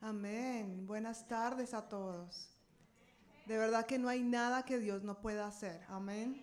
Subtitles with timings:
[0.00, 0.86] Amén.
[0.86, 2.50] Buenas tardes a todos.
[3.46, 5.80] De verdad que no hay nada que Dios no pueda hacer.
[5.88, 6.42] Amén.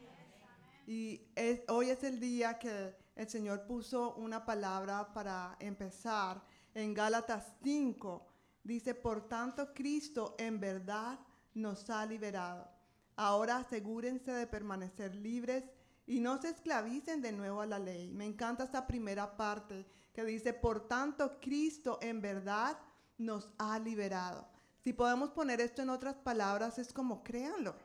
[0.87, 1.21] Y
[1.67, 6.43] hoy es el día que el Señor puso una palabra para empezar
[6.73, 8.27] en Gálatas 5.
[8.63, 11.19] Dice, por tanto, Cristo en verdad
[11.53, 12.67] nos ha liberado.
[13.15, 15.63] Ahora asegúrense de permanecer libres
[16.07, 18.11] y no se esclavicen de nuevo a la ley.
[18.11, 22.77] Me encanta esta primera parte que dice, por tanto, Cristo en verdad
[23.17, 24.47] nos ha liberado.
[24.83, 27.75] Si podemos poner esto en otras palabras, es como créanlo.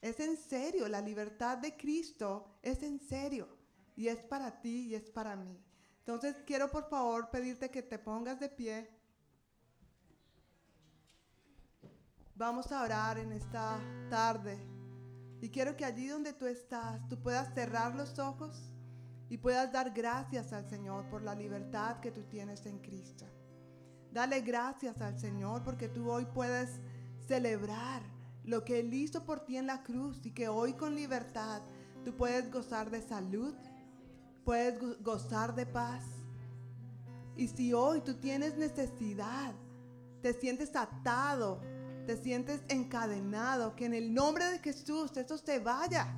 [0.00, 3.48] Es en serio, la libertad de Cristo es en serio
[3.96, 5.60] y es para ti y es para mí.
[6.00, 8.90] Entonces quiero por favor pedirte que te pongas de pie.
[12.34, 14.58] Vamos a orar en esta tarde
[15.40, 18.70] y quiero que allí donde tú estás, tú puedas cerrar los ojos
[19.28, 23.26] y puedas dar gracias al Señor por la libertad que tú tienes en Cristo.
[24.12, 26.80] Dale gracias al Señor porque tú hoy puedes
[27.26, 28.02] celebrar
[28.44, 31.60] lo que Él hizo por ti en la cruz y que hoy con libertad
[32.04, 33.54] tú puedes gozar de salud,
[34.44, 36.04] puedes gozar de paz.
[37.36, 39.54] Y si hoy tú tienes necesidad,
[40.22, 41.60] te sientes atado,
[42.06, 46.16] te sientes encadenado, que en el nombre de Jesús eso se vaya.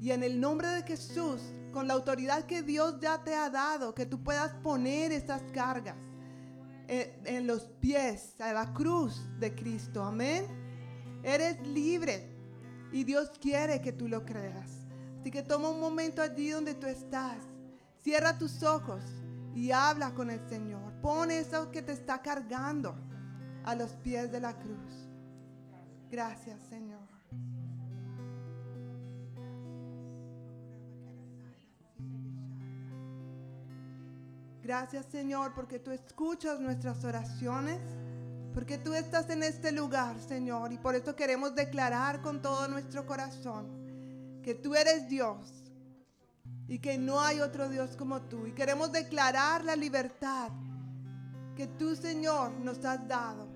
[0.00, 1.40] Y en el nombre de Jesús,
[1.72, 5.94] con la autoridad que Dios ya te ha dado, que tú puedas poner esas cargas
[6.88, 10.02] en, los pies, a la cruz de Cristo.
[10.02, 10.46] Amén.
[11.22, 12.28] Eres libre
[12.92, 14.70] y Dios quiere que tú lo creas.
[15.20, 17.38] Así que toma un momento allí donde tú estás.
[18.02, 19.02] Cierra tus ojos
[19.54, 20.92] y habla con el Señor.
[21.00, 22.96] Pon eso que te está cargando
[23.64, 25.08] a los pies de la cruz.
[26.10, 27.01] Gracias, Señor.
[34.62, 37.80] Gracias Señor porque tú escuchas nuestras oraciones,
[38.54, 43.06] porque tú estás en este lugar Señor y por eso queremos declarar con todo nuestro
[43.06, 45.62] corazón que tú eres Dios
[46.68, 48.46] y que no hay otro Dios como tú.
[48.46, 50.50] Y queremos declarar la libertad
[51.56, 53.48] que tú Señor nos has dado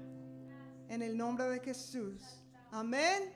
[0.88, 2.22] en el nombre de Jesús.
[2.70, 3.32] Amén.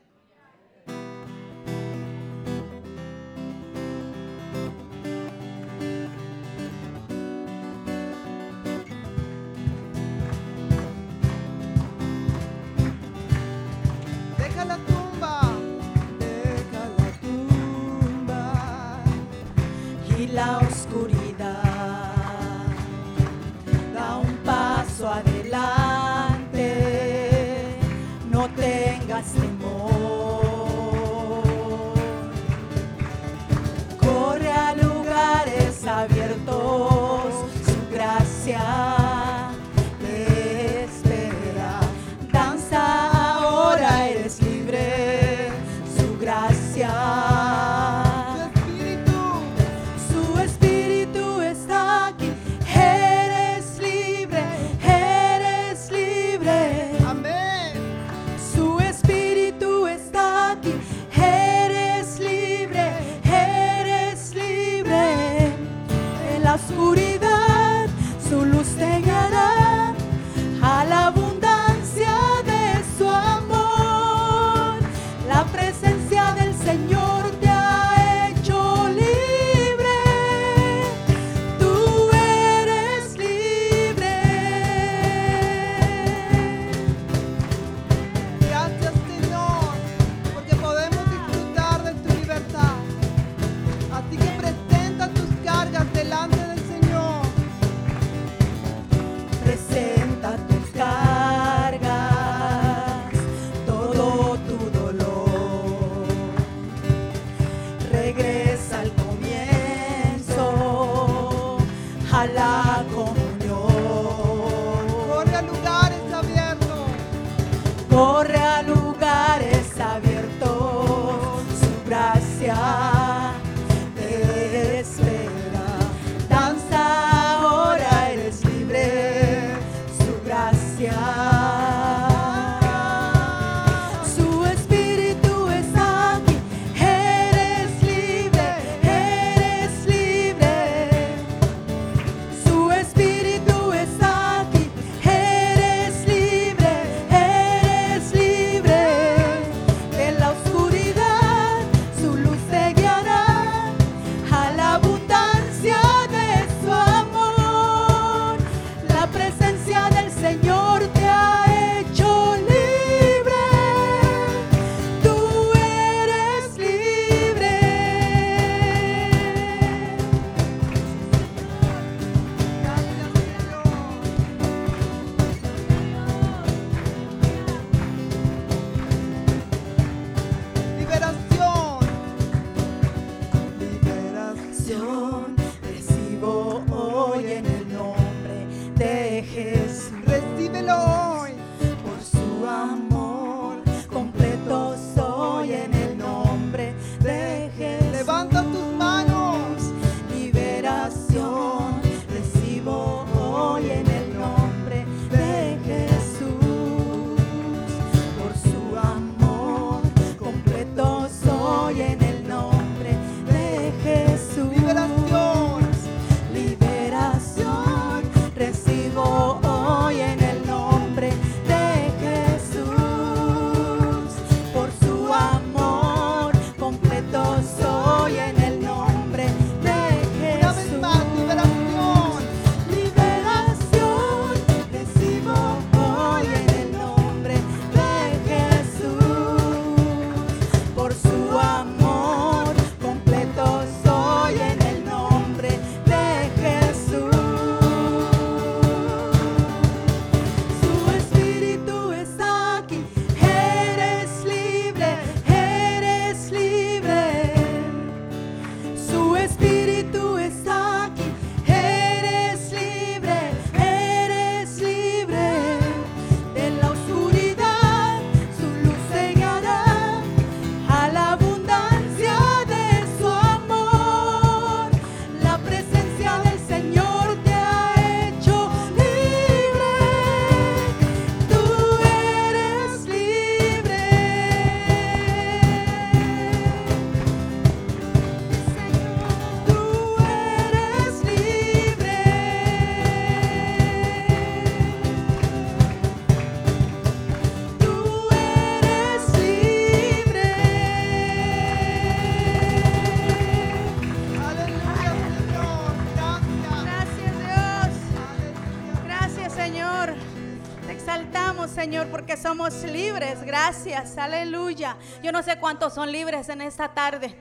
[313.24, 313.98] Gracias.
[313.98, 314.76] Aleluya.
[315.02, 317.16] Yo no sé cuántos son libres en esta tarde.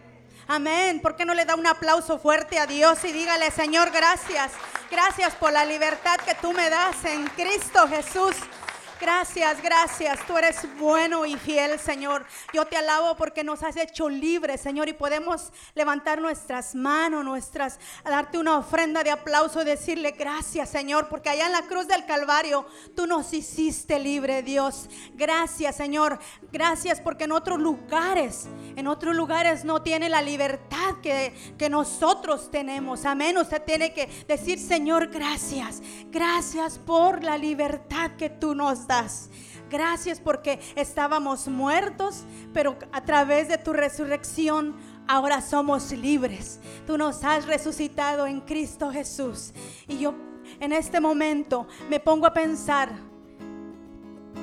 [0.47, 1.00] Amén.
[1.00, 4.51] ¿Por qué no le da un aplauso fuerte a Dios y dígale, Señor, gracias.
[4.89, 8.36] Gracias por la libertad que tú me das en Cristo Jesús.
[9.00, 10.19] Gracias, gracias.
[10.28, 12.25] Tú eres bueno y fiel, Señor.
[12.54, 17.80] Yo te alabo porque nos has hecho libres, Señor, y podemos levantar nuestras manos, nuestras,
[18.04, 22.06] darte una ofrenda de aplauso y decirle gracias, Señor, porque allá en la cruz del
[22.06, 24.90] Calvario tú nos hiciste libre, Dios.
[25.13, 26.19] Gracias, Señor.
[26.52, 32.52] Gracias porque en otros lugares, en otros lugares no tiene la libertad que, que nosotros
[32.52, 33.06] tenemos.
[33.06, 33.38] Amén.
[33.38, 35.81] Usted tiene que decir, Señor, gracias.
[36.07, 38.88] Gracias por la libertad que tú nos
[39.69, 44.75] Gracias porque estábamos muertos, pero a través de tu resurrección
[45.07, 46.59] ahora somos libres.
[46.88, 49.53] Tú nos has resucitado en Cristo Jesús.
[49.88, 50.15] Y yo
[50.59, 52.89] en este momento me pongo a pensar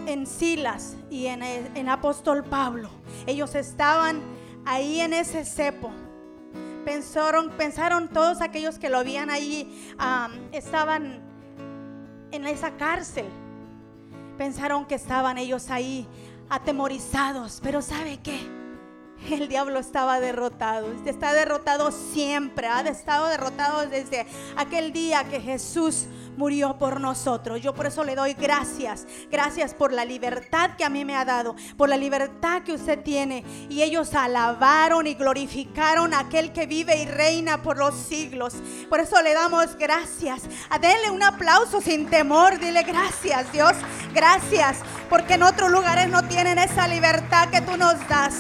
[0.07, 2.89] en Silas y en, en apóstol Pablo.
[3.27, 4.21] Ellos estaban
[4.65, 5.91] ahí en ese cepo.
[6.85, 9.93] Pensaron, pensaron todos aquellos que lo habían ahí,
[10.53, 11.21] estaban
[12.31, 13.27] en esa cárcel.
[14.37, 16.07] Pensaron que estaban ellos ahí
[16.49, 18.56] atemorizados, pero ¿sabe qué?
[19.31, 24.25] El diablo estaba derrotado, está derrotado siempre, ha estado derrotado desde
[24.57, 26.07] aquel día que Jesús
[26.37, 27.61] murió por nosotros.
[27.61, 31.25] Yo por eso le doy gracias, gracias por la libertad que a mí me ha
[31.25, 33.45] dado, por la libertad que usted tiene.
[33.69, 38.55] Y ellos alabaron y glorificaron a aquel que vive y reina por los siglos.
[38.89, 40.43] Por eso le damos gracias.
[40.71, 43.73] A denle un aplauso sin temor, dile gracias Dios,
[44.15, 44.79] gracias,
[45.11, 48.35] porque en otros lugares no tienen esa libertad que tú nos das.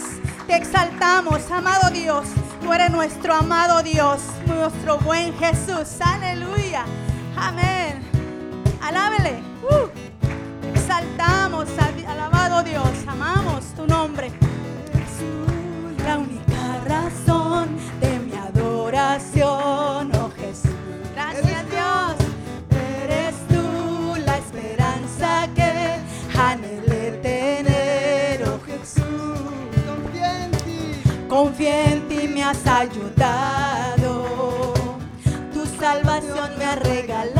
[0.46, 2.26] Te exaltamos, amado Dios.
[2.62, 6.00] Tú eres nuestro amado Dios, nuestro buen Jesús.
[6.00, 6.84] Aleluya.
[7.36, 8.02] Amén.
[8.80, 9.40] Alábele.
[9.62, 9.88] Uh.
[10.74, 12.88] Exaltamos, al- alabado Dios.
[13.06, 14.30] Amamos tu nombre.
[16.04, 17.68] La única razón
[18.00, 20.70] de mi adoración, oh Jesús.
[21.14, 22.14] Gracias Dios.
[23.02, 25.98] Eres tú la esperanza que
[26.38, 26.85] anhelé
[31.36, 31.46] ti.
[31.46, 34.24] Confía en ti, me has ayudado.
[35.52, 37.35] Tu salvación me ha regalado.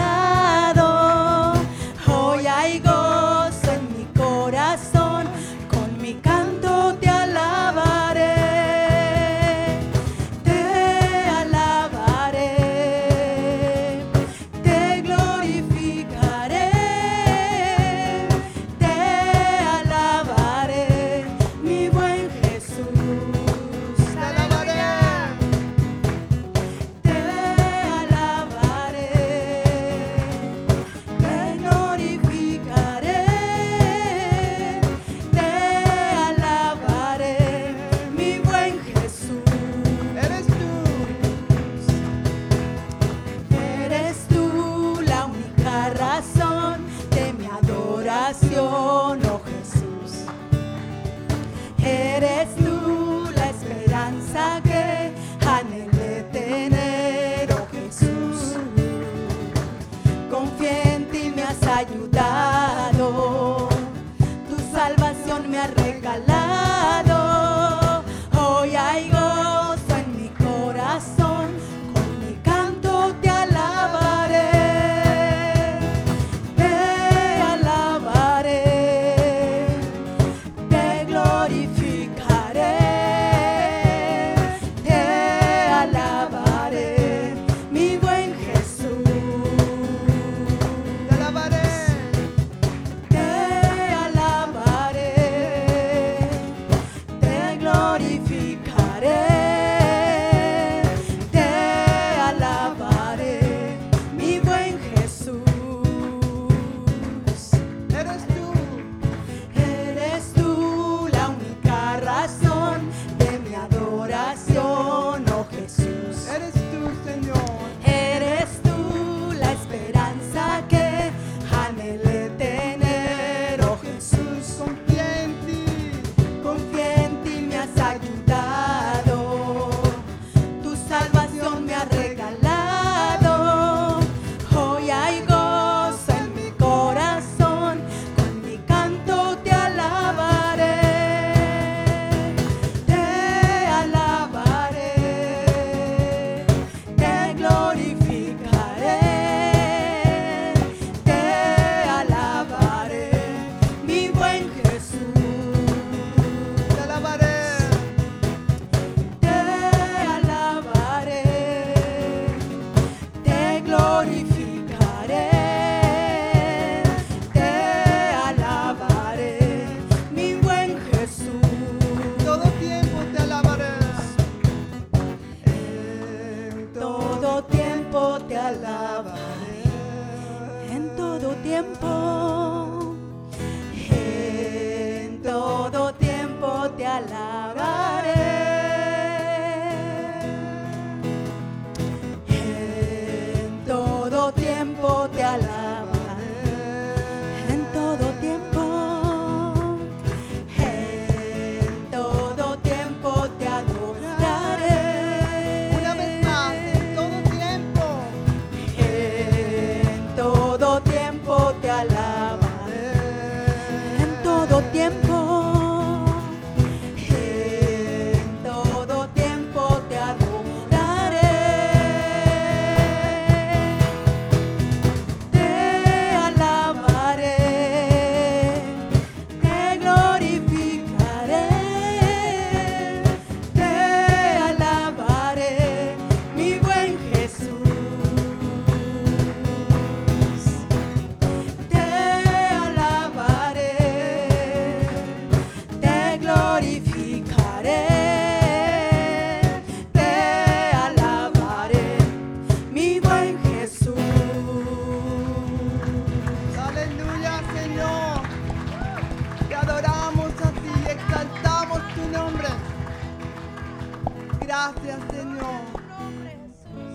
[264.66, 265.60] Gracias, Señor.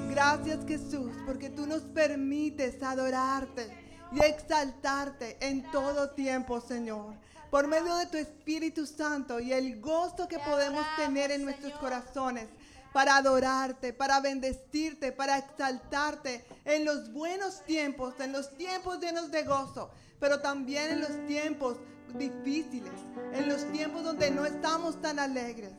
[0.10, 3.72] Gracias, Jesús, porque tú nos permites adorarte
[4.12, 7.16] y exaltarte en todo tiempo, Señor.
[7.50, 12.50] Por medio de tu Espíritu Santo y el gozo que podemos tener en nuestros corazones
[12.92, 19.44] para adorarte, para bendecirte, para exaltarte en los buenos tiempos, en los tiempos llenos de
[19.44, 21.78] gozo, pero también en los tiempos
[22.16, 22.92] difíciles,
[23.32, 25.72] en los tiempos donde no estamos tan alegres,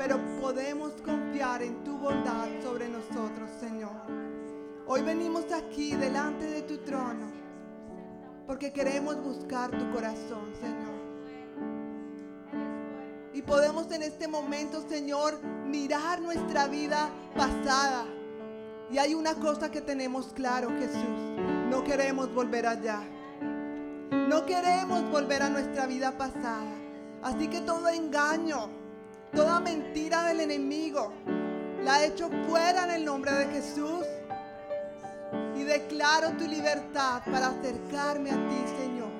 [0.00, 3.90] pero podemos confiar en tu bondad sobre nosotros, Señor.
[4.86, 7.30] Hoy venimos aquí delante de tu trono
[8.46, 11.00] porque queremos buscar tu corazón, Señor.
[13.34, 18.06] Y podemos en este momento, Señor, mirar nuestra vida pasada.
[18.90, 21.36] Y hay una cosa que tenemos claro, Jesús.
[21.68, 23.02] No queremos volver allá.
[24.10, 26.72] No queremos volver a nuestra vida pasada.
[27.22, 28.79] Así que todo engaño,
[29.34, 31.12] toda mentira del enemigo,
[31.82, 34.04] la echo fuera en el nombre de Jesús.
[35.56, 39.10] Y declaro tu libertad para acercarme a ti, Señor.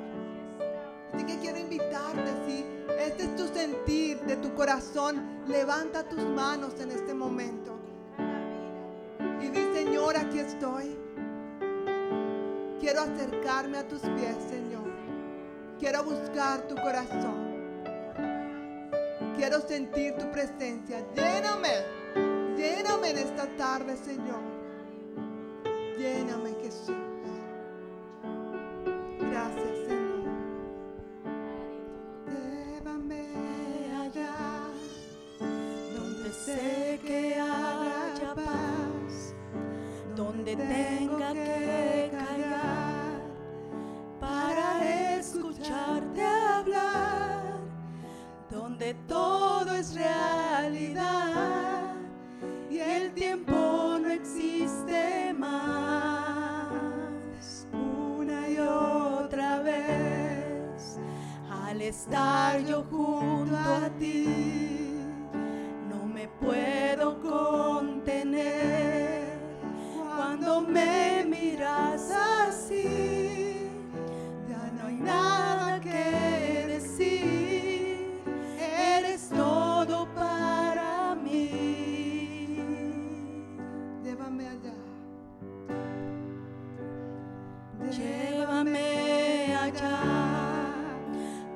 [1.13, 2.65] Así que quiero invitarte, si
[2.99, 7.79] este es tu sentir de tu corazón, levanta tus manos en este momento.
[9.41, 10.97] Y di, Señor, aquí estoy.
[12.81, 14.91] Quiero acercarme a tus pies, Señor.
[15.79, 17.50] Quiero buscar tu corazón.
[19.41, 21.03] Quiero sentir tu presencia.
[21.17, 21.73] Lléname.
[22.59, 24.43] Lléname en esta tarde, Señor.
[25.97, 26.95] Lléname, Jesús.
[29.19, 30.29] Gracias, Señor.
[32.29, 33.25] Llévame
[34.03, 34.37] allá
[35.97, 39.35] donde sé que haya paz,
[40.17, 43.23] donde tenga que callar
[44.21, 47.10] para escucharte hablar,
[48.81, 51.93] donde todo es realidad
[52.71, 56.71] y el tiempo no existe más.
[57.75, 60.99] Una y otra vez,
[61.51, 65.05] al estar yo junto a ti,
[65.91, 68.31] no me puedo contener
[70.17, 73.69] cuando me miras así.
[74.49, 75.70] Ya no hay nada
[88.61, 90.03] Allá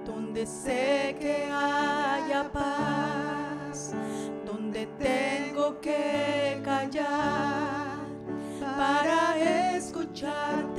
[0.07, 3.93] donde sé que haya paz,
[4.47, 7.99] donde tengo que callar
[8.59, 9.37] para
[9.77, 10.74] escucharte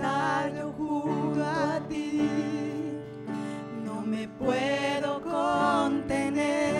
[0.00, 2.22] estar yo junto a ti,
[3.84, 6.79] no me puedo contener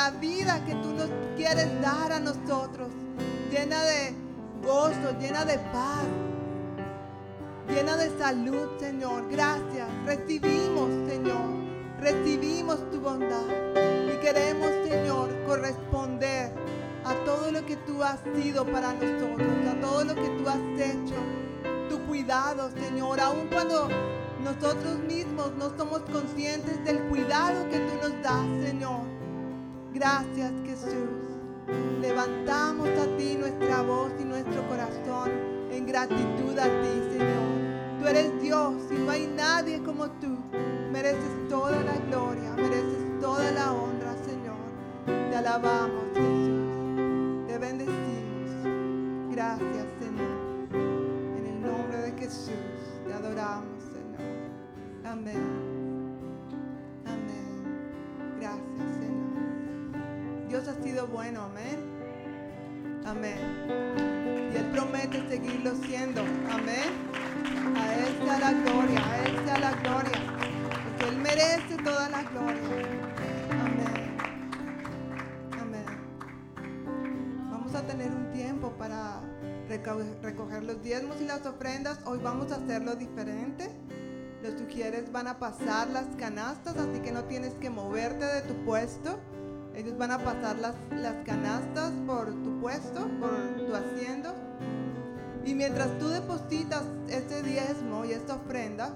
[0.00, 2.88] la vida que tú nos quieres dar a nosotros.
[3.50, 4.14] Llena de
[4.64, 6.06] gozo, llena de paz,
[7.68, 9.28] llena de salud Señor.
[9.30, 9.88] Gracias.
[10.06, 11.50] Recibimos Señor.
[11.98, 13.44] Recibimos tu bondad.
[14.10, 16.50] Y queremos Señor corresponder
[17.04, 19.52] a todo lo que tú has sido para nosotros.
[19.70, 21.20] A todo lo que tú has hecho.
[21.90, 23.20] Tu cuidado Señor.
[23.20, 23.88] Aun cuando
[24.42, 29.19] nosotros mismos no somos conscientes del cuidado que tú nos das, Señor.
[29.92, 31.30] Gracias, Jesús.
[32.00, 35.30] Levantamos a ti nuestra voz y nuestro corazón
[35.70, 38.00] en gratitud a ti, Señor.
[38.00, 40.38] Tú eres Dios y no hay nadie como tú.
[40.92, 44.56] Mereces toda la gloria, mereces toda la honra, Señor.
[45.30, 47.46] Te alabamos, Jesús.
[47.46, 49.30] Te bendecimos.
[49.32, 49.86] Gracias.
[49.98, 50.40] Señor.
[51.36, 52.54] En el nombre de Jesús
[53.06, 54.50] te adoramos, Señor.
[55.04, 55.79] Amén.
[60.62, 61.78] Dios ha sido bueno, amén.
[63.06, 63.38] Amén.
[64.52, 66.20] Y Él promete seguirlo siendo.
[66.20, 66.90] Amén.
[67.76, 70.20] A Él sea la gloria, a Él sea la gloria.
[70.84, 72.60] Porque Él merece toda la gloria.
[73.64, 74.16] Amén.
[75.58, 75.86] Amén.
[77.50, 79.20] Vamos a tener un tiempo para
[79.66, 82.00] reco- recoger los diezmos y las ofrendas.
[82.04, 83.70] Hoy vamos a hacerlo diferente.
[84.42, 88.54] Los sugieres van a pasar las canastas, así que no tienes que moverte de tu
[88.66, 89.18] puesto.
[89.74, 94.34] Ellos van a pasar las, las canastas por tu puesto, por tu asiento.
[95.44, 98.94] Y mientras tú depositas este diezmo y esta ofrenda,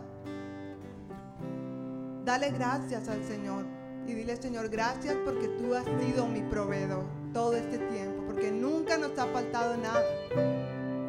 [2.24, 3.64] dale gracias al Señor.
[4.06, 8.98] Y dile, Señor, gracias porque tú has sido mi proveedor todo este tiempo, porque nunca
[8.98, 10.02] nos ha faltado nada.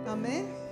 [0.08, 0.65] Amén.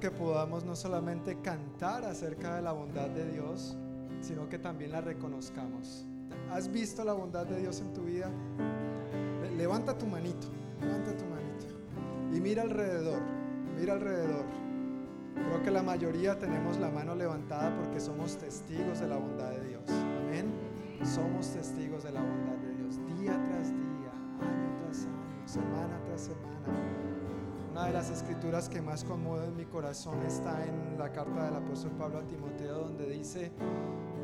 [0.00, 3.76] Que podamos no solamente cantar acerca de la bondad de Dios,
[4.20, 6.06] sino que también la reconozcamos.
[6.52, 8.30] ¿Has visto la bondad de Dios en tu vida?
[9.42, 10.46] Le- Levanta tu manito,
[10.80, 11.66] levanta tu manito
[12.32, 13.18] y mira alrededor,
[13.76, 14.44] mira alrededor.
[15.34, 19.64] Creo que la mayoría tenemos la mano levantada porque somos testigos de la bondad de
[19.68, 19.82] Dios.
[19.88, 20.46] Amén.
[21.04, 26.20] Somos testigos de la bondad de Dios día tras día, año tras año, semana tras
[26.22, 26.77] semana.
[27.78, 31.92] Una de las escrituras que más conmueve mi corazón está en la carta del apóstol
[31.92, 33.52] Pablo a Timoteo, donde dice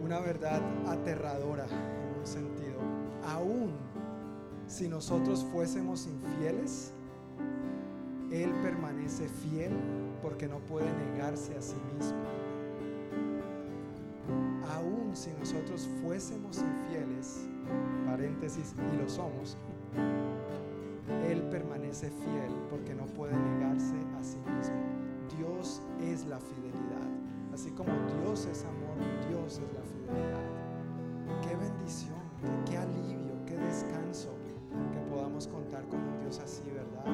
[0.02, 2.80] una verdad aterradora en un sentido.
[3.28, 3.76] Aún
[4.66, 6.92] si nosotros fuésemos infieles,
[8.32, 9.70] Él permanece fiel
[10.20, 12.24] porque no puede negarse a sí mismo.
[14.74, 17.46] Aún si nosotros fuésemos infieles,
[18.04, 19.56] paréntesis, y lo somos,
[21.28, 24.74] él permanece fiel porque no puede negarse a sí mismo.
[25.36, 27.08] Dios es la fidelidad.
[27.52, 28.96] Así como Dios es amor,
[29.28, 30.44] Dios es la fidelidad.
[31.42, 32.18] Qué bendición,
[32.66, 34.34] qué, alivio, qué descanso
[34.92, 37.04] que podamos contar con un Dios así, ¿verdad?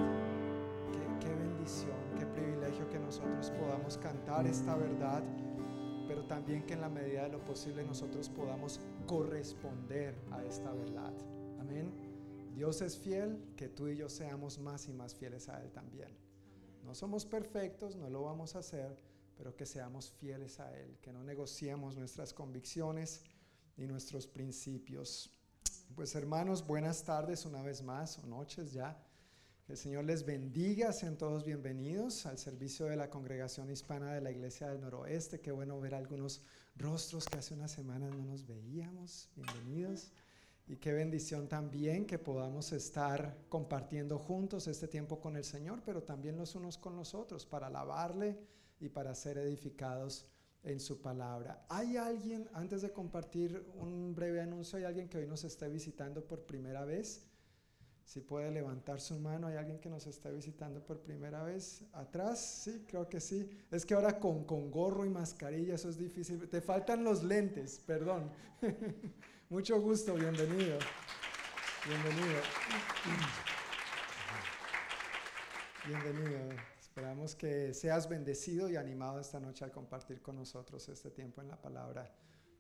[1.20, 5.22] Qué bendición, qué privilegio que nosotros podamos cantar esta verdad,
[6.09, 11.12] pero también que en la medida de lo posible nosotros podamos corresponder a esta verdad.
[11.61, 12.10] Amén.
[12.54, 16.10] Dios es fiel, que tú y yo seamos más y más fieles a Él también.
[16.84, 18.98] No somos perfectos, no lo vamos a hacer,
[19.36, 23.22] pero que seamos fieles a Él, que no negociemos nuestras convicciones
[23.76, 25.30] ni nuestros principios.
[25.94, 29.00] Pues hermanos, buenas tardes una vez más, o noches ya.
[29.64, 34.20] Que el Señor les bendiga, sean todos bienvenidos al servicio de la congregación hispana de
[34.20, 35.40] la Iglesia del Noroeste.
[35.40, 36.42] Qué bueno ver algunos
[36.77, 39.31] rostros que hace unas semanas no nos veíamos.
[39.37, 40.12] Bienvenidos.
[40.71, 46.04] Y qué bendición también que podamos estar compartiendo juntos este tiempo con el Señor, pero
[46.04, 48.38] también los unos con los otros para alabarle
[48.79, 50.27] y para ser edificados
[50.62, 51.66] en su palabra.
[51.68, 56.25] ¿Hay alguien, antes de compartir un breve anuncio, hay alguien que hoy nos esté visitando
[56.25, 57.27] por primera vez?
[58.04, 61.83] Si puede levantar su mano, ¿hay alguien que nos esté visitando por primera vez?
[61.94, 62.38] ¿Atrás?
[62.38, 63.50] Sí, creo que sí.
[63.73, 66.48] Es que ahora con, con gorro y mascarilla eso es difícil.
[66.48, 68.31] Te faltan los lentes, perdón.
[69.51, 70.79] Mucho gusto, bienvenido.
[71.85, 72.40] Bienvenido.
[75.88, 76.38] Bienvenido.
[76.81, 81.48] Esperamos que seas bendecido y animado esta noche al compartir con nosotros este tiempo en
[81.48, 82.15] la palabra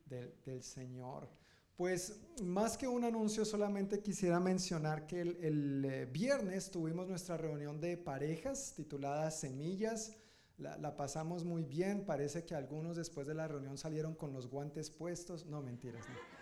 [0.04, 1.28] del, del Señor.
[1.76, 7.36] Pues más que un anuncio, solamente quisiera mencionar que el, el eh, viernes tuvimos nuestra
[7.36, 10.16] reunión de parejas titulada Semillas.
[10.58, 14.48] La, la, pasamos muy bien, parece que algunos después de la reunión salieron con los
[14.48, 15.46] guantes puestos.
[15.46, 16.04] No, mentiras.
[16.08, 16.39] No.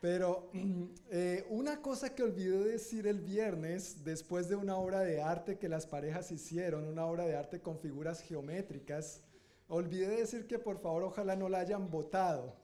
[0.00, 0.50] Pero
[1.10, 5.68] eh, una cosa que olvidé decir el viernes, después de una obra de arte que
[5.68, 9.22] las parejas hicieron, una obra de arte con figuras geométricas,
[9.68, 12.56] olvidé decir que por favor ojalá no la hayan votado,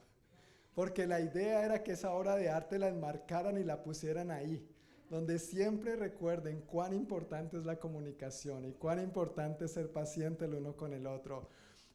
[0.73, 4.67] porque la idea era que esa obra de arte la enmarcaran y la pusieran ahí,
[5.09, 10.55] donde siempre recuerden cuán importante es la comunicación y cuán importante es ser paciente el
[10.55, 11.47] uno con el otro.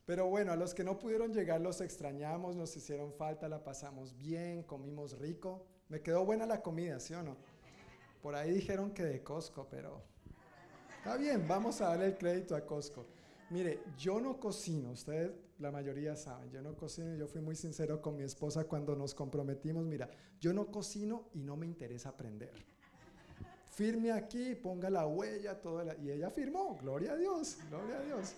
[0.05, 4.17] Pero bueno, a los que no pudieron llegar los extrañamos, nos hicieron falta, la pasamos
[4.17, 5.67] bien, comimos rico.
[5.89, 7.37] Me quedó buena la comida, ¿sí o no?
[8.21, 10.03] Por ahí dijeron que de Costco, pero
[10.99, 13.07] está bien, vamos a darle el crédito a Costco.
[13.51, 18.01] Mire, yo no cocino, ustedes la mayoría saben, yo no cocino, yo fui muy sincero
[18.01, 20.09] con mi esposa cuando nos comprometimos, mira,
[20.41, 22.53] yo no cocino y no me interesa aprender.
[23.67, 28.35] Firme aquí, ponga la huella, toda y ella firmó, gloria a Dios, gloria a Dios.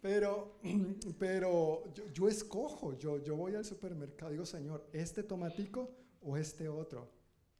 [0.00, 0.58] Pero,
[1.18, 5.90] pero yo, yo, escojo, yo, yo voy al supermercado digo, Señor, ¿este tomatico
[6.22, 7.08] o este otro?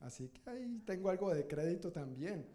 [0.01, 2.47] Así que ahí tengo algo de crédito también.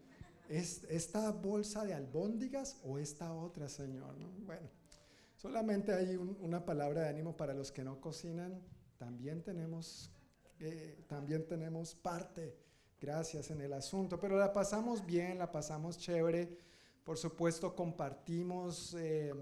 [0.48, 4.16] ¿Es esta bolsa de albóndigas o esta otra, Señor?
[4.18, 4.28] ¿no?
[4.44, 4.68] Bueno,
[5.36, 8.62] solamente hay un, una palabra de ánimo para los que no cocinan.
[8.98, 10.10] También tenemos,
[10.60, 12.56] eh, también tenemos parte,
[13.00, 14.18] gracias, en el asunto.
[14.18, 16.56] Pero la pasamos bien, la pasamos chévere.
[17.04, 19.34] Por supuesto, compartimos, eh,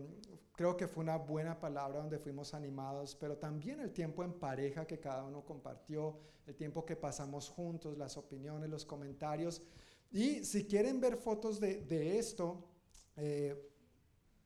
[0.57, 4.85] creo que fue una buena palabra donde fuimos animados, pero también el tiempo en pareja
[4.85, 9.63] que cada uno compartió, el tiempo que pasamos juntos, las opiniones, los comentarios.
[10.11, 12.65] Y si quieren ver fotos de, esto,
[13.17, 13.57] eh,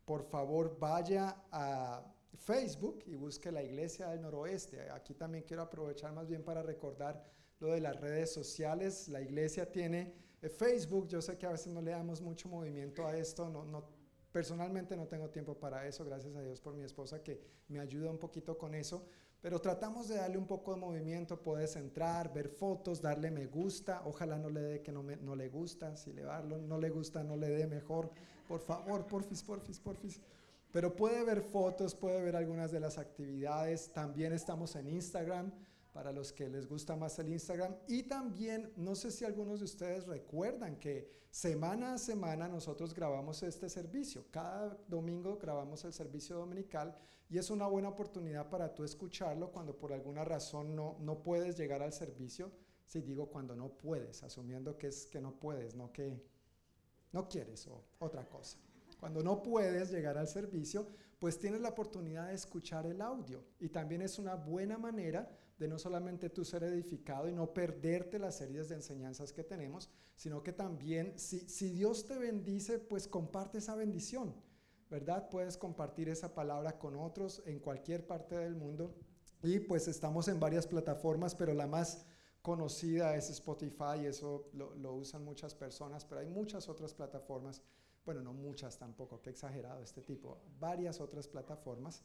[0.05, 2.05] por favor vaya a
[2.37, 4.91] Facebook y busque la Iglesia del Noroeste.
[4.91, 7.25] Aquí también quiero aprovechar más bien para recordar
[7.61, 9.09] lo de las redes sociales.
[9.09, 10.15] La iglesia tiene
[10.49, 13.85] Facebook, yo sé que a veces no le damos mucho movimiento a esto, no, no,
[14.33, 18.11] personalmente no tengo tiempo para eso, gracias a Dios por mi esposa que me ayuda
[18.11, 19.07] un poquito con eso,
[19.41, 24.03] pero tratamos de darle un poco de movimiento, puedes entrar, ver fotos, darle me gusta,
[24.05, 26.91] ojalá no le dé que no, me, no le gusta, si le va, no le
[26.91, 28.11] gusta, no le dé mejor,
[28.49, 30.21] por favor, porfis, porfis, porfis.
[30.73, 35.53] Pero puede ver fotos, puede ver algunas de las actividades, también estamos en Instagram,
[35.97, 37.75] para los que les gusta más el Instagram.
[37.89, 43.43] Y también, no sé si algunos de ustedes recuerdan que semana a semana nosotros grabamos
[43.43, 44.27] este servicio.
[44.31, 46.95] Cada domingo grabamos el servicio dominical
[47.31, 51.57] y es una buena oportunidad para tú escucharlo cuando por alguna razón no, no puedes
[51.57, 52.53] llegar al servicio.
[52.87, 56.23] Si digo cuando no puedes, asumiendo que es que no puedes, no que
[57.11, 58.59] no quieres o otra cosa.
[59.01, 60.89] Cuando no puedes llegar al servicio,
[61.19, 65.27] pues tienes la oportunidad de escuchar el audio y también es una buena manera
[65.59, 69.89] de no solamente tú ser edificado y no perderte las series de enseñanzas que tenemos,
[70.15, 74.35] sino que también si, si Dios te bendice, pues comparte esa bendición,
[74.91, 75.29] ¿verdad?
[75.31, 78.95] Puedes compartir esa palabra con otros en cualquier parte del mundo.
[79.43, 82.05] Y pues estamos en varias plataformas, pero la más
[82.43, 87.63] conocida es Spotify, eso lo, lo usan muchas personas, pero hay muchas otras plataformas,
[88.05, 92.05] bueno, no muchas tampoco, qué exagerado este tipo, varias otras plataformas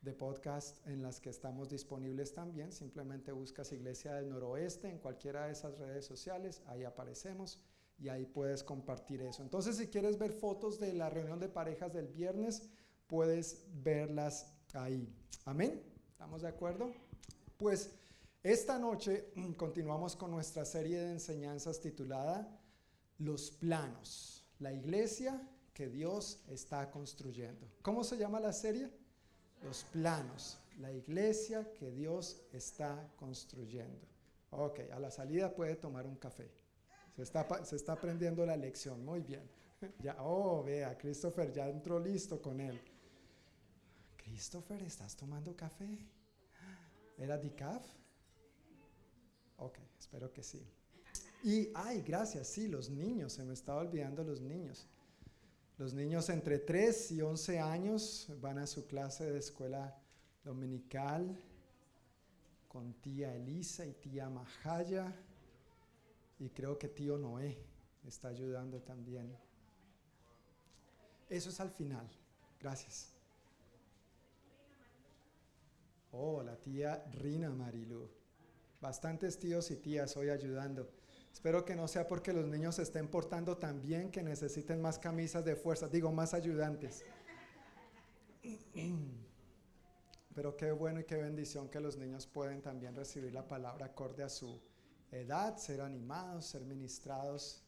[0.00, 2.72] de podcast en las que estamos disponibles también.
[2.72, 7.58] Simplemente buscas Iglesia del Noroeste en cualquiera de esas redes sociales, ahí aparecemos
[7.98, 9.42] y ahí puedes compartir eso.
[9.42, 12.68] Entonces, si quieres ver fotos de la reunión de parejas del viernes,
[13.06, 15.12] puedes verlas ahí.
[15.44, 15.82] Amén.
[16.12, 16.92] ¿Estamos de acuerdo?
[17.56, 17.90] Pues
[18.42, 22.60] esta noche continuamos con nuestra serie de enseñanzas titulada
[23.18, 25.42] Los planos, la iglesia
[25.74, 27.68] que Dios está construyendo.
[27.82, 28.90] ¿Cómo se llama la serie?
[29.62, 34.06] Los planos, la iglesia que Dios está construyendo.
[34.50, 36.50] Ok, a la salida puede tomar un café.
[37.16, 39.48] Se está, se está aprendiendo la lección, muy bien.
[40.02, 42.80] Ya, oh, vea, Christopher ya entró listo con él.
[44.16, 45.98] Christopher, ¿estás tomando café?
[47.16, 47.84] ¿Era decaf?
[49.58, 50.66] Ok, espero que sí.
[51.44, 54.88] Y, ay, gracias, sí, los niños, se me estaba olvidando los niños.
[55.78, 59.96] Los niños entre 3 y 11 años van a su clase de escuela
[60.42, 61.40] dominical
[62.66, 65.14] con tía Elisa y tía Majaya
[66.40, 67.56] y creo que tío Noé
[68.04, 69.32] está ayudando también.
[71.28, 72.10] Eso es al final.
[72.60, 73.12] Gracias.
[76.10, 78.10] Oh, la tía Rina Marilu.
[78.80, 80.97] Bastantes tíos y tías hoy ayudando.
[81.32, 84.98] Espero que no sea porque los niños se estén portando tan bien que necesiten más
[84.98, 87.04] camisas de fuerza, digo, más ayudantes.
[90.34, 94.22] Pero qué bueno y qué bendición que los niños pueden también recibir la palabra acorde
[94.22, 94.60] a su
[95.10, 97.62] edad, ser animados, ser ministrados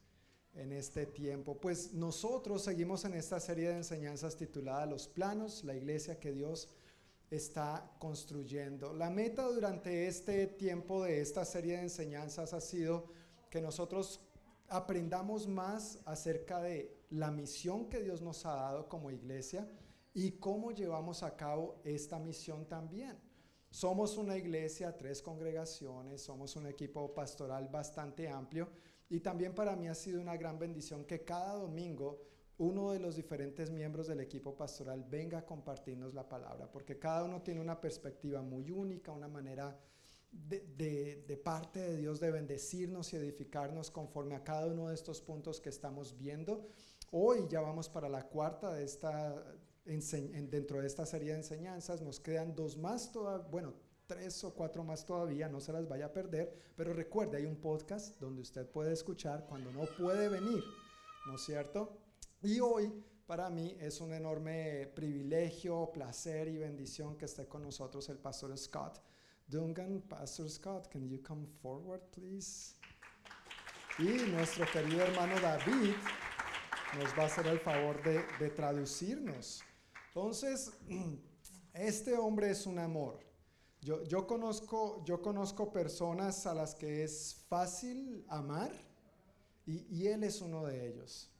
[0.55, 1.61] en este tiempo.
[1.61, 6.69] Pues nosotros seguimos en esta serie de enseñanzas titulada Los planos, la iglesia que Dios
[7.31, 8.93] está construyendo.
[8.93, 13.09] La meta durante este tiempo de esta serie de enseñanzas ha sido
[13.51, 14.21] que nosotros
[14.69, 19.69] aprendamos más acerca de la misión que Dios nos ha dado como iglesia
[20.15, 23.19] y cómo llevamos a cabo esta misión también.
[23.69, 28.69] Somos una iglesia, tres congregaciones, somos un equipo pastoral bastante amplio
[29.09, 32.21] y también para mí ha sido una gran bendición que cada domingo
[32.59, 37.25] uno de los diferentes miembros del equipo pastoral venga a compartirnos la palabra, porque cada
[37.25, 39.79] uno tiene una perspectiva muy única, una manera
[40.33, 45.61] de, parte de Dios de bendecirnos y edificarnos conforme a cada uno de estos puntos
[45.61, 46.68] que estamos viendo.
[47.11, 49.45] Hoy ya vamos para la cuarta de esta,
[49.85, 53.74] dentro de esta serie de enseñanzas, nos quedan dos más, toda, bueno,
[54.07, 57.57] tres o cuatro más todavía, no se las vaya a perder, pero recuerde, hay un
[57.57, 60.62] podcast donde usted puede escuchar cuando no puede venir,
[61.26, 61.97] ¿no es cierto?
[62.43, 62.93] Y hoy
[63.26, 68.57] para mí es un enorme privilegio, placer y bendición que esté con nosotros el pastor
[68.59, 69.01] Scott
[69.51, 70.01] Duncan.
[70.09, 72.75] Pastor Scott, can you come forward, please?
[73.99, 75.95] Y nuestro querido hermano David
[76.99, 79.63] nos va a hacer el favor de, de traducirnos.
[80.09, 80.73] Entonces,
[81.75, 83.19] este hombre es un amor.
[83.83, 88.71] Yo, yo, conozco, yo conozco personas a las que es fácil amar
[89.67, 91.31] y, y él es uno de ellos.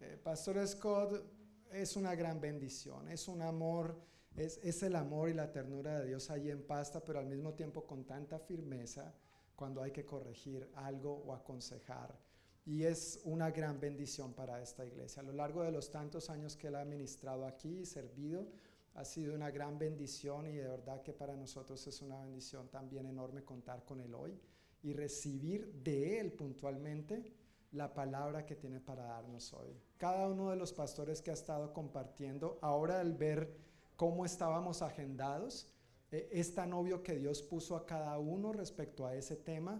[0.00, 1.24] Eh, Pastor Scott
[1.72, 3.96] es una gran bendición, es un amor,
[4.44, 7.54] es, es, el amor y la ternura de Dios ahí en pasta, pero al mismo
[7.54, 9.14] tiempo con tanta firmeza
[9.54, 12.18] cuando hay que corregir algo o aconsejar.
[12.64, 15.20] Y es una gran bendición para esta iglesia.
[15.20, 18.46] A lo largo de los tantos años que él ha ministrado aquí y servido,
[18.94, 23.06] ha sido una gran bendición y de verdad que para nosotros es una bendición también
[23.06, 24.38] enorme contar con él hoy
[24.82, 27.32] y recibir de él puntualmente
[27.72, 29.76] la palabra que tiene para darnos hoy.
[29.96, 33.69] Cada uno de los pastores que ha estado compartiendo, ahora al ver
[34.00, 35.68] cómo estábamos agendados,
[36.10, 39.78] eh, es tan obvio que Dios puso a cada uno respecto a ese tema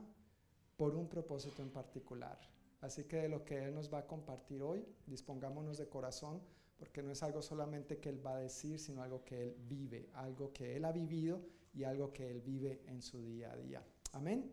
[0.76, 2.38] por un propósito en particular.
[2.82, 6.42] Así que de lo que Él nos va a compartir hoy, dispongámonos de corazón,
[6.78, 10.10] porque no es algo solamente que Él va a decir, sino algo que Él vive,
[10.12, 11.40] algo que Él ha vivido
[11.72, 13.82] y algo que Él vive en su día a día.
[14.12, 14.52] Amén.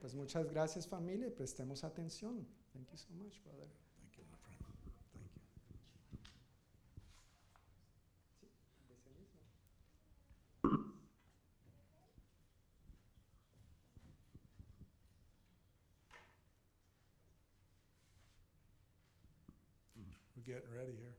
[0.00, 2.46] Pues muchas gracias familia y prestemos atención.
[2.72, 3.81] Thank you so much, brother.
[20.44, 21.14] We're getting ready here.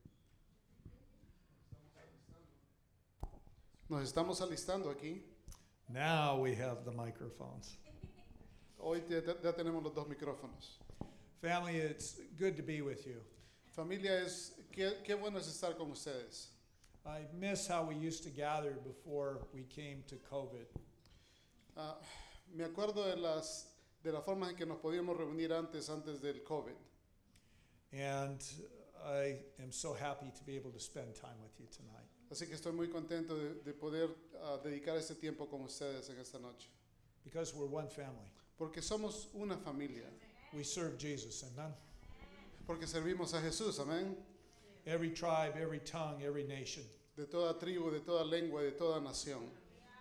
[3.90, 5.22] Nos estamos alistando aquí.
[5.90, 7.78] Now we have the microphones.
[8.80, 10.78] Hoy ya, ya tenemos los dos micrófonos.
[11.42, 13.22] Family, it's good to be with you.
[13.72, 16.50] Familia, es qué, qué bueno es estar con ustedes.
[17.06, 20.66] I miss how we used to gather before we came to COVID.
[21.78, 21.96] Ah,
[22.54, 23.68] me acuerdo de las
[24.04, 26.76] de la forma en que nos podíamos reunir antes antes del COVID.
[27.94, 28.44] And
[29.06, 32.08] I am so happy to be able to spend time with you tonight.
[32.32, 34.10] Así que estoy muy contento de, de poder
[34.44, 36.68] ah, dedicar este tiempo con ustedes en esta noche.
[37.24, 38.32] Because we're one family.
[38.58, 40.06] Porque somos una familia.
[40.54, 41.72] We serve Jesus, amen.
[42.68, 44.16] Porque servimos a Jesús, amén.
[44.86, 46.84] Every tribe, every tongue, every nation.
[47.18, 49.50] De toda tribu, de toda lengua, de toda nación.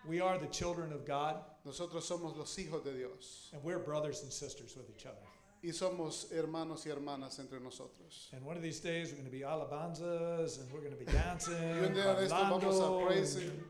[0.07, 3.49] We are the children of God, Nosotros somos los hijos de Dios.
[3.53, 5.15] and we're brothers and sisters with each other.
[5.63, 8.29] Y somos hermanos y hermanas entre nosotros.
[8.33, 11.05] And one of these days, we're going to be alabanzas, and we're going to be
[11.05, 11.53] dancing.
[11.53, 13.51] Y un día de esto vamos a praising.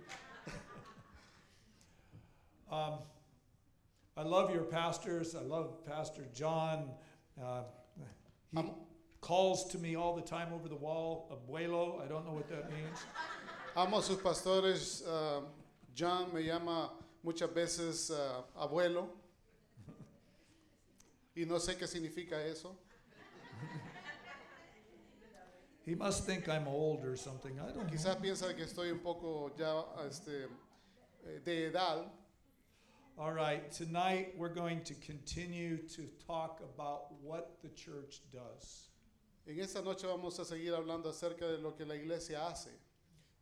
[2.71, 2.93] Um,
[4.17, 5.35] I love your pastors.
[5.35, 6.89] I love Pastor John
[7.41, 7.63] Uh,
[8.51, 8.75] he Amo,
[9.21, 12.03] calls to me all the time over the wall, abuelo.
[12.03, 12.99] I don't know what that means.
[13.75, 15.03] amo a sus pastores.
[15.07, 15.41] ah,
[15.95, 16.91] John me llama
[17.25, 19.07] muchas veces ah, abuelo.
[21.35, 22.75] Y no sé qué significa eso.
[25.85, 27.59] He must think I'm old or something.
[27.59, 27.93] I don't know.
[27.93, 30.47] Quizás piensa que estoy un poco ya este,
[31.25, 32.05] eh, de edad.
[33.17, 38.89] All right, tonight we're going to continue to talk about what the church does.
[39.45, 42.71] En esta noche vamos a seguir hablando acerca de lo que la iglesia hace.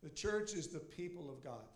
[0.02, 1.68] The church is the people of God.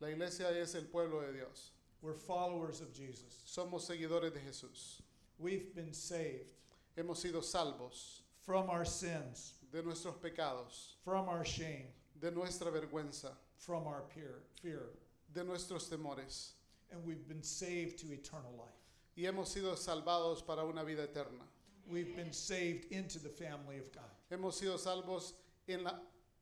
[0.00, 1.72] La iglesia es el pueblo de Dios.
[2.00, 3.44] We're followers of Jesus.
[3.46, 5.02] Somos seguidores de Jesús.
[5.44, 6.54] We've been saved
[6.96, 11.88] Hemos sido salvos from our sins, de nuestros pecados, from our shame,
[12.18, 14.86] de nuestra vergüenza, from our fear, fear,
[15.34, 16.52] de nuestros temores.
[16.90, 19.18] and we've been saved to eternal life.
[19.18, 21.44] Y hemos sido salvados para una vida eterna.
[21.90, 24.04] We've been saved into the family of God.
[24.30, 25.34] Hemos sido salvos
[25.68, 25.92] en la,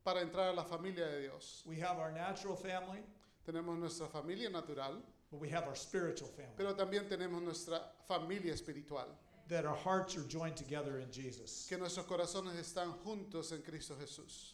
[0.05, 1.63] para entrar a la familia de Dios.
[1.65, 2.99] We have our natural family,
[3.45, 5.01] Tenemos nuestra familia natural,
[5.33, 6.53] but we have our spiritual family.
[6.55, 9.07] pero también tenemos nuestra familia espiritual.
[9.49, 11.65] That our hearts are joined together in Jesus.
[11.67, 14.53] Que nuestros corazones están juntos en Cristo Jesús.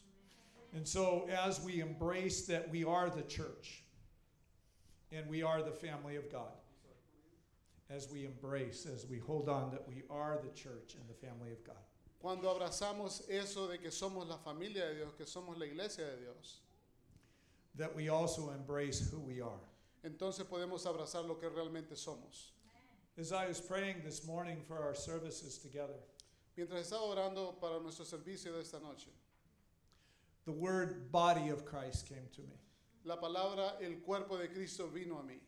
[0.72, 3.84] And so, as we embrace that we are the church
[5.12, 6.52] and we are the family of God,
[7.90, 11.52] as we embrace, as we hold on that we are the church and the family
[11.52, 11.76] of God,
[12.22, 16.22] Cuando abrazamos eso de que somos la familia de Dios, que somos la iglesia de
[16.22, 16.60] Dios,
[17.76, 19.69] that we also embrace who we are.
[20.04, 22.52] Entonces podemos abrazar lo que realmente somos.
[23.18, 25.98] As I was praying this morning for our services together,
[26.56, 29.08] Mientras estaba orando para nuestro servicio de esta noche,
[30.44, 32.56] the word body of Christ came to me.
[33.04, 35.38] la palabra el cuerpo de Cristo vino a mí.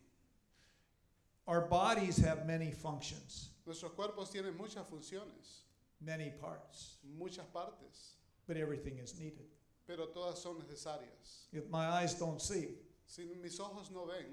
[1.47, 5.63] Our bodies have many functions, Nuestros cuerpos tienen muchas funciones,
[6.01, 8.15] many parts, muchas partes,
[8.47, 9.45] but everything is needed.
[9.85, 11.47] pero todas son necesarias.
[11.51, 12.69] If my eyes don't see,
[13.05, 14.25] Si mis ojos no ven,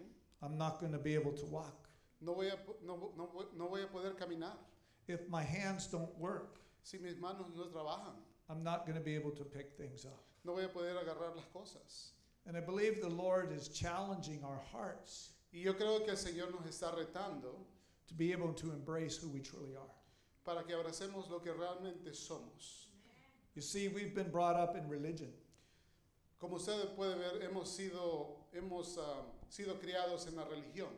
[0.42, 1.88] I'm not going to be able to walk.
[2.22, 2.56] no voy a,
[2.86, 4.52] no, no no voy a poder caminar.
[5.08, 8.14] If my hands don't work, Si mis manos no trabajan,
[8.48, 10.22] I'm not going to be able to pick things up.
[10.44, 12.12] no voy a poder agarrar las cosas.
[12.46, 16.52] And I believe the Lord is challenging our hearts Y yo creo que el Señor
[16.52, 17.52] nos está retando
[18.08, 19.90] to be able to embrace who we truly are.
[20.44, 22.86] para que abracemos lo que realmente somos.
[23.54, 25.28] You see, we've been brought up in religion.
[26.40, 30.90] Como usted puede ver, hemos sido, hemos, ah, sido criados en la religión.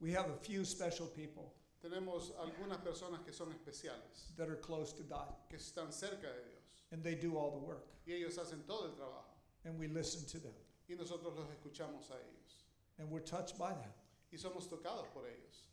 [0.00, 1.52] We have a few special people
[1.82, 6.42] Tenemos algunas personas que son especiales, that are close to God, que están cerca de
[6.48, 6.62] Dios.
[6.92, 9.34] and they do all the work, Y ellos hacen todo el trabajo.
[9.64, 10.54] and we listen to them,
[10.88, 12.64] Y nosotros los escuchamos a ellos.
[12.98, 13.92] and we're touched by them,
[14.32, 15.64] Y somos tocados por ellos.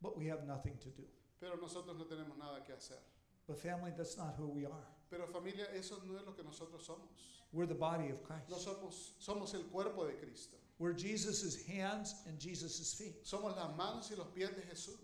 [0.00, 1.02] But we have nothing to do.
[1.40, 2.98] Pero nosotros no tenemos nada que hacer.
[3.46, 4.86] But family, that's not who we are.
[5.10, 7.08] Pero familia, eso no es lo que nosotros somos.
[7.52, 8.48] We're the body of Christ.
[8.50, 10.56] No somos, somos el cuerpo de Cristo.
[10.78, 13.24] We're Jesus' hands and Jesus' feet.
[13.24, 14.98] Somos las manos y los pies de Jesús.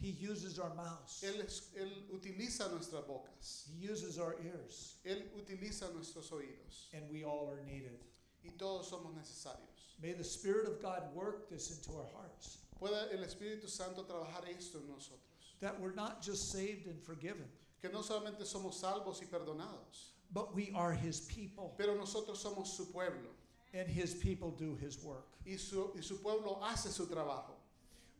[0.00, 1.22] He uses our mouths.
[1.26, 3.64] Él, es- él utiliza nuestras bocas.
[3.68, 6.86] He uses our ears, Él utiliza nuestros oídos.
[6.94, 7.98] and we all are needed.
[8.44, 9.66] Y todos somos necesarios.
[10.00, 12.58] May the Spirit of God work this into our hearts.
[12.80, 15.18] Pueda el Espíritu Santo trabajar esto en nosotros.
[15.58, 17.48] That we're not just saved and forgiven,
[17.80, 22.66] Que no solamente somos salvos y perdonados, but we are His people, pero nosotros somos
[22.66, 23.30] su pueblo.
[23.74, 25.26] and His people do His work.
[25.46, 27.52] Y su, y su pueblo hace su trabajo.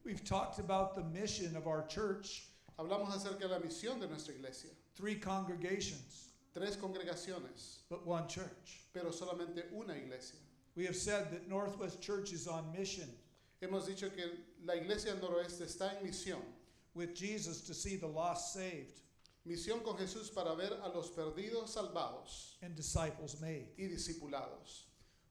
[0.04, 2.44] We've talked about the mission of our church
[2.78, 4.70] Hablamos acerca de la misión de nuestra iglesia.
[4.94, 8.80] three congregations, Tres congregaciones, but one church.
[8.92, 10.38] pero solamente una iglesia.
[10.76, 13.08] We have said that Northwest Church is on mission
[13.60, 14.24] Hemos dicho que
[14.64, 16.40] la iglesia noroeste está en misión.
[16.94, 19.00] with Jesus to see the lost saved
[19.48, 23.68] Misión con Jesús para ver a los perdidos salvados and disciples made.
[23.78, 24.84] y discipulados.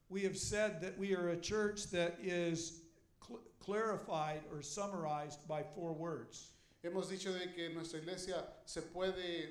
[0.08, 2.80] We have said that we are a church that is
[3.24, 6.52] cl- clarified or summarized by four words
[6.82, 9.48] Hemos dicho de que nuestra iglesia se puede,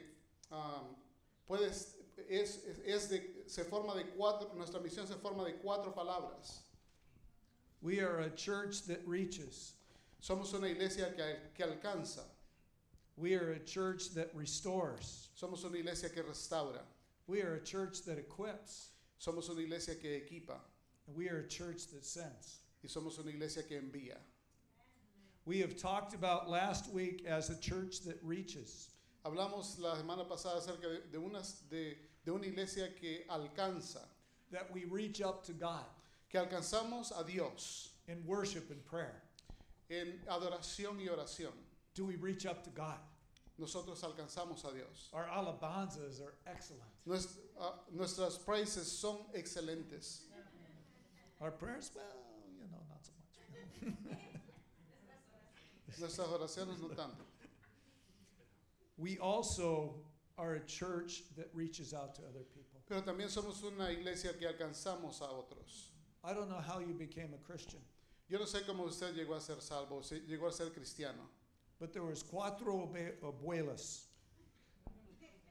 [0.51, 0.95] um,
[1.47, 1.95] puede es,
[2.30, 6.61] es, es de, se forma de cuatro, nuestra misión se forma de cuatro palabras.
[7.82, 9.74] We are a church that reaches.
[10.22, 12.24] Somos una iglesia que, que alcanza,
[13.18, 15.30] We are a church that restores.
[15.36, 16.82] somos una iglesia que restaura,
[17.28, 18.89] We are a church that equips.
[19.20, 20.59] somos una iglesia que equipa
[21.07, 22.59] And we are a church that sends.
[22.84, 24.18] y somos una iglesia que envía.
[25.45, 28.89] We have talked about last week as a church that reaches.
[29.26, 31.95] Hablamos la semana pasada acerca de, de, unas, de,
[32.26, 34.01] de una iglesia que alcanza,
[34.51, 35.84] That we reach up to God
[36.30, 39.22] que alcanzamos a Dios in worship and prayer.
[39.89, 41.51] en adoración y oración.
[41.98, 43.00] Do we reach up to God?
[43.60, 45.10] nosotros alcanzamos a Dios.
[45.14, 46.84] Our alabanzas are excellent.
[47.08, 50.26] Nues- ah, nuestras praises son excelentes.
[51.41, 52.06] Our prayers, well,
[52.56, 53.82] you know, not so much.
[53.82, 54.18] you know.
[56.00, 57.24] Nuestras oraciones no tanto.
[58.98, 59.95] we also
[60.38, 62.80] are a church that reaches out to other people.
[62.88, 65.89] Pero también somos una iglesia que alcanzamos a otros.
[66.24, 67.82] I don't know how you became a Christian,
[68.30, 71.28] Yo no sé cómo usted llegó a ser salvo, llegó a ser cristiano.
[71.80, 72.88] But there was cuatro
[73.24, 74.06] abuelas.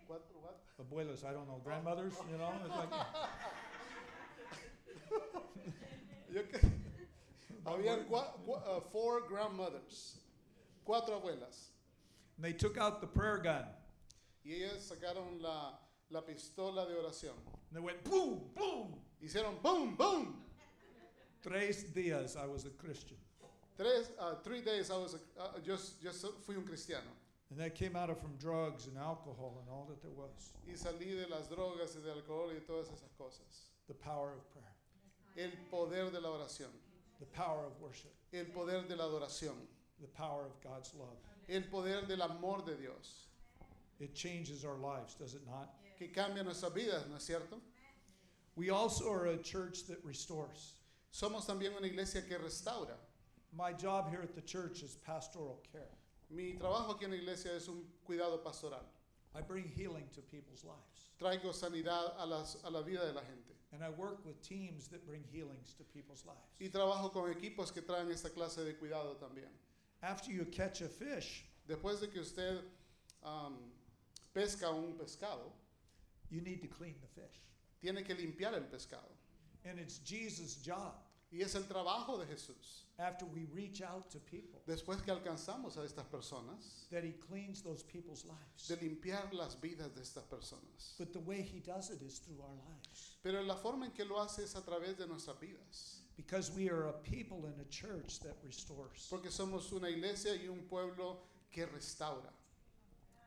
[0.07, 0.59] ¿Cuatro what?
[0.81, 2.53] Abuelas, I don't know, grandmothers, you know?
[2.65, 2.91] It's like,
[6.33, 6.43] Yo
[7.67, 10.19] Habían cua- cua- uh, four grandmothers,
[10.87, 11.71] cuatro abuelas.
[12.37, 13.65] and they took out the prayer gun.
[14.45, 15.73] Y ellas sacaron la,
[16.11, 17.35] la pistola de oración.
[17.71, 18.95] And they went boom, boom.
[19.25, 20.37] Hicieron boom, boom.
[21.43, 23.17] Tres días I was a Christian.
[23.77, 27.11] Tres, uh, three days I was, a, uh, just, just fui un cristiano.
[27.51, 30.53] And that came out of from drugs and alcohol and all that there was.
[30.67, 33.69] Y salí de las drogas y del alcohol y todas esas cosas.
[33.87, 34.73] The power of prayer,
[35.37, 36.71] El poder de la oración.
[37.21, 39.55] the power of worship, El poder de la adoración.
[40.01, 41.17] the power of God's love.
[41.49, 43.27] El poder del amor de Dios.
[44.01, 45.71] It changes our lives, does it not?
[45.99, 47.61] Que cambia nuestras vidas, ¿no es cierto?
[48.57, 50.73] We also are a church that restores.
[51.13, 52.97] Somos también una iglesia que restaura.
[53.53, 55.97] My job here at the church is pastoral care.
[56.31, 58.85] Mi trabajo aquí en la iglesia es un cuidado pastoral.
[59.35, 61.11] I bring healing to people's lives.
[61.21, 63.55] Traigo sanidad a, las, a la vida de la gente.
[63.73, 66.59] And I work with teams that bring healings to people's lives.
[66.61, 69.51] Y trabajo con equipos que traen esta clase de cuidado también.
[70.03, 72.63] After you catch a fish, Después de que usted
[73.25, 73.57] am,
[74.33, 75.53] pesca un pescado,
[76.31, 77.43] you need to clean the fish.
[77.81, 79.11] tiene que limpiar el pescado.
[79.65, 80.95] And it's Jesus' job
[81.37, 82.85] Y es el trabajo de Jesús.
[82.99, 87.61] after we reach out to people Después que alcanzamos a estas personas, that he cleans
[87.61, 88.69] those people's lives.
[88.69, 90.95] de limpiar las vidas de estas personas.
[90.99, 93.17] But the way he does it is through our lives.
[93.23, 96.01] Pero la forma en que lo hace es a través de nuestras vidas.
[96.17, 99.07] Because we are a people in a church that restores.
[99.11, 101.19] Porque somos una iglesia y un pueblo
[101.53, 102.33] que restaura.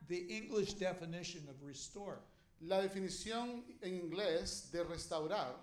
[0.07, 2.17] The English definition of restore
[2.61, 5.53] La definición en inglés de restaurar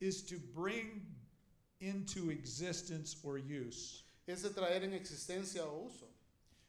[0.00, 1.06] is to bring
[1.84, 4.02] into existence or use.
[4.26, 6.06] es de traer en existencia o uso.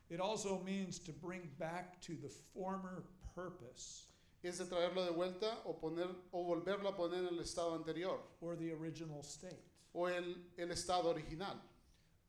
[0.10, 3.04] It also means to bring back to the former
[3.34, 4.06] purpose
[4.44, 8.20] Es de traerlo de vuelta o, poner, o volverlo a poner en el estado anterior
[8.42, 9.64] or the original state.
[9.94, 11.56] o el, el estado original.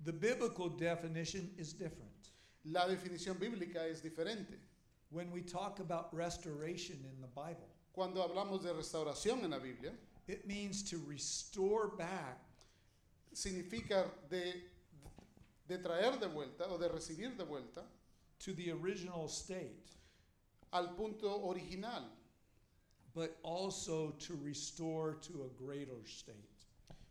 [0.04, 2.30] The biblical definition is different.
[2.64, 4.54] La definición bíblica es diferente.
[5.10, 9.92] When we talk about restoration in the Bible, Cuando hablamos de restauración en la Biblia,
[10.28, 12.40] it means to restore back
[13.36, 14.70] significa de,
[15.68, 17.84] de traer de vuelta o de recibir de vuelta
[18.38, 19.90] to the original state,
[20.72, 22.04] al punto original,
[23.14, 26.66] but also to restore to a greater state.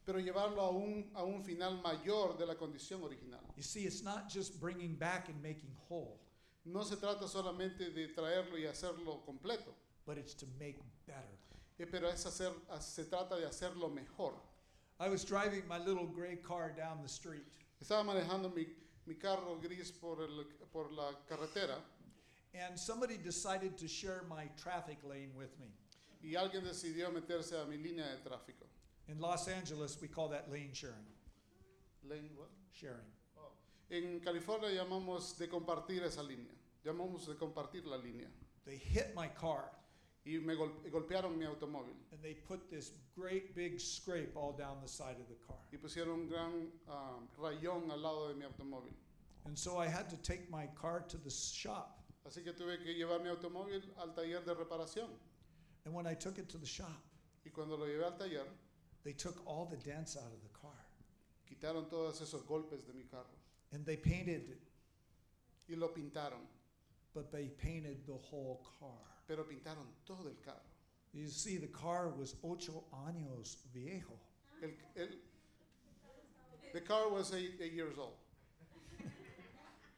[0.05, 3.39] pero llevarlo a un, a un final mayor de la condición original.
[3.55, 6.19] You see, it's not just bringing back and making whole,
[6.63, 9.73] No se trata solamente de traerlo y hacerlo completo,
[10.05, 11.38] but it's to make better.
[11.80, 14.34] eh, pero es hacer, se trata de hacerlo mejor.
[14.99, 17.43] I was driving my little gray car down the street,
[17.83, 18.67] Estaba manejando mi,
[19.05, 21.77] mi carro gris por, el, por la carretera
[22.53, 25.67] and somebody decided to share my traffic lane with me.
[26.23, 28.65] y alguien decidió meterse a mi línea de tráfico.
[29.07, 30.95] In Los Angeles, we call that lane sharing.
[32.09, 32.49] Lane what?
[32.73, 33.11] Sharing.
[33.37, 33.51] Oh.
[33.91, 36.53] En California llamamos de compartir esa línea.
[36.83, 38.27] Llamamos de compartir la línea.
[38.65, 39.65] They hit my car,
[40.26, 41.93] Y me gol- golpearon mi automóvil.
[42.11, 45.57] and they put this great big scrape all down the side of the car.
[45.71, 48.93] Y pusieron un gran ah, rayón al lado de mi automóvil.
[49.45, 51.99] And so I had to take my car to the shop.
[52.26, 55.09] Así que tuve que llevar mi automóvil al taller de reparación.
[55.86, 56.89] And when I took it to the shop,
[57.45, 58.47] Y cuando lo llevé al taller,
[59.03, 60.71] they took all the dents out of the car
[61.47, 63.30] quitaron todos esos golpes de mi carro.
[63.71, 64.57] and they painted,
[65.69, 66.41] Y lo pintaron.
[67.16, 68.89] But they painted the whole car.
[69.28, 70.59] Pero pintaron todo el carro.
[71.13, 74.20] You see, the car was ocho años viejo.
[74.61, 75.07] El, el,
[76.74, 78.16] the car was eight, eight years old.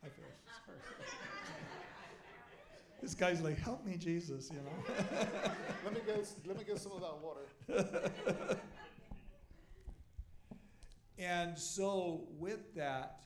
[0.03, 0.26] I feel
[0.63, 0.78] sorry.
[3.01, 4.93] this guy's like, help me, Jesus, you know.
[5.84, 7.47] Let me get, let me get some of that water.
[11.18, 13.24] and so, with that,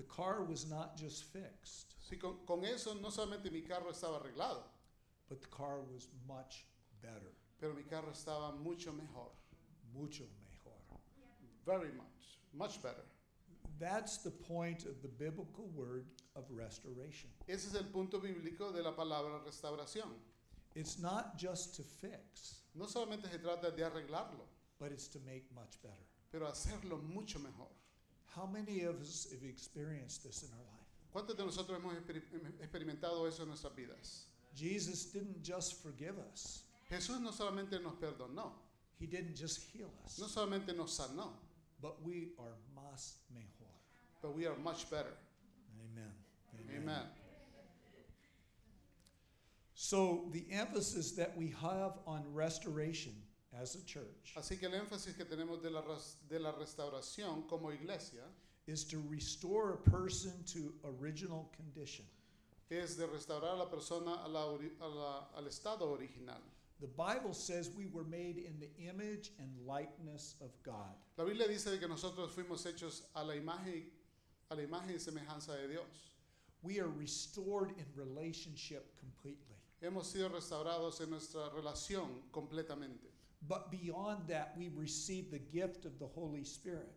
[0.00, 4.18] the car was not just fixed, Sí, con, con eso no solamente mi carro estaba
[4.22, 4.62] arreglado,
[5.28, 6.64] but the car was much
[7.02, 9.28] better, pero mi carro estaba mucho mejor.
[9.94, 10.72] mucho mejor.
[11.66, 12.38] Very much.
[12.54, 13.04] Much better.
[13.78, 17.28] That's the point of the biblical word of restoration.
[17.46, 20.08] Ese es el punto bíblico de la palabra restauración.
[20.74, 24.46] It's not just to fix, No solamente se trata de arreglarlo,
[24.78, 26.06] but it's to make much better.
[26.32, 27.68] pero hacerlo mucho mejor.
[28.36, 30.76] How many of us have experienced this in our life?
[31.12, 31.94] ¿Cuántos de nosotros hemos
[32.60, 34.22] experimentado eso en nuestras vidas?
[34.54, 38.50] Jesus didn't just forgive us, Jesús no solamente nos perdonó,
[38.98, 41.30] He didn't just heal us, no solamente nos sanó,
[41.80, 43.66] but we are más mejor.
[44.22, 45.14] but we are much better.
[45.92, 46.12] Amen.
[46.76, 47.02] Amen.
[49.74, 53.14] So, the emphasis that we have on restoration
[53.60, 57.46] as a church Así que el énfasis que tenemos de la, res- de la restauración
[57.48, 58.22] como iglesia
[58.66, 62.04] is to restore a person to original condition.
[62.70, 66.40] es de restaurar a la persona a la ori- a la- al estado original.
[66.80, 70.94] The Bible says we were made in the image and likeness of God.
[71.18, 73.82] La Biblia dice de que nosotros fuimos hechos a la imagen,
[74.50, 76.14] a la imagen y semejanza de Dios.
[76.62, 79.56] We are restored in relationship completely.
[79.82, 83.09] Hemos sido restaurados en nuestra relación completamente.
[83.48, 86.94] But beyond that, we receive the gift of the Holy Spirit.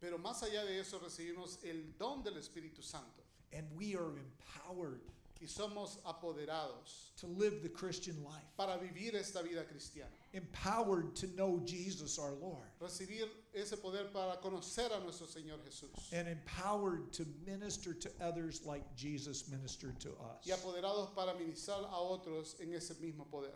[0.00, 3.22] Pero más allá de eso recibimos el don del Espíritu Santo
[3.52, 5.00] And we are empowered
[5.40, 10.08] y somos apoderados to live the Christian life, para vivir esta vida cristiana.
[10.32, 16.12] empowered to know Jesus our Lord, Recibir ese poder para conocer a nuestro Señor Jesús.
[16.12, 20.46] and empowered to minister to others like Jesus ministered to us.
[20.46, 23.54] Y apoderados para ministrar a otros en ese mismo poder.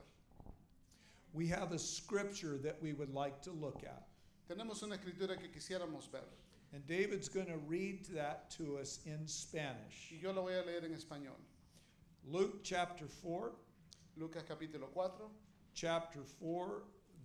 [1.33, 4.05] We have a scripture that we would like to look at.
[4.49, 6.25] Tenemos una escritura que quisiéramos ver.
[6.73, 10.11] And David's going to read that to us in Spanish.
[10.11, 11.37] Y yo lo voy a leer en español.
[12.27, 13.53] Luke chapter 4,
[14.17, 15.31] Lucas capítulo 4.
[15.79, 16.83] chapter 4,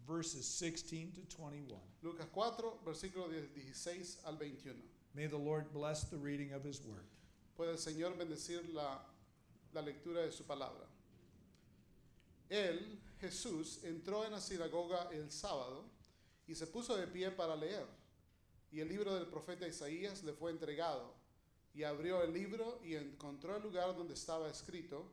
[0.08, 1.80] verses 16 to 21.
[2.04, 2.54] Lucas 4,
[2.86, 4.76] versículo 16 al 21.
[5.16, 7.06] May the Lord bless the reading of his word.
[7.58, 9.00] Puede el Señor bendecir la,
[9.74, 10.86] la lectura de su palabra.
[12.52, 12.80] Él,
[13.24, 15.86] Jesús, entró en la sinagoga el sábado
[16.46, 17.88] y se puso de pie para leer.
[18.70, 21.14] Y el libro del profeta Isaías le fue entregado.
[21.74, 25.10] Y abrió el libro y encontró el lugar donde estaba escrito,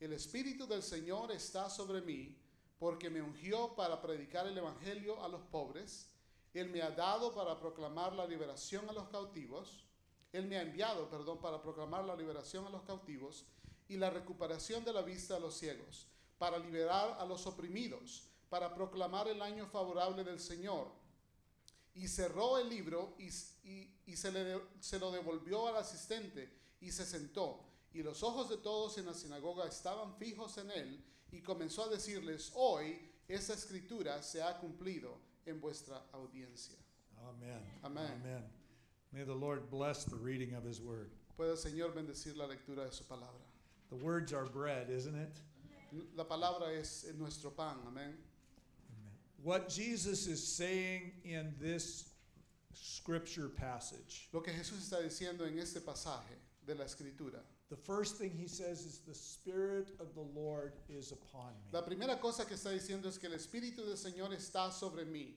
[0.00, 2.36] El Espíritu del Señor está sobre mí,
[2.80, 6.08] porque me ungió para predicar el Evangelio a los pobres.
[6.54, 9.84] Él me ha dado para proclamar la liberación a los cautivos.
[10.32, 13.46] Él me ha enviado, perdón, para proclamar la liberación a los cautivos
[13.86, 16.08] y la recuperación de la vista a los ciegos,
[16.38, 20.88] para liberar a los oprimidos, para proclamar el año favorable del Señor.
[21.94, 23.28] Y cerró el libro y,
[23.68, 27.60] y- y se, le se lo devolvió al asistente y se sentó.
[27.92, 31.88] Y los ojos de todos en la sinagoga estaban fijos en él y comenzó a
[31.88, 35.16] decirles, hoy esa escritura se ha cumplido
[35.46, 36.76] en vuestra audiencia.
[37.28, 37.62] Amen.
[37.82, 38.12] Amén.
[38.20, 38.44] Amen.
[39.12, 41.10] May the Lord bless the reading of his word.
[41.36, 43.40] Puede el Señor bendecir la lectura de su palabra.
[43.90, 45.38] The words are bread, isn't it?
[46.16, 48.14] La palabra es nuestro pan, amén.
[49.42, 52.08] What Jesus is saying in this
[52.72, 56.34] scripture passage, Lo que Jesús está diciendo en este pasaje
[56.66, 57.40] de la escritura.
[57.70, 61.70] the first thing he says is, The Spirit of the Lord is upon me.
[61.72, 65.32] La primera cosa que está diciendo es que el Espíritu del Señor está sobre mí.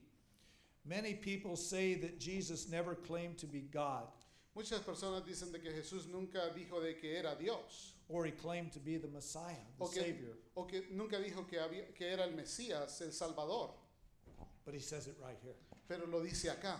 [0.84, 4.08] Many people say that Jesus never claimed to be God,
[4.54, 8.72] Muchas personas dicen de que Jesús nunca dijo de que era Dios or he claimed
[8.72, 10.36] to be the Messiah, the o que, Savior.
[10.56, 13.70] o que nunca dijo que, había, que era el Mesías, el Salvador,
[14.64, 15.54] But he says it right here.
[15.88, 16.76] pero lo dice acá.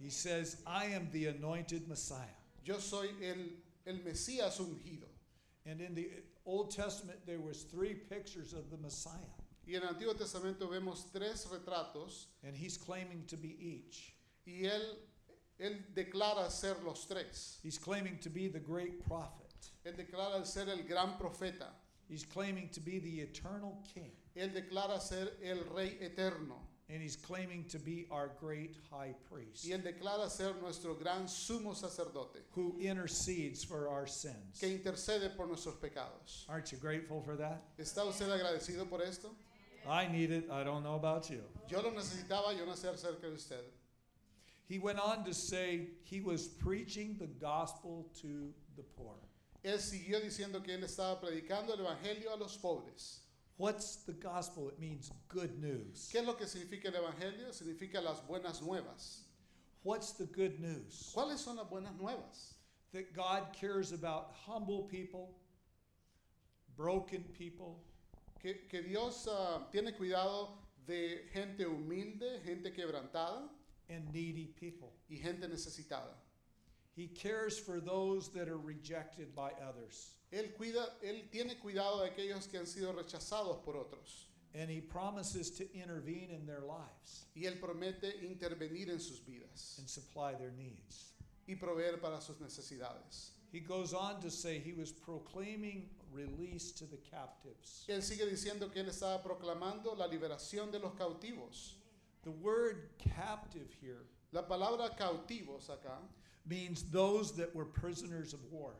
[0.00, 2.36] He says, I am the anointed Messiah.
[2.64, 3.36] Yo soy el,
[3.86, 5.04] el Mesías ungido.
[5.66, 6.10] And in the
[6.46, 9.18] Old Testament, there was three pictures of the Messiah,
[9.66, 14.14] Y en el Antiguo Testamento vemos tres retratos and he's claiming to be each.
[14.46, 14.96] y él,
[15.60, 17.58] él declara ser los tres.
[17.62, 19.49] He's claiming to be the great prophet.
[19.84, 21.68] Él declara ser el gran profeta.
[22.08, 24.10] He's claiming to be the eternal king.
[24.36, 26.56] Él declara ser el rey eterno.
[26.88, 31.26] And he's claiming to be our great high priest Y él declara ser nuestro gran
[31.28, 34.58] sumo sacerdote who intercedes for our sins.
[34.58, 36.46] que intercede por nuestros pecados.
[36.48, 37.62] Aren't you grateful for that?
[37.78, 39.30] ¿Está usted agradecido por esto?
[39.88, 40.50] I need it.
[40.50, 41.42] I don't know about you.
[41.68, 43.62] Yo lo necesitaba, yo nací cerca de usted.
[44.66, 49.14] He went on to say he was preaching the gospel to the poor.
[49.62, 53.22] Él siguió diciendo que él estaba predicando el evangelio a los pobres.
[53.58, 54.68] What's the gospel?
[54.68, 56.08] It means good news.
[56.10, 57.52] ¿Qué es lo que significa el evangelio?
[57.52, 59.26] Significa las buenas nuevas.
[59.82, 61.12] What's the good news?
[61.14, 62.54] ¿Cuáles son las buenas nuevas?
[62.92, 65.34] That God cares about humble people,
[66.76, 67.82] broken people,
[68.40, 70.56] Que, que Dios ah, tiene cuidado
[70.86, 73.50] de gente humilde, gente quebrantada
[73.90, 74.92] and needy people.
[75.10, 76.14] y gente necesitada.
[77.00, 80.16] He cares for those that are rejected by others.
[80.30, 84.26] Él, cuida, él tiene cuidado de aquellos que han sido rechazados por otros.
[84.54, 89.76] And he promises to intervene in their lives Y Él promete intervenir en sus vidas
[89.78, 91.12] and supply their needs.
[91.48, 93.30] y proveer para sus necesidades.
[93.50, 97.86] He goes on to say he was proclaiming release to the captives.
[97.88, 101.76] Él sigue diciendo que Él estaba proclamando la liberación de los cautivos.
[102.24, 105.98] The word captive here La palabra cautivos acá
[106.46, 108.72] means those that were prisoners of war,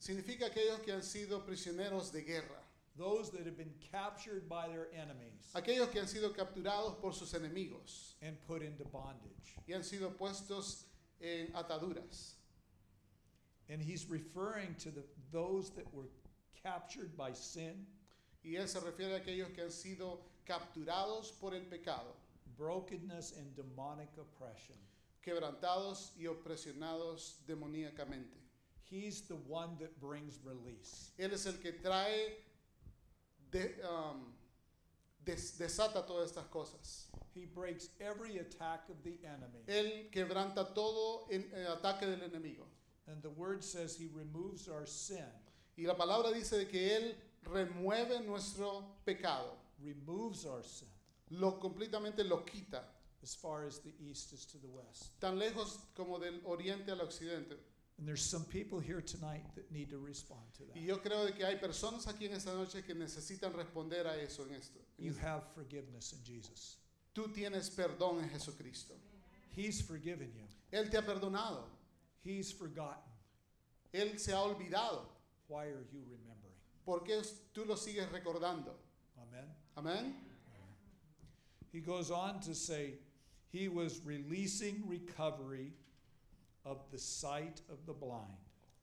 [0.00, 2.62] significa aquellos que han sido prisioneros de guerra,
[2.96, 7.32] those that have been captured by their enemies aquellos que han sido capturados por sus
[7.34, 9.56] enemigos and put into bondage.
[9.68, 10.84] y han sido puestos
[11.20, 12.34] en ataduras.
[13.68, 16.08] And he's referring to the, those that were
[16.62, 17.86] captured by sin,
[18.44, 22.14] Y Él se refiere a aquellos que han sido capturados por el pecado,
[22.56, 24.76] brokenness, and demonic oppression.
[25.30, 28.36] Quebrantados y opresionados demoníacamente.
[28.88, 31.10] He's the one that brings release.
[31.18, 32.36] Él es el que trae,
[33.50, 34.32] de- um,
[35.24, 37.08] des- desata todas estas cosas.
[37.34, 39.64] He breaks every attack of the enemy.
[39.66, 42.64] Él quebranta todo en, el ataque del enemigo.
[43.08, 45.24] And the word says he removes our sin,
[45.76, 47.14] Y la palabra dice de que Él
[47.44, 50.88] remueve nuestro pecado, removes our sin
[51.30, 52.84] lo completamente lo quita,
[53.26, 55.10] as far as the east is to the west.
[55.20, 57.56] tan lejos como del oriente al occidente.
[57.98, 60.76] And there's some people here tonight that need to respond to that.
[60.76, 64.14] Y yo creo de que hay personas aquí en esta noche que necesitan responder a
[64.22, 64.78] eso en esto.
[64.98, 65.22] en You esto.
[65.26, 66.76] have forgiveness in Jesus.
[67.14, 68.94] Tú tienes perdón en Jesucristo.
[69.56, 70.44] He's forgiven you.
[70.70, 71.64] Él te ha perdonado.
[72.22, 73.10] He's forgotten.
[73.92, 75.06] Él se ha olvidado.
[75.48, 76.54] Why are you remembering?
[76.84, 77.22] ¿Por qué
[77.52, 78.74] tú lo sigues recordando?
[79.18, 79.46] Amen.
[79.76, 80.14] Amén.
[81.72, 82.94] He goes on to say
[83.56, 85.72] he was releasing recovery
[86.64, 88.36] of the sight of the blind.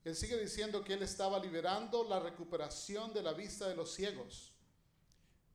[0.05, 4.49] Él sigue diciendo que él estaba liberando la recuperación de la vista de los ciegos.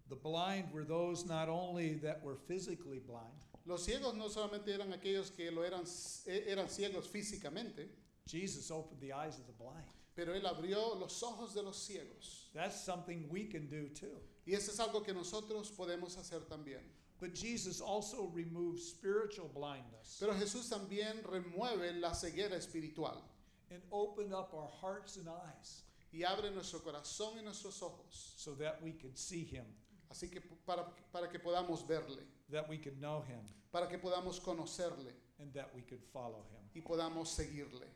[0.09, 4.93] The blind were those not only that were physically blind, Los ciegos no solamente eran
[4.93, 5.85] aquellos que lo eran,
[6.27, 7.89] eh, eran ciegos físicamente,
[8.27, 9.85] Jesus opened the eyes of the blind.
[10.15, 12.49] pero él abrió los ojos de los ciegos.
[12.55, 14.21] That's something we can do too.
[14.47, 16.81] Y eso es algo que nosotros podemos hacer también.
[17.21, 23.23] But Jesus also removes spiritual blindness Pero Jesús también remueve la ceguera espiritual
[23.71, 28.53] and opened up our hearts and eyes y abre nuestro corazón y nuestros ojos, so
[28.53, 29.65] that we could see him,
[30.11, 33.41] así que para, para que podamos verle, that we could know him,
[33.71, 36.63] para que podamos conocerle and that we could follow him.
[36.75, 37.87] y podamos seguirle.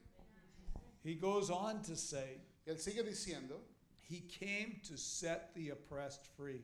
[1.02, 3.56] He goes on to say, Él sigue diciendo,
[4.02, 6.60] He came to set the oppressed free.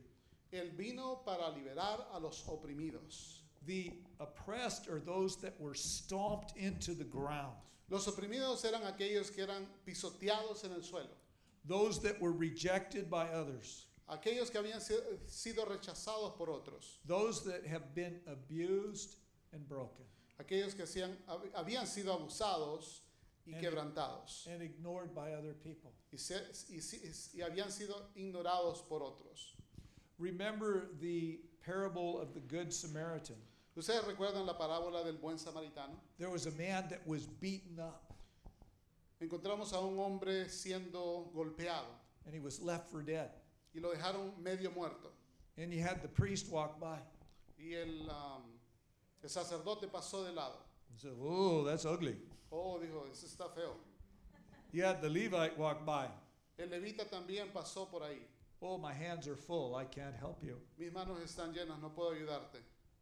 [0.51, 3.41] Él vino para liberar a los oprimidos.
[3.65, 7.55] The oppressed are those that were stomped into the ground,
[7.89, 11.09] Los oprimidos eran aquellos que eran pisoteados en el suelo,
[11.65, 14.95] those that were rejected by others, aquellos que habían si-
[15.27, 19.15] sido rechazados por otros, those that have been abused
[19.53, 20.05] and broken
[20.39, 23.01] aquellos que hacían- hab- habían sido abusados
[23.45, 25.91] y And- quebrantados and ignored by other people.
[26.13, 26.79] y, se- y
[27.37, 29.55] y habían sido ignorados por otros.
[30.19, 33.35] Remember the parable of the Good Samaritan.
[33.77, 35.95] ¿Ustedes recuerdan la parábola del buen samaritano?
[36.17, 38.03] There was a man that was beaten up
[39.21, 41.87] Encontramos a un hombre siendo golpeado
[42.25, 43.29] and he was left for dead.
[43.73, 45.09] y lo dejaron medio muerto.
[45.57, 46.97] And you had the priest walk by
[47.57, 48.43] Y el, um,
[49.23, 50.57] el sacerdote pasó de lado.
[50.91, 52.15] and said, Oh, that's ugly.
[52.51, 53.73] Oh, dijo, eso está feo.
[54.71, 56.07] You had the Levite walk by.
[56.57, 58.19] El levita también pasó por ahí.
[58.61, 59.75] Oh, my hands are full.
[59.75, 60.57] I can't help you.
[60.77, 62.59] Mis manos están llenas, no puedo ayudarte.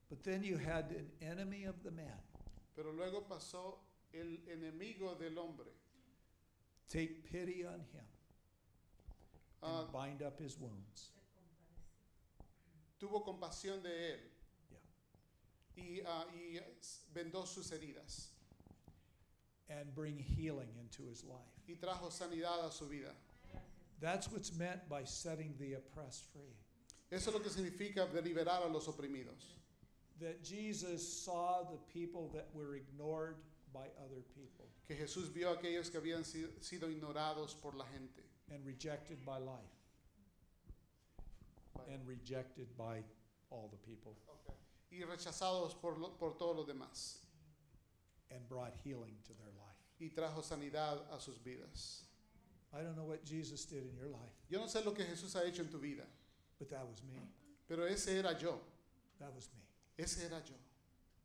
[0.09, 2.21] But then you had an enemy of the man.
[2.75, 3.75] Pero luego pasó
[4.13, 5.65] el enemigo del hombre.
[6.89, 8.05] Take pity on him
[9.63, 11.11] Ah, and bind up his wounds.
[12.99, 14.19] tuvo compasión de él
[15.75, 16.59] y, ah, y
[17.13, 18.29] vendó sus heridas
[19.69, 21.51] and bring healing into his life.
[21.67, 23.13] y trajo sanidad a su vida.
[23.99, 26.55] That's what's meant by setting the oppressed free.
[27.11, 29.55] Eso es lo que significa liberar a los oprimidos.
[30.19, 33.35] That Jesus saw the people that were ignored
[33.73, 38.23] by other people Que Jesús vio a aquellos que habían sido ignorados por la gente
[38.51, 39.75] and rejected by life
[41.91, 43.03] and rejected by
[43.49, 44.15] all the people
[44.91, 47.17] y rechazados por, lo- por todos los demás.
[48.31, 49.77] and brought healing to their life.
[50.01, 52.06] Y trajo sanidad a sus vidas.
[52.73, 55.35] I don't know what Jesus did in your life, Yo no sé lo que Jesús
[55.35, 56.03] ha hecho en tu vida,
[56.59, 57.19] but that was me.
[57.67, 58.59] pero ese era yo.
[59.19, 60.03] That was me.
[60.03, 60.53] Ese era yo.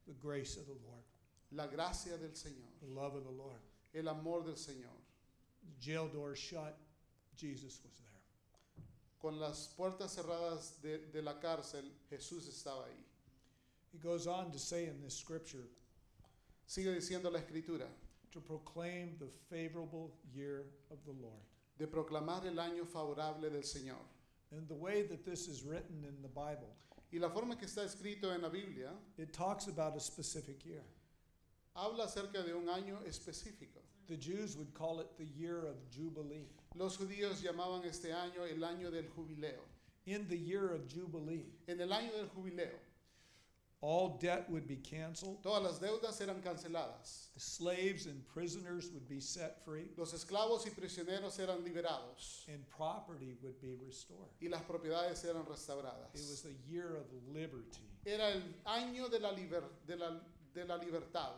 [0.07, 1.05] The grace of the Lord,
[1.53, 3.61] La gracia del Señor, the love of the Lord.
[3.95, 4.97] el amor del Señor.
[5.81, 6.77] Jail doors shut,
[7.37, 8.85] Jesus was there.
[9.21, 13.05] Con las puertas cerradas de, de la cárcel, Jesús estaba ahí.
[13.93, 15.69] He goes on to say in this scripture
[16.67, 17.87] Sigue diciendo la escritura,
[18.33, 21.43] to proclaim the favorable year of the Lord.
[21.79, 24.01] de proclamar el año favorable del Señor.
[24.51, 26.69] And the way that this is written in the Bible,
[27.13, 30.83] Y la forma que está escrito en la Biblia it talks about a specific year.
[31.75, 33.81] habla acerca de un año específico.
[34.09, 36.49] The Jews would call it the year of Jubilee.
[36.75, 39.61] Los judíos llamaban este año el año del jubileo.
[40.07, 42.75] In the year of Jubilee, En el año del jubileo,
[43.83, 47.27] all debt would be canceled, todas las deudas eran canceladas.
[47.37, 53.37] slaves and prisoners would be set free, Los esclavos y prisioneros eran liberados and property
[53.43, 54.31] would be restored.
[54.41, 56.15] y las propiedades eran restauradas.
[56.15, 57.83] It was the year of liberty.
[58.07, 60.11] Era el año de la, liber- de la,
[60.55, 61.33] de la libertad.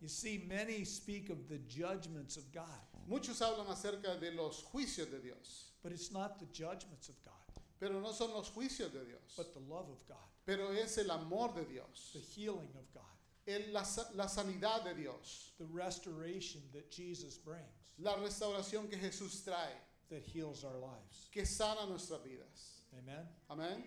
[0.00, 2.64] You see, many speak of the judgments of God,
[3.08, 7.62] Muchos hablan acerca de los juicios de Dios, but it's not the judgments of God,
[7.78, 10.16] pero no son los juicios de Dios, but the love of God,
[10.46, 13.02] pero es el amor de Dios, the healing of God,
[13.46, 13.84] el- la,
[14.14, 17.66] la sanidad de Dios, the restoration that Jesus brings.
[17.98, 19.74] La restauración que Jesús trae,
[20.10, 21.28] that heals our lives.
[21.32, 22.80] que sana nuestras vidas.
[22.98, 23.26] Amen.
[23.50, 23.82] Amén.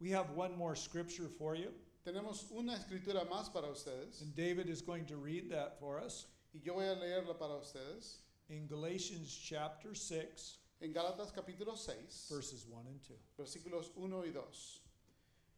[0.00, 1.72] We have one more scripture for you,
[2.04, 4.20] Tenemos una escritura más para ustedes.
[4.20, 6.26] And David is going to read that for us.
[6.52, 8.16] Y yo voy a leerla para ustedes.
[8.50, 13.18] In Galatians chapter 6, en Gálatas capítulo 6, verses 1 and 2.
[13.38, 14.80] versículos 1 y 2.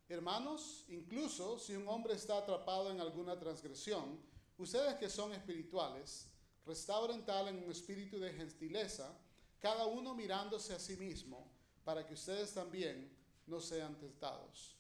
[0.09, 4.21] Hermanos, incluso si un hombre está atrapado en alguna transgresión,
[4.57, 6.29] ustedes que son espirituales,
[6.65, 9.13] restauren tal en un espíritu de gentileza,
[9.61, 11.51] cada uno mirándose a sí mismo,
[11.85, 13.11] para que ustedes también
[13.49, 14.77] no sean tentados.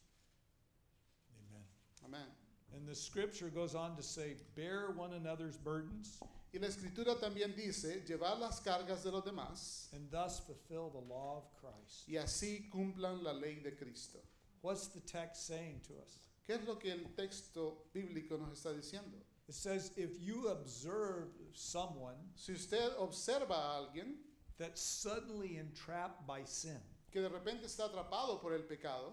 [1.40, 1.64] Amen.
[2.04, 2.32] Amén.
[2.72, 6.20] And the scripture goes on to say, Bear one another's burdens
[6.52, 11.06] Y la escritura también dice, llevar las cargas de los demás and thus fulfill the
[11.06, 12.08] law of Christ.
[12.08, 14.18] y así cumplan la ley de Cristo.
[14.62, 16.20] What's the text saying to us?
[16.46, 19.18] ¿Qué es lo que el texto bíblico nos está diciendo?
[19.48, 24.16] It says, If you observe someone Si usted observa a alguien
[24.58, 26.80] that's suddenly entrapped by sin
[27.12, 29.12] que de repente está atrapado por el pecado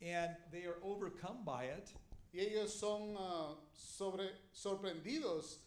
[0.00, 1.90] and they are overcome by it,
[2.32, 5.58] y ellos son ah, sobre, sorprendidos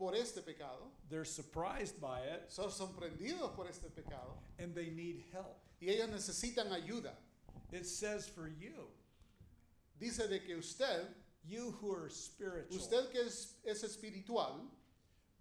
[0.00, 5.22] por este pecado, they're surprised by it, son sorprendidos por este pecado and they need
[5.30, 5.58] help.
[5.80, 7.12] y ellos necesitan ayuda.
[7.70, 8.88] It says for you,
[10.00, 11.06] Dice de que usted,
[11.46, 14.62] you who are spiritual, usted que es, es espiritual,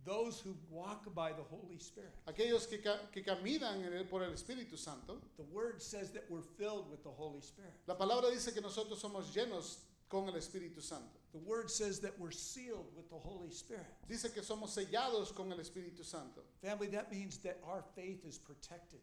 [0.05, 2.12] those who walk by the Holy Spirit.
[2.28, 2.80] aquellos que,
[3.14, 7.03] que caminan en el- por el Espíritu Santo, The word says that we're filled with
[7.03, 7.72] the Holy Spirit.
[7.88, 9.78] la palabra dice que nosotros somos llenos
[10.10, 11.18] con el Espíritu Santo.
[11.32, 13.86] The word says that we're sealed with the Holy Spirit.
[14.07, 16.41] Dice que somos sellados con el Espíritu Santo.
[16.63, 18.99] Family, that means that our faith is protected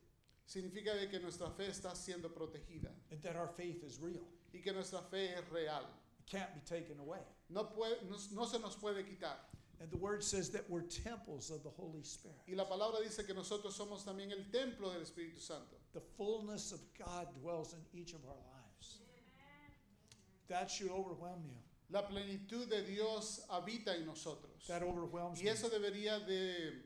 [0.46, 4.22] Significa de que nuestra fe está siendo protegida and that our faith is real.
[4.52, 5.82] y que nuestra fe es real.
[6.20, 7.18] It can't be taken away.
[7.50, 9.36] No, puede, no, no se nos puede quitar.
[9.80, 12.38] And the word says that we're temples of the Holy Spirit.
[12.48, 15.76] Y la palabra dice que nosotros somos también el templo del Espíritu Santo.
[15.92, 18.98] The fullness of God dwells in each of our lives.
[20.48, 21.58] That should overwhelm you.
[21.90, 24.66] La plenitud de Dios habita en nosotros.
[24.66, 26.82] That overwhelms Y eso debería de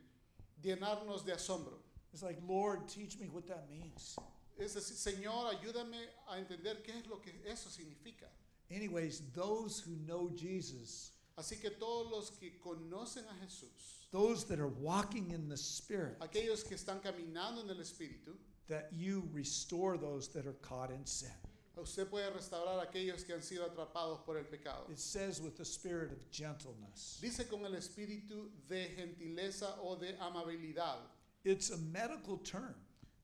[0.63, 1.79] llenarnos de asombro.
[2.13, 4.17] It's like, Lord, teach me what that means.
[4.59, 5.97] Es decir, Señor, ayúdame
[6.29, 8.27] a entender qué es lo que eso significa.
[8.71, 14.61] Anyways, those who know Jesus, Así que todos los que conocen a Jesús, those that
[14.61, 18.37] are walking in the Spirit, aquellos que están caminando en el Espíritu,
[18.69, 21.31] that you restore those that are caught in sin.
[21.81, 24.87] Usted puede restaurar a aquellos que han sido atrapados por el pecado.
[24.91, 27.19] It says with the spirit of gentleness.
[27.21, 30.99] Dice con el espíritu de gentileza o de amabilidad.
[31.45, 32.75] It's a medical term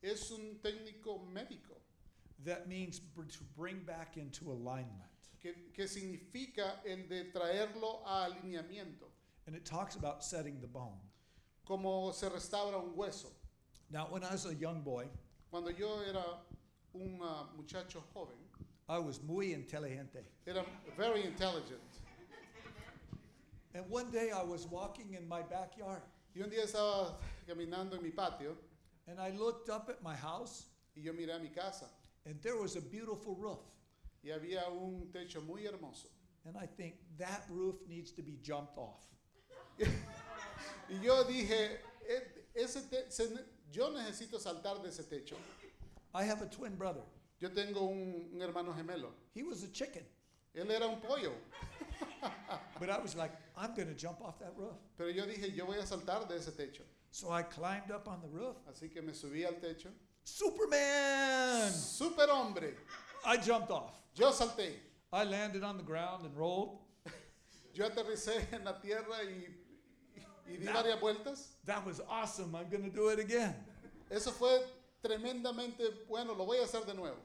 [0.01, 1.75] Es un técnico médico
[2.45, 5.09] that means to bring back into alignment.
[5.41, 9.05] que, que significa el de traerlo a alineamiento,
[9.47, 10.99] And it talks about setting the bone.
[11.65, 13.27] como se restaura un hueso.
[13.89, 15.07] Now, when I was a young boy,
[15.49, 16.23] Cuando yo era
[16.93, 18.35] un ah, muchacho joven,
[18.89, 20.23] I was muy inteligente.
[20.45, 20.65] era
[20.97, 21.81] very intelligent.
[23.73, 26.01] And one day I was walking in my backyard
[26.35, 27.15] Y un día estaba
[27.47, 28.55] caminando en mi patio
[29.07, 31.85] and I looked up at my house y yo miré a mi casa
[32.25, 33.59] and there was a beautiful roof.
[34.23, 36.07] y había un techo muy hermoso.
[36.45, 39.05] And I think that roof needs to be jumped off.
[40.89, 41.77] Y yo dije,
[42.07, 42.79] "E- ese
[43.71, 45.35] yo necesito saltar de ese techo.
[46.13, 47.01] I have a twin brother.
[47.39, 49.09] Yo tengo un, un hermano gemelo.
[49.33, 50.03] He was a chicken.
[50.55, 51.31] Él era un pollo.
[52.79, 54.75] But I was like, I'm going to jump off that roof.
[54.97, 56.81] Pero yo dije, yo voy a saltar de ese techo.
[57.11, 58.55] So I climbed up on the roof.
[58.69, 59.89] Así que me subí al techo.
[60.23, 61.71] Superman!
[61.71, 62.73] Super hombre.
[63.25, 63.93] I jumped off.
[64.15, 64.71] Yo salté.
[65.13, 66.79] I landed on the ground and rolled.
[67.73, 69.47] Yo aterricé en la tierra y,
[70.51, 71.47] y di Now- varias vueltas.
[71.65, 72.55] That was awesome.
[72.55, 73.53] I'm going to do it again.
[74.09, 74.59] Eso fue
[75.07, 76.33] tremendamente bueno.
[76.35, 77.17] Lo voy a hacer de nuevo.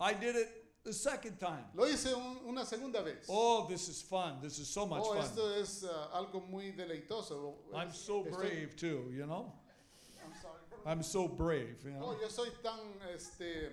[0.00, 0.48] I did it
[0.84, 1.64] the second time.
[1.74, 3.26] Lo hice un- una segunda vez.
[3.28, 4.40] Oh, this is fun.
[4.42, 5.22] This is so much Oh, fun.
[5.24, 7.54] esto es ah, algo muy deleitoso.
[7.74, 9.52] I'm so Estoy- brave too, you know?
[10.22, 10.60] I'm sorry.
[10.86, 12.20] I'm so brave, you Oh, know?
[12.20, 12.78] yo soy tan
[13.14, 13.70] este,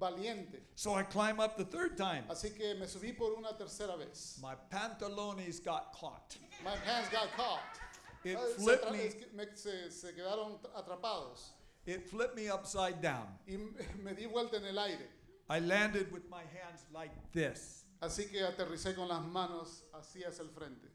[0.00, 0.60] valiente.
[0.76, 2.24] So I climb up the third time.
[2.30, 4.38] Así que me subí por una tercera vez.
[4.40, 6.36] My pantalones got caught.
[6.62, 7.60] My hands got caught.
[8.24, 9.10] It flipped me.
[9.34, 11.50] me- se- se quedaron atrapados.
[11.86, 13.26] It flipped me upside down.
[13.46, 13.56] Y
[14.02, 15.08] me di vuelta en el aire.
[15.48, 17.84] I landed with my hands like this.
[18.00, 20.88] Así que aterricé con las manos así hacia el frente.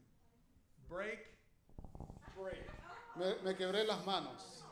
[0.90, 1.28] Break,
[2.36, 2.70] break.
[3.16, 4.64] Me, me quebré las manos.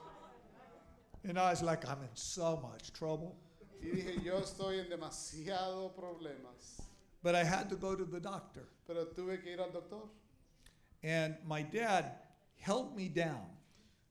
[1.23, 3.35] And I was like, I'm in so much trouble.
[3.81, 6.81] Y dije, yo estoy en demasiado problemas.
[7.21, 8.67] But I had to go to the doctor.
[8.87, 10.09] Pero tuve que ir al doctor.
[11.03, 12.13] And my dad
[12.55, 13.45] held me down.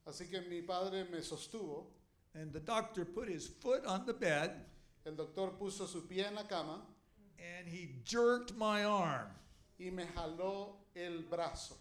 [0.07, 1.87] Así que mi padre me sostuvo.
[2.39, 4.51] And the doctor put his foot on the bed
[5.07, 6.81] El doctor puso su pie en la cama
[7.39, 9.29] and he jerked my arm
[9.79, 11.75] y me jaló el brazo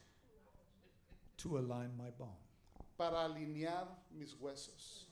[1.37, 2.29] to align my bone.
[2.97, 3.87] para alinear
[4.17, 5.05] mis huesos.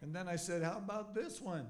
[0.00, 1.66] And then I said, How about this one?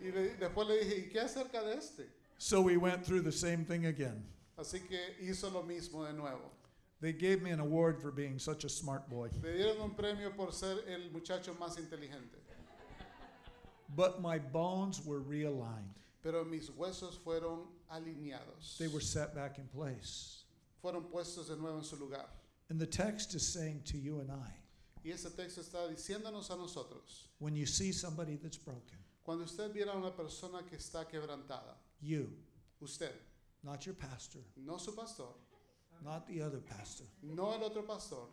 [0.00, 2.04] Y le- después le dije, ¿y qué acerca de este?
[2.38, 4.22] So we went through the same thing again.
[4.58, 6.50] Así que hizo lo mismo de nuevo.
[7.02, 9.28] They gave me an award for being such a smart boy.
[9.42, 12.38] Le dieron un premio por ser el muchacho más inteligente.
[13.96, 18.78] But my bones were realigned, Pero mis huesos fueron alineados.
[18.78, 20.44] they were set back in place.
[20.82, 22.26] Fueron puestos de nuevo en su lugar.
[22.68, 24.52] And the text is saying to you and I
[25.04, 29.72] Y ese texto está diciéndonos a nosotros, when you see somebody that's broken, cuando usted
[29.72, 32.30] viera a una persona que está quebrantada, you,
[32.82, 33.12] usted,
[33.64, 35.28] not your pastor, no su pastor,
[36.04, 38.26] not the other pastor, no el otro pastor,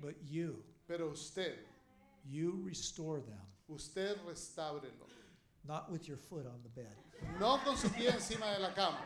[0.00, 1.54] but you, pero usted,
[2.24, 5.06] you restore them, usted restáurelo.
[5.66, 6.94] not with your foot on the bed,
[7.40, 9.00] No con su pie encima de la cama,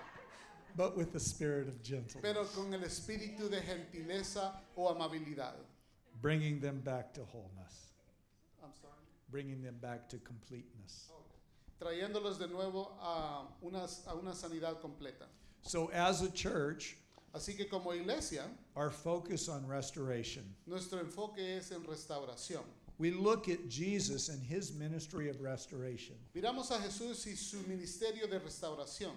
[0.77, 5.55] but with the spirit of gentleness, pero con el espíritu de gentileza o amabilidad.
[6.21, 7.93] bringing them back to wholeness,
[8.63, 8.93] I'm sorry.
[9.31, 11.09] bringing them back to completeness.
[11.81, 15.25] Trayéndolos de nuevo a una, a una sanidad completa.
[15.63, 16.97] So, as a church,
[17.33, 18.43] Así que como iglesia,
[18.75, 20.43] our focus on restoration.
[20.67, 22.65] nuestro enfoque es en restauración.
[23.01, 26.17] We look at Jesus and his ministry of restoration.
[26.37, 29.13] Miramos a Jesús y su ministerio de restauración.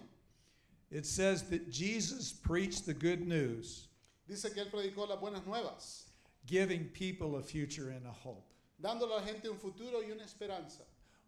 [0.89, 3.89] It says that Jesus preached the good news,
[4.25, 6.03] Dice que él predicó las buenas nuevas,
[6.45, 8.47] giving people a future and a hope.
[8.81, 10.83] a la gente un futuro y una esperanza.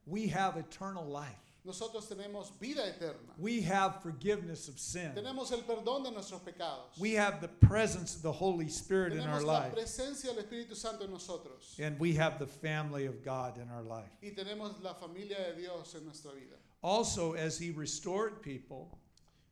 [0.06, 1.45] We have eternal life.
[1.66, 3.34] Nosotros tenemos vida eterna.
[3.40, 5.14] We have forgiveness of sin.
[5.16, 6.98] Tenemos el perdón de nuestros pecados.
[7.00, 9.74] We have the presence of the Holy Spirit in our Tenemos la life.
[9.74, 11.76] presencia del Espíritu Santo en nosotros.
[11.80, 14.12] And we have the family of God in our life.
[14.22, 16.56] Y tenemos la familia de Dios en nuestra vida.
[16.84, 19.00] Also, as he restored people,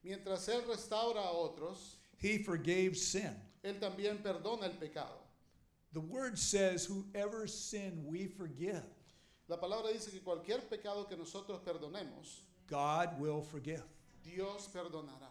[0.03, 3.35] Mientras Él restaura a otros, he forgave sin.
[3.63, 5.21] Él también perdona el pecado.
[5.93, 8.83] The word says, whoever sin we forgive,
[9.53, 13.83] La palabra dice que cualquier pecado que nosotros perdonemos, God will forgive.
[14.23, 15.29] Dios perdonará.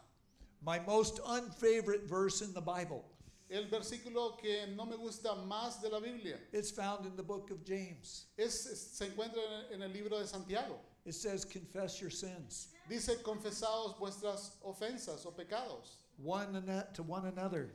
[0.65, 3.05] My most unfavorite verse in the Bible,
[3.51, 7.51] El versículo que no me gusta más de la Biblia it's found in the book
[7.51, 8.27] of James.
[8.39, 8.55] es,
[8.97, 9.43] se encuentra
[9.73, 10.78] en el, libro de Santiago.
[11.05, 16.62] It says, confess your sins Dice, confesaos vuestras ofensas o pecados, one
[16.94, 17.70] to one another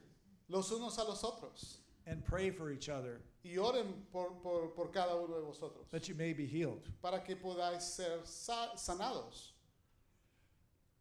[0.48, 3.20] los unos a los otros, and pray for each other
[3.52, 6.88] y oren por, por, por cada uno de vosotros, that you may be healed.
[7.02, 9.52] para que podáis ser sa- sanados.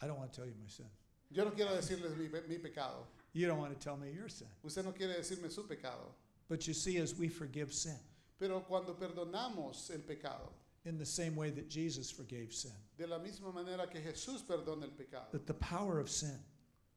[0.01, 0.87] I don't want to tell you my sin.
[1.31, 3.07] Yo no quiero decirles mi, mi pecado.
[3.33, 4.47] You don't want to tell me your sin.
[4.65, 6.15] Usted no quiere decirme su pecado.
[6.49, 7.99] But you see, as we forgive sin,
[8.39, 10.53] Pero cuando perdonamos el pecado,
[10.85, 14.85] in the same way that Jesus forgave sin, de la misma manera que Jesús perdona
[14.85, 16.39] el pecado, that the power of sin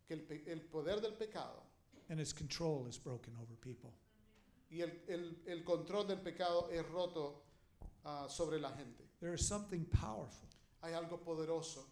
[0.07, 1.63] que el, el poder del pecado
[2.09, 3.91] and its control is broken over people.
[4.71, 7.41] Y el, el- el control del pecado es roto
[8.05, 9.03] ah, sobre la gente.
[9.19, 10.47] There is something powerful
[10.81, 11.85] Hay algo poderoso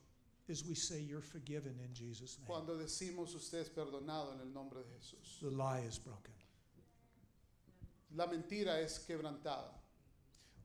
[0.50, 2.48] as we say you're forgiven in Jesus' name.
[2.48, 5.40] cuando decimos usted es perdonado en el nombre de Jesús.
[5.42, 6.34] The lie is broken.
[8.16, 9.70] La mentira es quebrantada.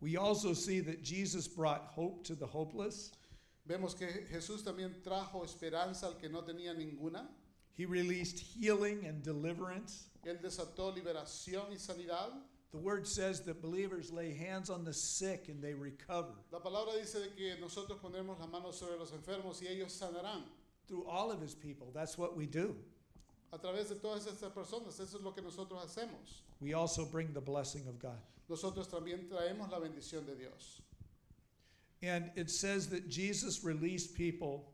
[0.00, 3.12] We also see that Jesus brought hope to the hopeless.
[3.68, 7.28] Vemos que Jesús también trajo esperanza al que no tenía ninguna.
[7.74, 10.08] He released healing and deliverance.
[10.24, 12.30] Él desató liberación y sanidad.
[12.70, 16.32] The word says that believers lay hands on the sick and they recover.
[16.50, 20.44] La palabra dice de que nosotros ponemos las manos sobre los enfermos y ellos sanarán.
[20.88, 22.76] Through all of his people, that's what we do.
[23.52, 26.40] A través de todas estas personas, eso es lo que nosotros hacemos.
[26.60, 28.18] We also bring the blessing of God.
[28.48, 30.80] Nosotros también traemos la bendición de Dios.
[32.02, 34.71] And it says that Jesus released people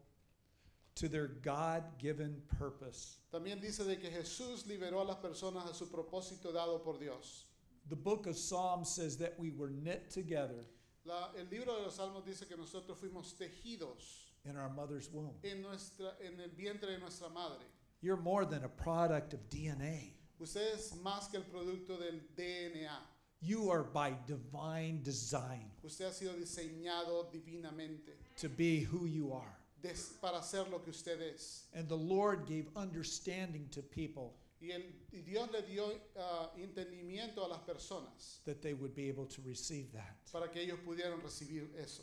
[0.98, 3.16] to their God given purpose.
[3.32, 7.44] También dice de que Jesús liberó a las personas a su propósito dado por Dios.
[7.88, 10.64] The book of Psalms says that we were knit together
[11.04, 15.32] La- el libro de los Salmos dice que nosotros fuimos tejidos in our mother's womb.
[15.42, 17.64] en, nuestra, en el vientre de nuestra madre.
[18.02, 20.12] You're more than a product of DNA.
[20.40, 22.98] Usted es más que el producto del DNA.
[23.40, 29.56] You are by divine design Usted ha sido diseñado divinamente to be who you are.
[29.82, 31.64] Des- para ser lo que usted es.
[31.74, 34.82] And the Lord gave understanding to people Y, el-
[35.12, 39.40] y Dios le dio ah, entendimiento a las personas that they would be able to
[39.42, 40.16] receive that.
[40.32, 42.02] para que ellos pudieran recibir eso.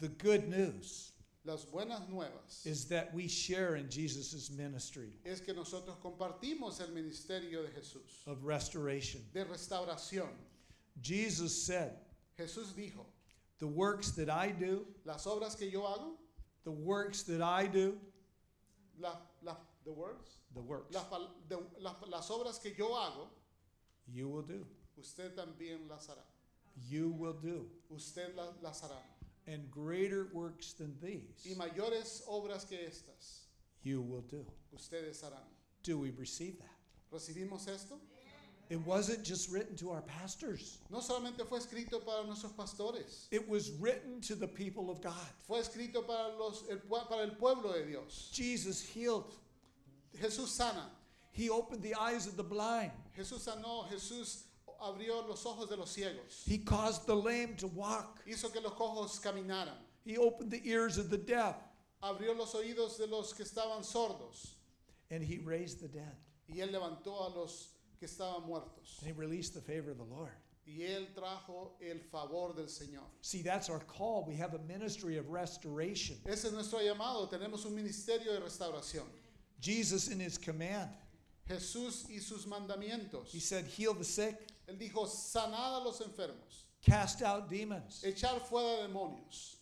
[0.00, 1.12] The good news
[1.44, 6.88] Las buenas nuevas is that we share in Jesus' ministry es que nosotros compartimos el
[6.94, 9.22] ministerio de Jesús, of restoration.
[9.32, 10.28] de restauración.
[11.02, 11.92] Jesus said,
[12.38, 13.04] Jesús dijo,
[13.58, 16.16] The works that I do, las obras que yo hago,
[16.64, 17.98] the works that I do,
[18.98, 23.28] la- la- the words, the works pal- de- las- obras que yo hago,
[24.12, 24.66] you will do.
[24.98, 26.22] usted también las hará.
[26.88, 27.68] You will do.
[27.90, 28.98] Usted la- las hará.
[29.46, 33.46] And greater works than Y these mayores obras que estas,
[33.82, 34.44] you will do.
[34.74, 35.46] ustedes harán.
[35.82, 36.76] Do we receive that?
[37.10, 37.98] ¿Recibimos esto?
[38.70, 43.46] It wasn't just written to our pastors, No solamente fue escrito para nuestros pastores, it
[43.48, 45.12] was written to the people of God.
[45.46, 46.78] fue escrito para, los, el,
[47.08, 48.30] para el pueblo de Dios.
[48.32, 49.24] Jesus healed,
[50.16, 50.90] Jesús sana,
[51.32, 54.42] He opened the eyes of the blind, Jesús sanó, Jesús
[54.80, 58.72] abrió los ojos de los ciegos, He caused the lame to walk, hizo que los
[58.74, 61.56] cojos caminaran, He opened the ears of the deaf,
[62.04, 64.54] abrió los oídos de los que estaban sordos.
[65.10, 66.14] And He raised the dead.
[66.48, 67.68] y él levantó a los
[68.00, 68.98] que estaban muertos.
[69.00, 70.32] And He released the favor of the Lord.
[70.66, 73.04] Y él trajo el favor del Señor.
[73.22, 74.24] See, that's our call.
[74.26, 76.16] We have a ministry of restoration.
[76.26, 77.28] Ese es nuestro llamado.
[77.30, 79.04] Tenemos un ministerio de restauración.
[79.60, 80.88] Jesus, in His command,
[81.48, 83.26] Jesús y sus mandamientos.
[83.32, 84.36] He said, Heal the sick,
[84.68, 89.56] Él dijo, sanad a los enfermos, cast out demons, echar fuera demonios,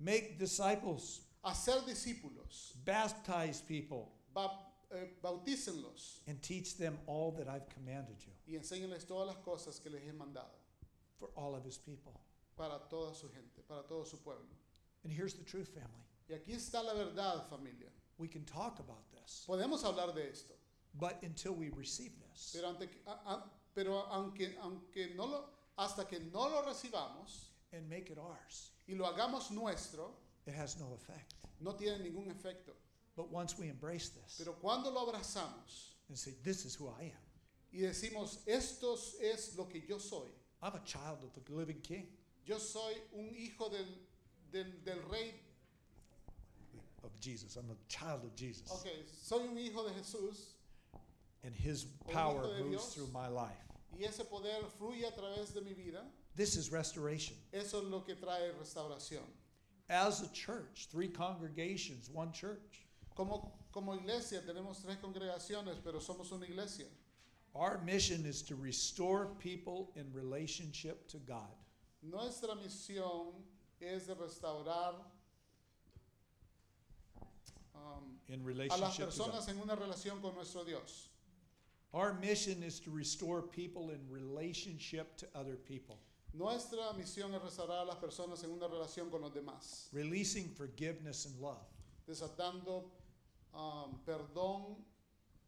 [0.00, 4.58] make disciples, hacer discípulos, baptize people, ba-
[4.94, 9.78] eh, bautícenlos and teach them all that I've commanded you y enséñenles todas las cosas
[9.80, 10.54] que les he mandado
[11.18, 12.12] for all of His people.
[12.56, 14.46] para toda su gente, para todo su pueblo.
[15.04, 16.04] And here's the truth, family.
[16.28, 17.88] Y aquí está la verdad, familia.
[18.18, 20.54] We can talk about this, Podemos hablar de esto,
[20.94, 25.44] but until we receive this, pero, ante- a- a- pero aunque, aunque no lo,
[25.76, 30.14] hasta que no lo recibamos and make it ours, y lo hagamos nuestro,
[30.46, 31.34] it has no effect.
[31.60, 32.72] no tiene ningún efecto.
[33.16, 37.04] But once we embrace this Pero cuando lo abrazamos and say, This is who I
[37.04, 37.22] am,
[37.72, 40.28] y decimos, esto es lo que yo soy,
[40.62, 42.06] I'm a child of the living King,
[42.44, 43.86] yo soy un hijo del,
[44.52, 45.34] del, del rey,
[47.02, 47.56] of Jesus.
[47.56, 48.70] I'm a child of Jesus.
[48.70, 48.88] ok,
[49.22, 50.54] soy un hijo de Jesús
[51.44, 52.94] And His power moves Dios.
[52.94, 53.52] through my life.
[53.98, 56.02] y ese poder fluye a través de mi vida,
[56.36, 57.36] This is restoration.
[57.52, 59.22] eso es lo que trae restauración.
[59.90, 62.83] As a church, three congregations, one church.
[63.14, 66.86] Como, como iglesia tenemos tres congregaciones, pero somos una iglesia.
[67.54, 71.54] Our mission is to restore people in relationship to God.
[72.02, 73.32] Nuestra misión
[73.80, 74.94] es de restaurar
[77.74, 81.08] um, a las personas en una relación con nuestro Dios.
[81.92, 86.00] Our mission is to restore people in relationship to other people,
[86.36, 91.26] Nuestra misión es restaurar a las personas en una relación con los demás, releasing forgiveness
[91.26, 91.64] and love.
[92.08, 92.90] desatando
[93.54, 94.76] um, perdón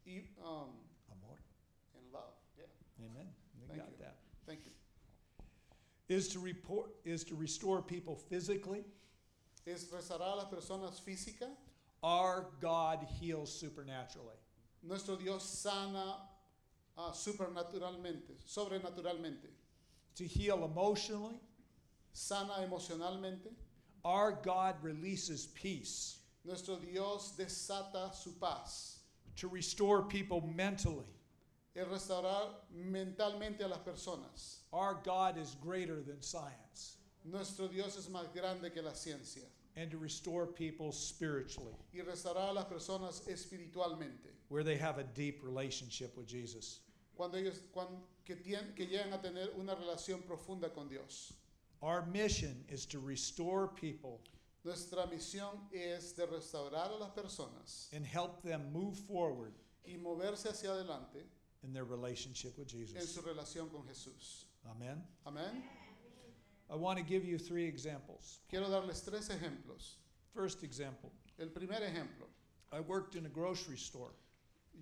[0.05, 0.69] y um,
[1.11, 1.37] Amor.
[1.95, 2.33] and love.
[2.57, 2.65] Yeah,
[3.05, 3.27] Amen.
[3.67, 3.97] Thank got you.
[3.99, 4.15] that.
[4.45, 4.71] thank you.
[6.09, 8.83] Is to report is to restore people physically.
[9.65, 11.49] Es restaurar a las personas físicas.
[12.01, 14.37] Our God heals supernaturally.
[14.83, 16.15] Nuestro Dios sana
[16.97, 19.49] ah, supernaturalmente, sobrenaturalmente.
[20.15, 21.39] To heal emotionally,
[22.13, 23.51] Sana emocionalmente.
[24.05, 26.19] our God releases peace.
[26.45, 28.99] Nuestro Dios desata su paz.
[29.37, 31.05] To restore people mentally,
[31.75, 34.61] Es restaurar mentalmente a las personas.
[34.73, 36.97] our God is greater than science.
[37.23, 39.43] Nuestro Dios es más grande que la ciencia.
[39.75, 44.31] and to restore people spiritually, y restaurar a las personas espiritualmente.
[44.49, 46.79] where they have a deep relationship with Jesus.
[47.15, 48.35] Cuando ellos cuan- que,
[48.75, 51.33] que llegan a tener una relación profunda con Dios.
[51.81, 54.21] Our mission is to restore people
[54.67, 59.53] Nuestra misión es de restaurar a las personas and help them move forward
[59.85, 61.25] y moverse hacia adelante
[61.63, 63.13] in their relationship with en Jesus.
[63.13, 64.43] su relación con Jesús.
[64.69, 65.01] Amen.
[65.25, 65.63] Amén.
[66.69, 68.41] I want to give you three examples.
[68.49, 69.99] Quiero darles tres ejemplos.
[70.33, 72.27] First example El primer ejemplo,
[72.73, 74.11] I worked in a grocery store.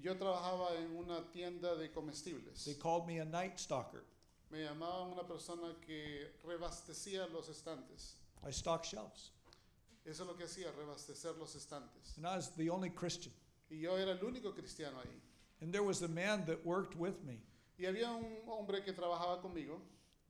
[0.02, 2.66] yo trabajaba en una tienda de comestibles.
[2.66, 4.04] They called me a night stalker.
[4.50, 8.16] Me llamaban una persona que rebastecía los estantes.
[8.44, 9.30] I stocked shelves.
[10.06, 10.72] Eso es lo que hacía,
[11.40, 12.16] los estantes.
[12.18, 13.34] And I was the only Christian.
[13.70, 15.20] Y yo era el único cristiano ahí.
[15.62, 17.42] And there was a man that worked with me
[17.78, 19.82] Y había un hombre que trabajaba conmigo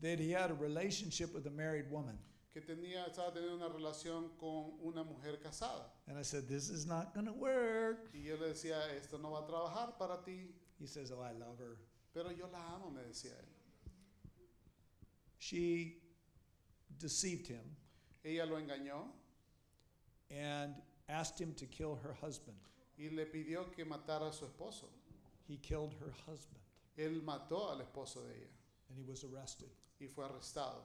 [0.02, 2.18] that he had a relationship with a married woman.
[2.54, 5.92] que tenía, estaba teniendo una relación con una mujer casada.
[6.08, 8.10] And I said, This is not going to work.
[8.14, 11.34] Y yo le decía, esto no va a trabajar para ti, He says, Oh, I
[11.34, 11.78] love her.
[12.14, 13.46] pero yo la amo, me decía él.
[15.38, 16.02] She
[16.98, 17.76] deceived him
[18.24, 19.12] Ella lo engañó
[20.32, 20.76] and
[21.10, 22.58] asked him to kill her husband.
[22.98, 24.86] y le pidió que matara a su esposo.
[25.48, 26.62] He killed her husband
[26.98, 28.50] Él mató al esposo de ella
[28.90, 29.70] and he was arrested
[30.00, 30.82] y fue arrestado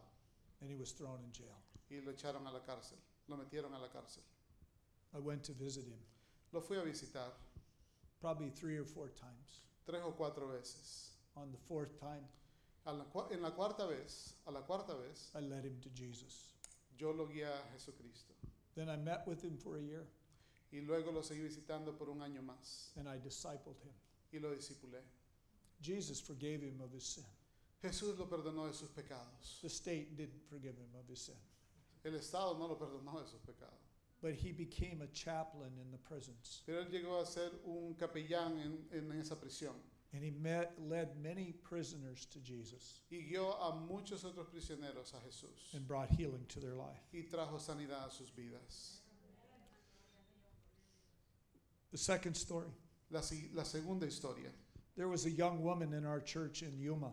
[0.60, 1.56] and he was thrown in jail.
[1.90, 2.98] y lo echaron a la cárcel,
[3.28, 4.22] lo metieron a la cárcel.
[5.14, 5.98] I went to visit him
[6.52, 7.30] Lo fui a visitar
[8.20, 9.62] probably three or four times.
[9.86, 11.12] tres o cuatro veces.
[11.36, 12.26] On the fourth time,
[12.86, 16.54] A la en la cuarta vez, a la cuarta vez, I led him to Jesus.
[16.98, 18.34] yo lo guié a Jesucristo.
[18.80, 20.06] Then I met with him for a year
[20.72, 23.92] Y luego lo seguí visitando por un año más and I discipled him.
[24.32, 25.02] y lo discipulé.
[25.82, 27.24] Jesus forgave him of his sin.
[27.82, 29.60] Jesús lo perdonó de sus pecados.
[29.60, 31.34] The state didn't forgive him of his sin.
[32.06, 33.76] El Estado no lo perdonó de sus pecados.
[34.22, 36.62] But he became a chaplain in the prisons.
[36.64, 39.74] Pero él llegó a ser un capellán en, en esa prisión
[40.12, 43.02] And he met, led many prisoners to Jesus.
[43.12, 45.74] Y guió a muchos otros prisioneros a Jesús.
[45.74, 46.98] And brought healing to their life.
[47.14, 49.00] y trajo sanidad a sus vidas.
[51.92, 52.66] The second story.
[53.10, 53.20] La,
[53.54, 54.50] la segunda historia.
[54.96, 57.10] there was a young woman in our church in Yuma,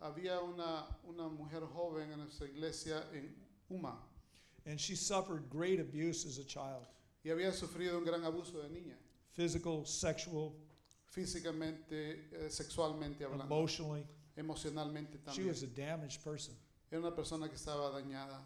[0.00, 3.30] Había una, una mujer joven en nuestra iglesia en
[3.70, 3.96] Uma
[4.66, 6.86] and she suffered great abuse as a child.
[7.24, 8.94] Y había sufrido un gran abuso de niña,
[9.32, 10.52] physical, sexual,
[11.16, 14.04] físicamente, eh, sexualmente hablando, emotionally.
[14.36, 15.48] emocionalmente She también.
[15.48, 16.54] was a damaged person.
[16.90, 18.40] Era una persona que estaba dañada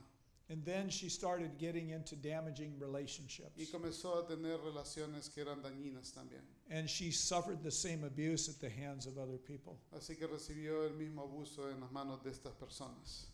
[0.48, 3.70] And then she started getting into damaging y relationships.
[3.70, 6.42] comenzó a tener relaciones que eran dañinas también.
[6.70, 9.78] And she suffered the same abuse at the hands of other people.
[9.92, 13.26] Así que recibió el mismo abuso en las manos de estas personas.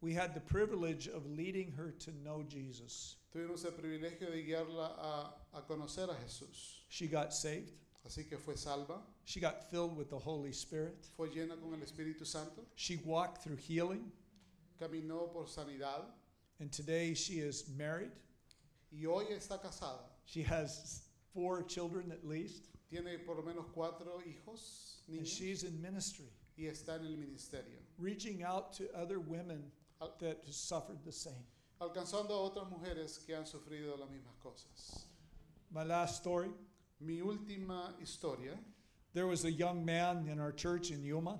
[0.00, 3.16] We had the privilege of leading her to know Jesus.
[3.34, 6.82] Tuvimos el privilegio de guiarla a, a conocer a Jesús.
[6.88, 7.72] She got saved.
[8.06, 11.06] Así que fue salva, She got filled with the Holy Spirit.
[11.16, 14.10] fue llena con el Espíritu Santo, She walked through healing.
[14.80, 16.04] caminó por sanidad
[16.60, 18.10] And today she is married.
[18.92, 20.00] y hoy está casada.
[20.26, 21.02] She has
[21.32, 22.68] four children at least.
[22.90, 26.26] Tiene por lo menos cuatro hijos, And she's in ministry,
[26.58, 29.70] y está en el ministerio, reaching out to other women
[30.00, 31.46] Al- that suffered the same.
[31.80, 35.06] alcanzando a otras mujeres que han sufrido las mismas cosas.
[35.70, 36.50] My last story
[37.04, 38.56] Mi última historia,
[39.12, 41.38] there was a young man in our church in Yuma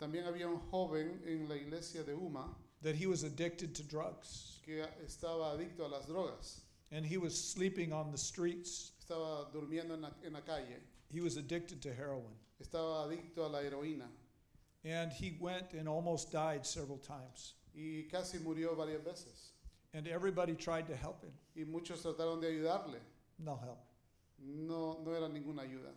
[0.00, 2.48] también había un joven en la iglesia de Uma
[2.82, 4.58] that he was addicted to drugs.
[4.64, 6.60] que estaba adicto a las drogas,
[6.90, 8.92] And he was sleeping on the streets.
[9.00, 10.80] estaba durmiendo en la, en la calle,
[11.12, 12.34] He was addicted to heroin.
[12.60, 14.08] estaba adicto a la heroína
[14.84, 17.54] And he went and almost died several times.
[17.72, 19.52] y casi murió varias veces.
[19.94, 21.32] And everybody tried to help him.
[21.56, 22.98] Y muchos trataron de ayudarle,
[23.38, 23.78] No help.
[24.44, 25.92] No, no era ninguna ayuda.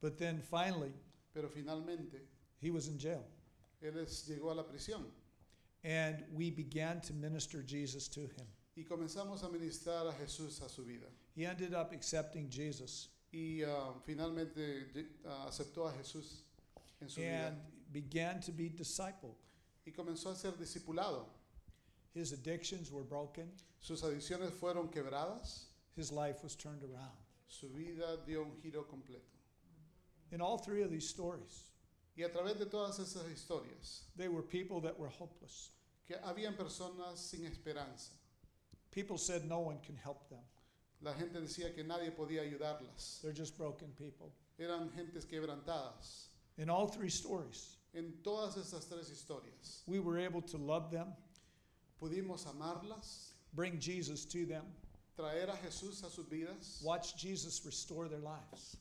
[0.00, 0.92] But then finally,
[1.34, 2.18] Pero finalmente,
[2.60, 3.24] he was in jail.
[3.82, 5.04] él es- llegó a la prisión
[5.84, 8.46] And we began to minister Jesus to him.
[8.76, 11.06] y comenzamos a ministrar a Jesús a su vida.
[11.34, 16.42] He ended up accepting Jesus Y ah, finalmente lle- ah, aceptó a Jesús
[17.00, 17.56] en su vida and
[17.92, 19.34] began to be discipled.
[19.86, 21.26] y comenzó a ser discipulado.
[22.14, 23.48] His addictions were broken,
[23.80, 27.16] Sus adicciones fueron quebradas, his life was turned around.
[27.48, 29.36] Su vida dio un giro completo.
[30.30, 31.64] In all three of these stories,
[32.16, 35.70] Y a través de todas esas historias, they were people that were hopeless.
[36.06, 38.12] que habían personas sin esperanza.
[38.90, 40.40] People said no one can help them.
[41.00, 43.20] La gente decía que nadie podía ayudarlas.
[43.22, 44.32] They're just broken people.
[44.58, 46.28] Eran gentes quebrantadas.
[46.56, 51.06] In all three stories, En todas estas tres historias, we were able to love them,
[52.00, 54.64] pudimos amarlas, bring Jesus to them,
[55.18, 58.76] traer a Jesús a sus vidas, watch Jesus restore their lives,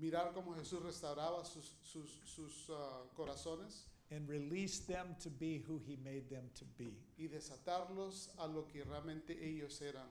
[0.00, 3.82] mirar cómo Jesús restauraba sus, sus, sus ah, corazones
[4.12, 6.92] and release them to be who He made them to be.
[7.18, 10.06] y desatarlos a lo que realmente ellos eran.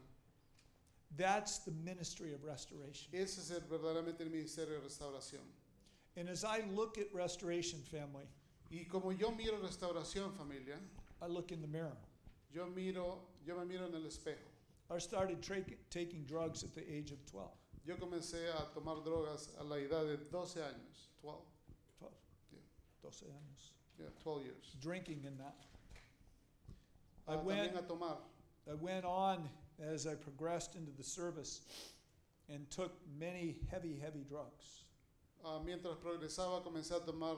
[1.18, 3.08] That's the ministry of restoration.
[3.14, 5.46] Ese es el, verdaderamente el ministerio de restauración.
[6.18, 8.26] And as I look at restoration, family,
[8.72, 10.76] Y como yo miro restauración, familia,
[11.22, 11.96] I look in the mirror.
[12.54, 14.50] yo miro, yo me miro en el espejo.
[14.90, 17.50] I started tra- taking drugs at the age of 12.
[17.86, 21.38] Yo comencé a tomar drogas a la edad de 12 años, 12,
[22.00, 22.14] 12.
[22.52, 22.60] Yeah.
[23.02, 23.72] 12 años.
[24.00, 24.76] yeah, 12 years.
[24.82, 25.56] Drinking in that.
[27.28, 28.18] I Ah, went, también a tomar.
[28.70, 29.50] I went on
[29.80, 31.62] as I progressed into the service
[32.50, 34.84] and took many heavy, heavy drugs.
[35.44, 37.38] Ah, mientras progresaba comencé a tomar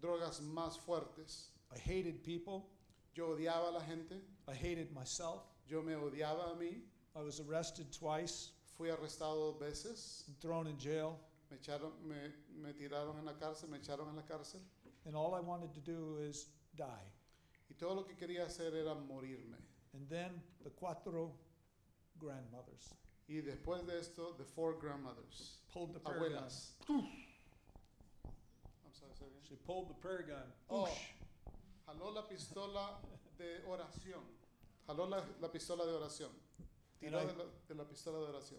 [0.00, 1.50] drogas más fuertes.
[1.74, 2.68] I hated people.
[3.14, 4.16] Yo odiaba a la gente,
[4.48, 5.42] I hated myself.
[5.70, 6.82] Yo me odiaba a mí,
[7.14, 11.16] I was arrested twice fui arrestado dos veces, thrown in jail.
[11.50, 12.16] me, echaron, me,
[12.60, 14.60] me tiraron en la cárcel, me echaron en la cárcel
[15.06, 17.06] And all I wanted to do is die.
[17.70, 19.56] y todo lo que quería hacer era morirme.
[19.94, 21.32] And then the cuatro
[22.18, 22.94] grandmothers
[23.28, 26.42] Y después de esto, the four grandmothers, pulled the prayer gun.
[26.42, 26.72] abuelas.
[26.88, 27.04] I'm
[28.92, 29.42] sorry, say again.
[29.48, 30.52] She pulled the prayer gun.
[30.68, 30.82] Oh.
[30.82, 31.14] Whoosh.
[31.86, 32.98] Jaló la pistola
[33.38, 34.22] de oración.
[34.90, 36.30] Jaló la, la pistola de oración.
[37.02, 38.58] And Tiró I- de la, de la pistola de oración.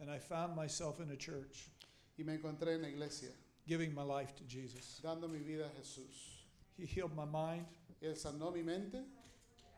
[0.00, 1.70] And I found myself in a church
[2.18, 3.30] Y me encontré en la iglesia,
[3.66, 5.00] giving my life to Jesus.
[5.02, 6.42] dando mi vida a Jesús.
[6.76, 7.64] He healed my mind,
[8.02, 9.04] Él sanó mi mente,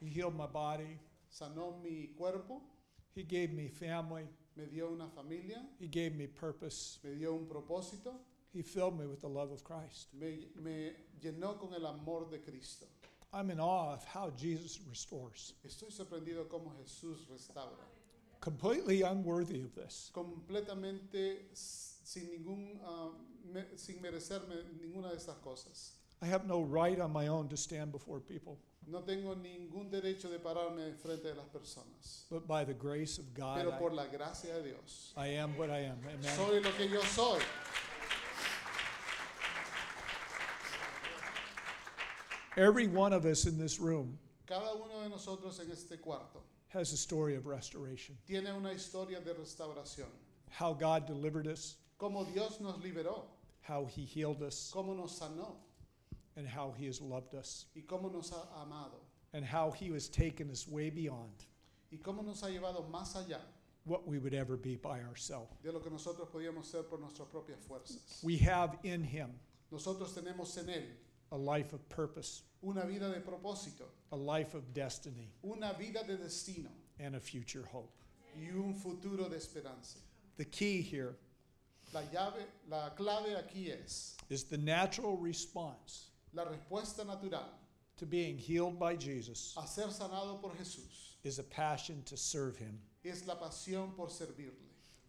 [0.01, 0.99] He healed my body,
[1.31, 2.63] sanó mi cuerpo,
[3.15, 4.25] He gave me family,
[4.57, 8.15] me dio una familia, He gave me purpose, me dio un propósito,
[8.55, 10.09] He filled me with the love of Christ.
[10.15, 12.87] me, me llenó con el amor de Cristo.
[13.32, 15.55] I'm in awe of how Jesus restores.
[15.65, 17.86] Estoy sorprendido cómo Jesús restaura.
[18.40, 20.11] Completely unworthy of this.
[20.15, 23.11] Completamente sin, ningún, ah,
[23.52, 25.93] me- sin merecerme ninguna de estas cosas.
[26.23, 30.28] I have no right on my own to stand before people, No tengo ningún derecho
[30.31, 32.24] de pararme frente de las personas.
[32.31, 35.57] but by the grace of God, Pero por I, la gracia de Dios, I am
[35.57, 35.98] what I am.
[36.05, 36.36] Amen.
[36.36, 37.40] soy lo que yo soy.
[42.57, 46.93] Every one of us in this room Cada uno de nosotros en este cuarto has
[46.93, 48.17] a story of restoration.
[48.27, 50.07] tiene una historia de restauración.
[50.51, 53.23] How God delivered us, Cómo Dios nos liberó,
[53.63, 55.53] how He healed us, cómo nos sanó
[56.37, 58.99] and how He has loved us, y cómo nos ha amado
[59.33, 61.45] and how He has taken us way beyond
[61.93, 63.39] y cómo nos ha llevado más allá
[63.85, 65.53] what we would ever be by ourselves.
[65.63, 68.21] de lo que nosotros podíamos ser por nuestras propias fuerzas.
[68.25, 69.29] We have in Him
[69.71, 70.85] Nosotros tenemos en Él
[71.32, 76.16] a life of purpose, una vida de propósito, a life of destiny, una vida de
[76.16, 77.93] destino and a future hope.
[78.36, 79.98] y un futuro de esperanza.
[80.36, 81.16] The key here
[81.93, 87.48] La llave, la clave aquí es is the natural response la respuesta natural
[87.97, 91.16] to being healed by Jesus a ser sanado por Jesús.
[91.24, 92.78] is a passion to serve Him.
[93.05, 94.52] Es la pasión por servirle.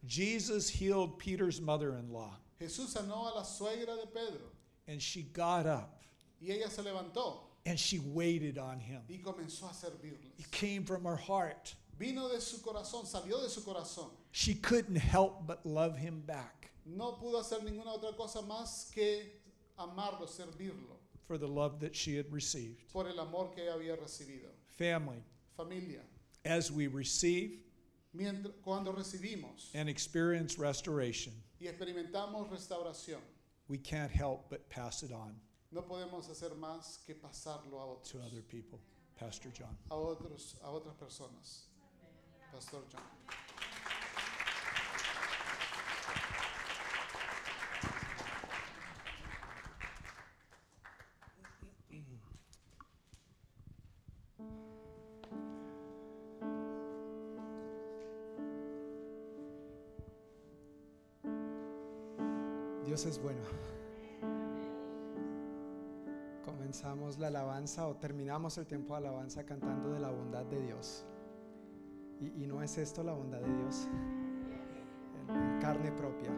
[0.08, 4.48] Jesus healed Peter's mother in law, Jesús sanó a la suegra de Pedro
[4.88, 6.01] and she got up
[6.42, 9.02] y ella se levantó and she waited on him.
[9.10, 10.40] y comenzó a servirles.
[10.40, 11.76] It came from her heart.
[12.00, 14.10] Vino de su corazón, salió de su corazón.
[14.32, 19.22] She couldn't help but love him back No pudo hacer ninguna otra cosa más que
[19.78, 20.98] amarlo, servirlo,
[21.28, 22.92] for the love that she had received.
[22.92, 24.50] por el amor que ella había recibido.
[24.78, 25.24] Family,
[25.56, 26.02] Familia,
[26.44, 27.60] as we receive
[28.16, 33.20] mientras, cuando recibimos and experience restoration, y experimentamos restauración,
[33.68, 35.36] we can't help but pass it on
[35.72, 38.80] no podemos hacer más que pasarlo a to otros, other people.
[39.18, 39.78] Pastor John.
[39.90, 41.70] a otros, a otras personas.
[42.52, 43.02] Pastor John.
[62.86, 63.40] Dios es bueno.
[66.72, 71.06] Comenzamos la alabanza o terminamos el tiempo de alabanza cantando de la bondad de Dios.
[72.22, 73.90] Y, no es esto la bondad de Dios
[75.28, 76.32] en carne propia.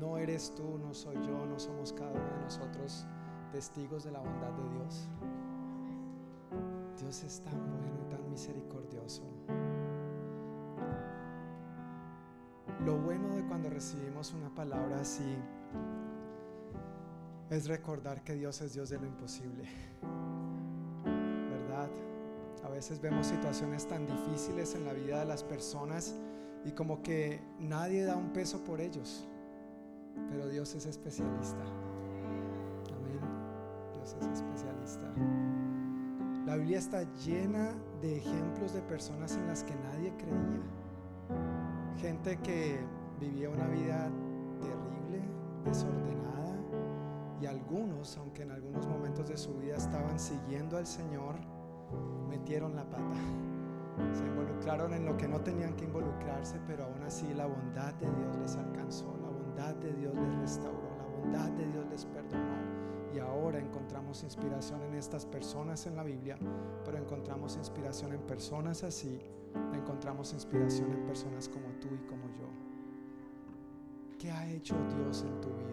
[0.00, 3.06] No eres tú, no soy yo, no somos cada uno de nosotros
[3.52, 5.08] testigos de la bondad de Dios.
[6.98, 9.22] Dios es tan bueno y tan misericordioso.
[12.84, 15.36] Lo bueno de cuando recibimos una palabra así
[17.52, 19.64] es recordar que Dios es Dios de lo imposible.
[21.50, 21.90] ¿Verdad?
[22.64, 26.14] A veces vemos situaciones tan difíciles en la vida de las personas
[26.64, 29.28] y como que nadie da un peso por ellos,
[30.30, 31.62] pero Dios es especialista.
[32.96, 33.20] Amén.
[33.92, 35.12] Dios es especialista.
[36.46, 40.62] La Biblia está llena de ejemplos de personas en las que nadie creía.
[41.98, 42.78] Gente que
[43.20, 44.10] vivía una vida
[44.60, 45.20] terrible,
[45.64, 46.41] desordenada,
[47.42, 51.34] y algunos, aunque en algunos momentos de su vida estaban siguiendo al Señor,
[52.28, 53.16] metieron la pata.
[54.12, 58.08] Se involucraron en lo que no tenían que involucrarse, pero aún así la bondad de
[58.12, 62.62] Dios les alcanzó, la bondad de Dios les restauró, la bondad de Dios les perdonó.
[63.12, 66.38] Y ahora encontramos inspiración en estas personas en la Biblia,
[66.84, 69.20] pero encontramos inspiración en personas así,
[69.74, 72.48] encontramos inspiración en personas como tú y como yo.
[74.16, 75.71] ¿Qué ha hecho Dios en tu vida?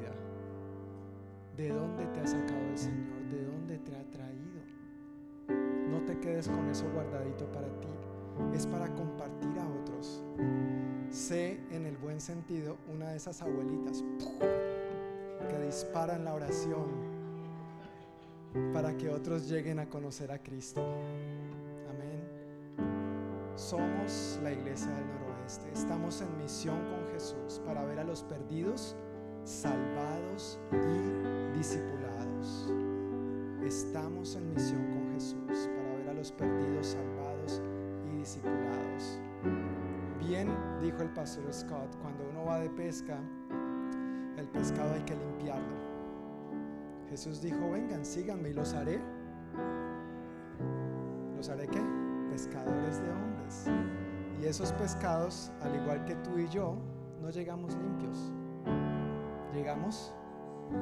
[1.60, 3.22] ¿De dónde te ha sacado el Señor?
[3.30, 4.62] ¿De dónde te ha traído?
[5.90, 7.90] No te quedes con eso guardadito para ti.
[8.54, 10.24] Es para compartir a otros.
[11.10, 14.06] Sé en el buen sentido una de esas abuelitas
[15.50, 16.88] que disparan la oración
[18.72, 20.82] para que otros lleguen a conocer a Cristo.
[21.90, 22.24] Amén.
[23.58, 25.70] Somos la iglesia del noroeste.
[25.74, 28.96] Estamos en misión con Jesús para ver a los perdidos
[29.44, 32.74] salvados y discipulados.
[33.64, 37.62] Estamos en misión con Jesús para ver a los perdidos salvados
[38.08, 39.20] y discipulados.
[40.20, 40.50] Bien,
[40.82, 43.20] dijo el pastor Scott, cuando uno va de pesca,
[44.38, 45.80] el pescado hay que limpiarlo.
[47.10, 49.00] Jesús dijo, vengan, síganme y los haré.
[51.36, 51.82] ¿Los haré qué?
[52.30, 53.66] Pescadores de hombres.
[54.42, 56.76] Y esos pescados, al igual que tú y yo,
[57.22, 58.32] no llegamos limpios.
[59.54, 60.14] Llegamos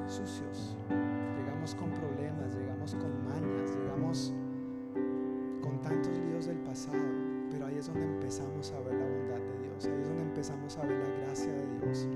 [0.07, 0.77] sucios.
[0.89, 4.33] Llegamos con problemas, llegamos con mañas, llegamos
[5.61, 6.97] con tantos líos del pasado.
[7.49, 9.85] Pero ahí es donde empezamos a ver la bondad de Dios.
[9.85, 12.07] Ahí es donde empezamos a ver la gracia de Dios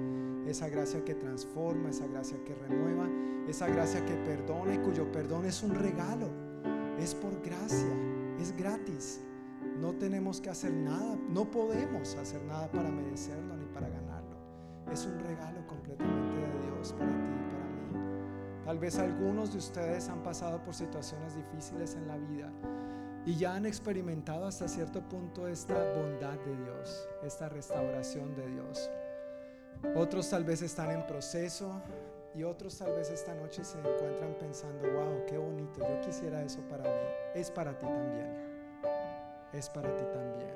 [0.52, 3.08] esa gracia que transforma, esa gracia que renueva,
[3.48, 6.30] esa gracia que perdona y cuyo perdón es un regalo,
[7.00, 7.94] es por gracia,
[8.40, 9.22] es gratis.
[9.80, 14.36] No tenemos que hacer nada, no podemos hacer nada para merecerlo ni para ganarlo.
[14.92, 15.61] Es un regalo
[16.82, 18.66] Dios para ti y para mí.
[18.66, 22.52] Tal vez algunos de ustedes han pasado por situaciones difíciles en la vida
[23.26, 28.90] y ya han experimentado hasta cierto punto esta bondad de Dios, esta restauración de Dios.
[29.96, 31.82] Otros tal vez están en proceso
[32.34, 36.62] y otros tal vez esta noche se encuentran pensando, wow, qué bonito, yo quisiera eso
[36.70, 37.08] para mí.
[37.36, 38.52] Es para ti también.
[39.54, 40.56] Es para ti también.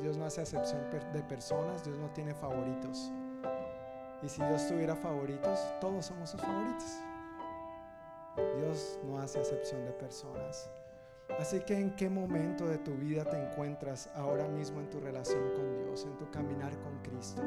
[0.00, 0.80] Dios no hace acepción
[1.12, 3.12] de personas, Dios no tiene favoritos.
[4.22, 6.98] Y si Dios tuviera favoritos, todos somos sus favoritos.
[8.56, 10.70] Dios no hace acepción de personas.
[11.38, 15.50] Así que en qué momento de tu vida te encuentras ahora mismo en tu relación
[15.54, 17.42] con Dios, en tu caminar con Cristo.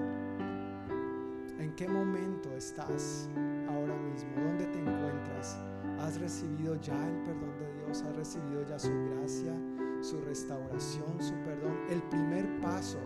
[1.60, 3.28] ¿En qué momento estás
[3.70, 4.30] ahora mismo?
[4.36, 5.58] ¿Dónde te encuentras?
[6.00, 8.02] ¿Has recibido ya el perdón de Dios?
[8.02, 9.54] ¿Has recibido ya su gracia,
[10.02, 11.78] su restauración, su perdón?
[11.90, 13.00] El primer paso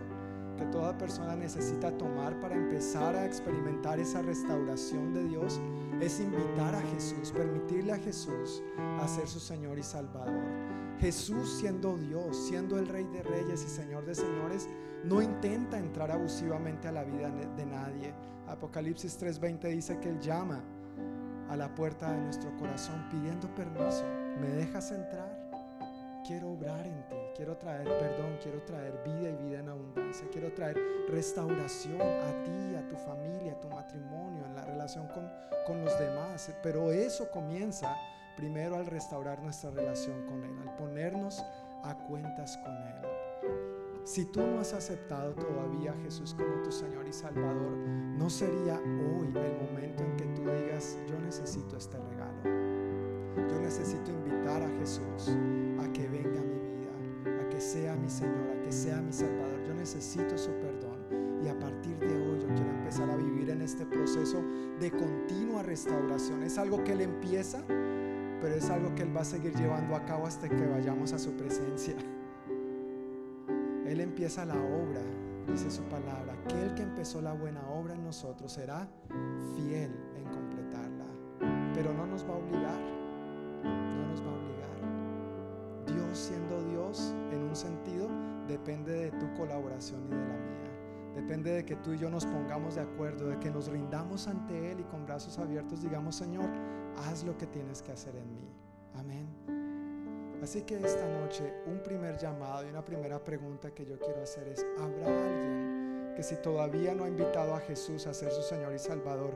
[0.56, 5.60] que toda persona necesita tomar para empezar a experimentar esa restauración de Dios
[6.00, 8.62] es invitar a Jesús, permitirle a Jesús
[9.00, 10.42] a ser su Señor y Salvador.
[10.98, 14.68] Jesús siendo Dios, siendo el Rey de Reyes y Señor de Señores,
[15.04, 18.14] no intenta entrar abusivamente a la vida de nadie.
[18.48, 20.62] Apocalipsis 3:20 dice que Él llama
[21.48, 24.04] a la puerta de nuestro corazón pidiendo permiso.
[24.40, 25.46] ¿Me dejas entrar?
[26.26, 30.52] Quiero obrar en ti, quiero traer perdón, quiero traer vida y vida en abundancia, quiero
[30.52, 35.30] traer restauración a ti, a tu familia, a tu matrimonio, en la relación con,
[35.66, 36.50] con los demás.
[36.62, 37.94] Pero eso comienza
[38.36, 41.44] primero al restaurar nuestra relación con Él, al ponernos
[41.84, 43.16] a cuentas con Él.
[44.04, 48.78] Si tú no has aceptado todavía a Jesús como tu Señor y Salvador, ¿no sería
[48.78, 52.42] hoy el momento en que tú digas, yo necesito este regalo?
[53.48, 55.28] Yo necesito invitar a Jesús
[55.80, 56.45] a que venga
[57.56, 59.62] que sea mi Señor, a que sea mi Salvador.
[59.66, 61.40] Yo necesito su perdón.
[61.42, 64.42] Y a partir de hoy yo quiero empezar a vivir en este proceso
[64.78, 66.42] de continua restauración.
[66.42, 67.64] Es algo que Él empieza,
[68.42, 71.18] pero es algo que Él va a seguir llevando a cabo hasta que vayamos a
[71.18, 71.96] su presencia.
[73.86, 75.00] Él empieza la obra,
[75.48, 76.34] dice su palabra.
[76.44, 78.86] Aquel que empezó la buena obra en nosotros será
[79.54, 81.06] fiel en completarla.
[81.72, 82.80] Pero no nos va a obligar,
[83.64, 84.56] no nos va a obligar.
[85.86, 86.45] Dios siendo
[86.96, 88.08] Dios en un sentido
[88.48, 91.14] depende de tu colaboración y de la mía.
[91.14, 94.70] Depende de que tú y yo nos pongamos de acuerdo, de que nos rindamos ante
[94.70, 96.48] Él y con brazos abiertos digamos, Señor,
[97.08, 98.48] haz lo que tienes que hacer en mí.
[98.94, 99.26] Amén.
[100.42, 104.48] Así que esta noche un primer llamado y una primera pregunta que yo quiero hacer
[104.48, 108.74] es, ¿habrá alguien que si todavía no ha invitado a Jesús a ser su Señor
[108.74, 109.34] y Salvador,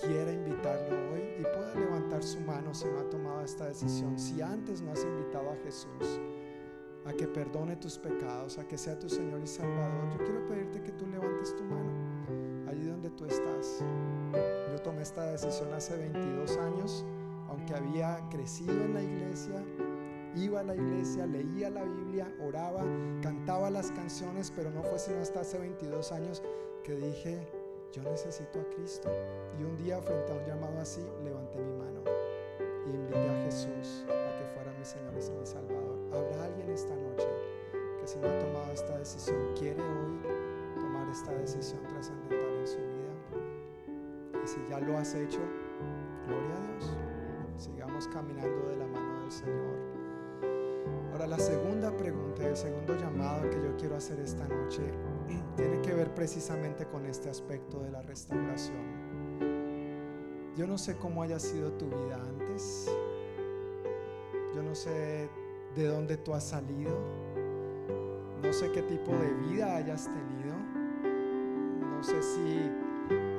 [0.00, 4.18] quiera invitarlo hoy y pueda levantar su mano si no ha tomado esta decisión.
[4.18, 6.20] Si antes no has invitado a Jesús
[7.04, 10.82] a que perdone tus pecados, a que sea tu Señor y Salvador, yo quiero pedirte
[10.82, 11.90] que tú levantes tu mano
[12.68, 13.84] allí donde tú estás.
[14.70, 17.04] Yo tomé esta decisión hace 22 años,
[17.48, 19.62] aunque había crecido en la iglesia,
[20.36, 22.82] iba a la iglesia, leía la Biblia, oraba,
[23.20, 26.42] cantaba las canciones, pero no fue sino hasta hace 22 años
[26.82, 27.46] que dije,
[27.92, 29.10] yo necesito a Cristo.
[29.60, 32.00] Y un día frente a un llamado así, levanté mi mano
[32.86, 35.71] y invité a Jesús a que fuera mi Señor y mi Salvador.
[36.14, 37.26] ¿Habrá alguien esta noche
[38.00, 40.20] que si no ha tomado esta decisión, quiere hoy
[40.74, 44.42] tomar esta decisión trascendental en su vida?
[44.44, 45.40] Y si ya lo has hecho,
[46.26, 46.96] gloria a Dios.
[47.56, 49.76] Sigamos caminando de la mano del Señor.
[51.12, 54.82] Ahora la segunda pregunta, el segundo llamado que yo quiero hacer esta noche
[55.56, 59.02] tiene que ver precisamente con este aspecto de la restauración.
[60.56, 62.90] Yo no sé cómo haya sido tu vida antes.
[64.54, 65.30] Yo no sé
[65.74, 66.98] de dónde tú has salido.
[68.42, 70.54] No sé qué tipo de vida hayas tenido.
[71.80, 72.70] No sé si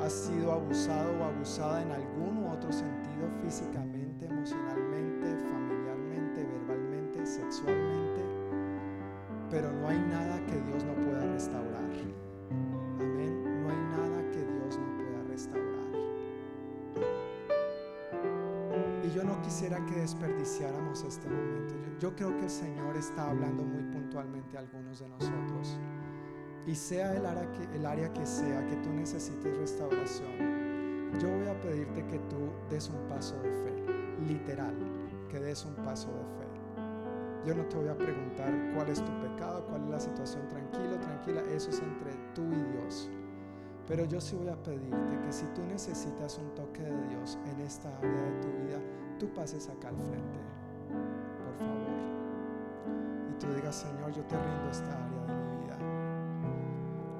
[0.01, 4.62] has sido abusado o abusada en algún u otro sentido físicamente, emocionalmente,
[22.03, 25.79] Yo, creo que el Señor está hablando muy puntualmente a algunos de nosotros.
[26.67, 30.27] Y sea el área, que, sea que tú necesites restauración,
[31.21, 33.85] yo voy a pedirte que tú des un paso de fe.
[34.27, 34.75] Literal,
[35.29, 37.47] que des un paso de fe.
[37.47, 40.45] Yo no te voy a preguntar cuál es tu pecado, cuál es la situación.
[40.49, 43.09] Tranquilo, tranquila, eso es entre tú y Dios.
[43.87, 47.61] Pero yo sí voy a pedirte que si tú necesitas un toque de Dios en
[47.61, 48.81] esta área de tu vida,
[49.19, 50.39] tú pases acá al frente,
[51.53, 51.93] favor.
[53.29, 55.77] Y tú digas, Señor, yo te rindo esta área de mi vida.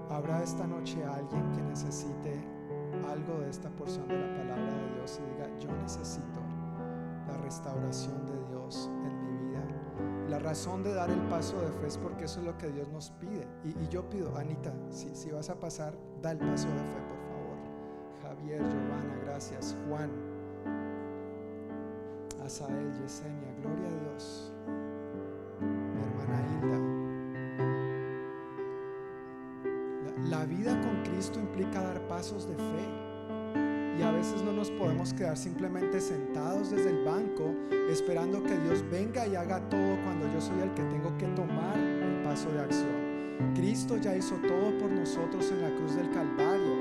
[0.10, 2.44] Habrá esta noche alguien que necesite
[3.10, 6.40] algo de esta porción de la palabra de Dios y diga, yo necesito
[7.28, 9.62] la restauración de Dios en mi vida.
[10.30, 12.88] La razón de dar el paso de fe es porque eso es lo que Dios
[12.90, 13.48] nos pide.
[13.64, 17.02] Y, y yo pido, Anita, si, si vas a pasar, da el paso de fe,
[17.08, 17.58] por favor.
[18.22, 19.76] Javier, Giovanna, gracias.
[19.88, 20.33] Juan,
[22.54, 24.52] Asael, Yesenia, gloria a Dios.
[25.60, 26.78] Mi hermana Hilda.
[30.30, 33.98] La, la vida con Cristo implica dar pasos de fe.
[33.98, 37.56] Y a veces no nos podemos quedar simplemente sentados desde el banco
[37.90, 41.76] esperando que Dios venga y haga todo cuando yo soy el que tengo que tomar
[41.76, 43.14] el paso de acción.
[43.56, 46.73] Cristo ya hizo todo por nosotros en la cruz del Calvario,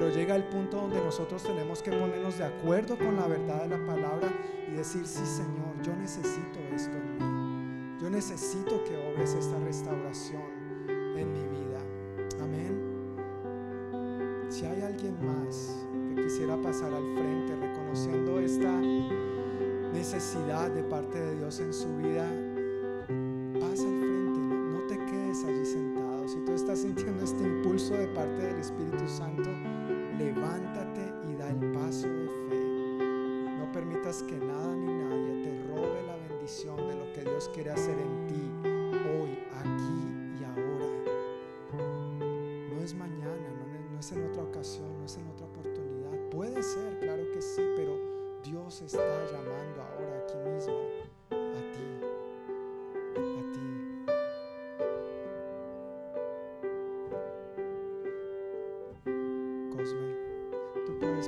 [0.00, 3.68] pero llega el punto donde nosotros tenemos que ponernos de acuerdo con la verdad de
[3.76, 4.32] la palabra
[4.66, 7.98] y decir, sí Señor, yo necesito esto en mí.
[8.00, 10.49] Yo necesito que obres esta restauración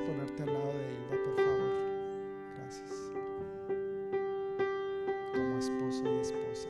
[0.01, 1.71] ponerte al lado de Hilda, por favor.
[2.59, 3.13] Gracias.
[5.33, 6.69] Como esposo y esposa.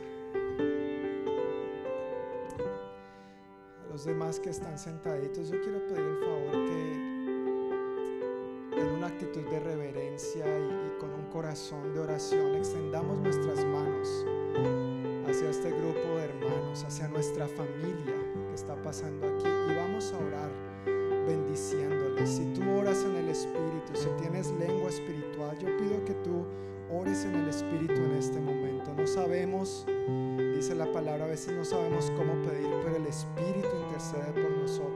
[3.83, 6.93] A los demás que están sentaditos, yo quiero pedir el favor que
[8.81, 14.25] en una actitud de reverencia y, con un corazón de oración extendamos nuestras manos
[15.27, 18.15] hacia este grupo de hermanos, hacia nuestra familia
[18.49, 20.51] que está pasando aquí y vamos a orar
[21.25, 21.92] bendiciéndoles.
[22.25, 26.45] Si tú oras en el Espíritu, si tienes lengua espiritual, yo pido que tú
[26.89, 28.93] ores en el Espíritu en este momento.
[28.95, 29.85] No sabemos,
[30.55, 34.92] dice la palabra, a veces no sabemos cómo pedir, pero el Espíritu intercede por nosotros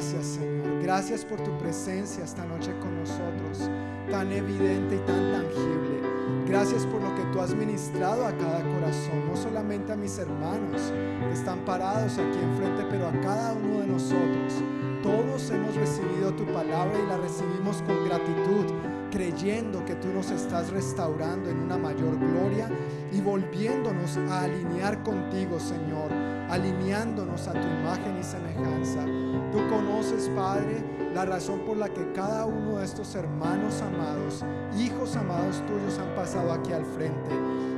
[0.00, 3.70] Gracias Señor, gracias por tu presencia esta noche con nosotros,
[4.10, 6.00] tan evidente y tan tangible.
[6.46, 10.80] Gracias por lo que tú has ministrado a cada corazón, no solamente a mis hermanos
[11.20, 14.64] que están parados aquí enfrente, pero a cada uno de nosotros.
[15.02, 18.72] Todos hemos recibido tu palabra y la recibimos con gratitud,
[19.10, 22.70] creyendo que tú nos estás restaurando en una mayor gloria
[23.12, 26.12] y volviéndonos a alinear contigo, Señor,
[26.48, 29.04] alineándonos a tu imagen y semejanza.
[29.52, 30.84] Tú conoces, Padre,
[31.14, 34.44] la razón por la que cada uno de estos hermanos amados,
[34.78, 37.30] hijos amados tuyos han pasado aquí al frente.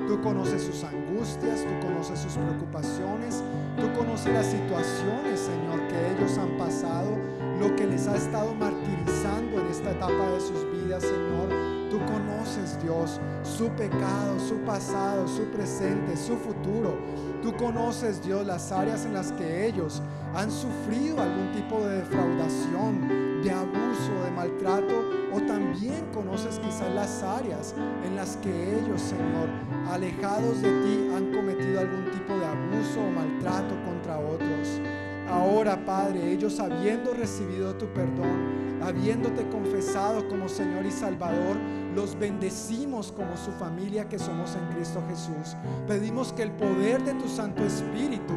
[0.07, 3.43] Tú conoces sus angustias, tú conoces sus preocupaciones,
[3.79, 7.17] tú conoces las situaciones, Señor, que ellos han pasado,
[7.59, 11.82] lo que les ha estado martirizando en esta etapa de sus vidas, Señor.
[11.93, 16.97] Tú conoces, Dios, su pecado, su pasado, su presente, su futuro.
[17.43, 20.01] Tú conoces, Dios, las áreas en las que ellos
[20.35, 25.05] han sufrido algún tipo de defraudación, de abuso, de maltrato,
[25.35, 27.75] o también conoces quizás las áreas
[28.07, 29.51] en las que ellos, Señor,
[29.91, 34.81] alejados de ti, han cometido algún tipo de abuso o maltrato contra otros.
[35.29, 41.57] Ahora, Padre, ellos habiendo recibido tu perdón, habiéndote confesado como Señor y Salvador,
[41.95, 45.57] los bendecimos como su familia que somos en Cristo Jesús.
[45.87, 48.35] Pedimos que el poder de tu Santo Espíritu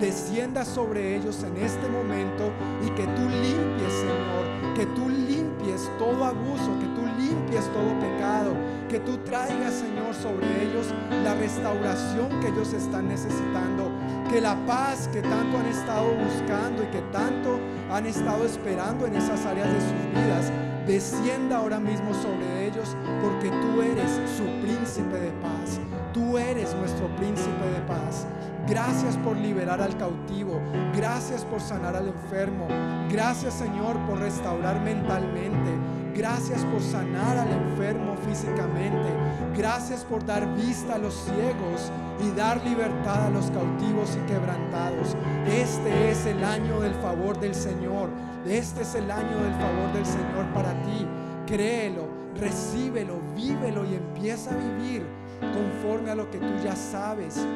[0.00, 2.50] descienda sobre ellos en este momento
[2.84, 8.54] y que tú limpies, Señor, que tú limpies todo abuso, que tú limpies todo pecado,
[8.88, 10.92] que tú traigas, Señor, sobre ellos
[11.22, 13.90] la restauración que ellos están necesitando,
[14.30, 17.58] que la paz que tanto han estado buscando y que tanto
[17.90, 20.52] han estado esperando en esas áreas de sus vidas
[20.86, 25.80] descienda ahora mismo sobre ellos, porque tú eres su príncipe de paz.
[26.12, 28.26] Tú eres nuestro príncipe de paz.
[28.68, 30.60] Gracias por liberar al cautivo.
[30.96, 32.66] Gracias por sanar al enfermo.
[33.10, 35.70] Gracias Señor por restaurar mentalmente.
[36.16, 39.12] Gracias por sanar al enfermo físicamente.
[39.54, 41.92] Gracias por dar vista a los ciegos
[42.24, 45.14] y dar libertad a los cautivos y quebrantados.
[45.46, 48.08] Este es el año del favor del Señor.
[48.46, 51.06] Este es el año del favor del Señor para ti.
[51.46, 52.08] Créelo,
[52.40, 55.06] recíbelo, vívelo y empieza a vivir
[55.40, 57.46] conforme a lo que tú ya sabes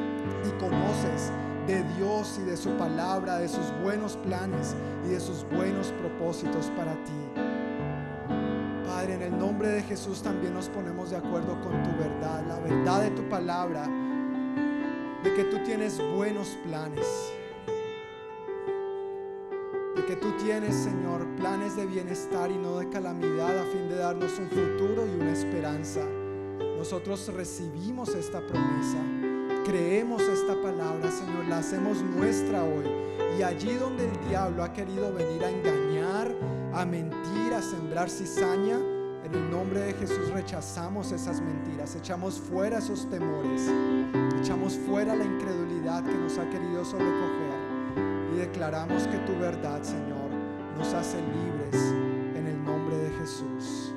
[0.47, 1.31] y conoces
[1.65, 6.71] de Dios y de su palabra, de sus buenos planes y de sus buenos propósitos
[6.77, 7.50] para ti.
[8.91, 12.59] Padre, en el nombre de Jesús también nos ponemos de acuerdo con tu verdad, la
[12.59, 13.87] verdad de tu palabra,
[15.23, 17.07] de que tú tienes buenos planes,
[19.95, 23.95] de que tú tienes, Señor, planes de bienestar y no de calamidad a fin de
[23.95, 26.01] darnos un futuro y una esperanza.
[26.77, 28.97] Nosotros recibimos esta promesa,
[29.63, 32.91] creemos esta palabra, Señor, la hacemos nuestra hoy.
[33.39, 36.35] Y allí donde el diablo ha querido venir a engañar,
[36.73, 38.77] a mentir, a sembrar cizaña,
[39.23, 43.69] en el nombre de Jesús rechazamos esas mentiras, echamos fuera esos temores,
[44.39, 47.51] echamos fuera la incredulidad que nos ha querido sobrecoger
[48.33, 50.31] y declaramos que tu verdad, Señor,
[50.77, 51.75] nos hace libres
[52.35, 53.93] en el nombre de Jesús.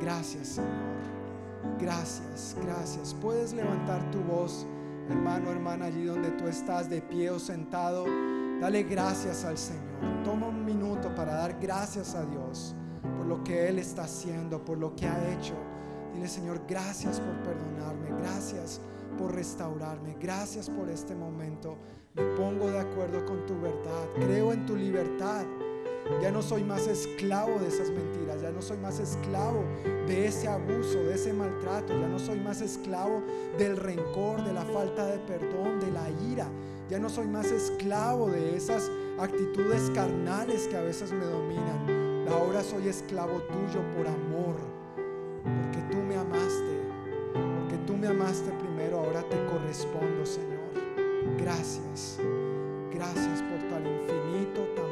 [0.00, 0.96] Gracias, Señor.
[1.78, 3.14] Gracias, gracias.
[3.14, 4.66] Puedes levantar tu voz,
[5.08, 8.06] hermano, hermana, allí donde tú estás, de pie o sentado.
[8.60, 10.22] Dale gracias al Señor.
[10.24, 12.74] Toma un minuto para dar gracias a Dios
[13.16, 15.54] por lo que Él está haciendo, por lo que ha hecho.
[16.14, 18.80] Dile, Señor, gracias por perdonarme, gracias
[19.18, 21.76] por restaurarme, gracias por este momento.
[22.14, 25.44] Me pongo de acuerdo con tu verdad, creo en tu libertad.
[26.22, 29.64] Ya no soy más esclavo de esas mentiras, ya no soy más esclavo
[30.06, 33.22] de ese abuso, de ese maltrato, ya no soy más esclavo
[33.58, 36.48] del rencor, de la falta de perdón, de la ira.
[36.88, 42.28] Ya no soy más esclavo de esas actitudes carnales que a veces me dominan.
[42.28, 44.54] Ahora soy esclavo tuyo por amor,
[45.42, 46.80] porque tú me amaste,
[47.32, 50.56] porque tú me amaste primero, ahora te correspondo, Señor.
[51.38, 52.20] Gracias,
[52.92, 54.85] gracias por tan infinito, tan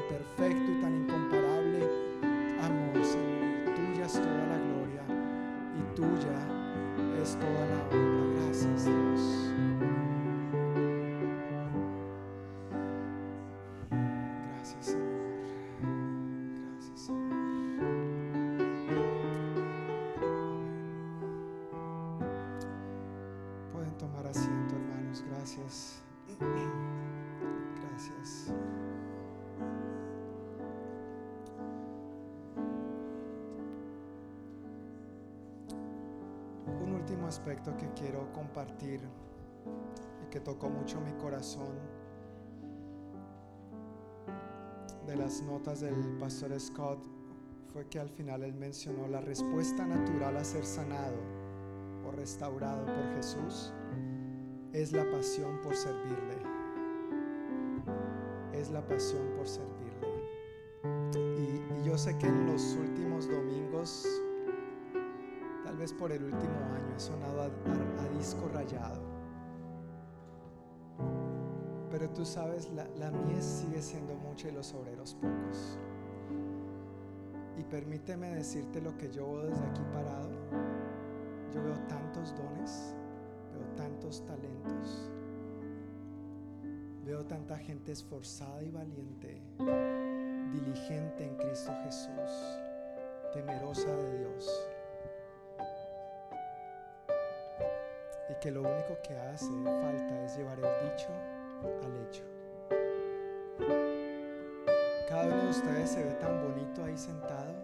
[37.77, 39.01] que quiero compartir
[40.23, 41.75] y que tocó mucho mi corazón
[45.07, 47.05] de las notas del pastor Scott
[47.73, 51.17] fue que al final él mencionó la respuesta natural a ser sanado
[52.07, 53.73] o restaurado por Jesús
[54.75, 56.37] es la pasión por servirle.
[58.53, 59.85] Es la pasión por servirle.
[61.15, 64.05] Y, y yo sé que en los últimos domingos,
[65.93, 69.03] por el último año, he sonado a, a- a disco rayado.
[71.91, 75.79] Pero tú sabes, la, la mies sigue siendo mucha y los obreros pocos.
[77.57, 80.31] Y permíteme decirte lo que yo veo desde aquí parado.
[81.53, 82.95] Yo veo tantos dones,
[83.53, 85.09] veo tantos talentos,
[87.05, 89.41] veo tanta gente esforzada y valiente,
[90.53, 92.59] diligente en Cristo Jesús,
[93.33, 94.51] temerosa de Dios.
[98.45, 101.09] Que lo único que hace falta es llevar el dicho
[101.83, 102.23] al hecho.
[105.09, 107.55] Cada uno de ustedes se ve tan bonito ahí sentado,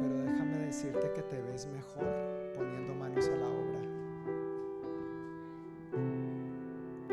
[0.00, 3.80] pero déjame decirte que te ves mejor poniendo manos a la obra.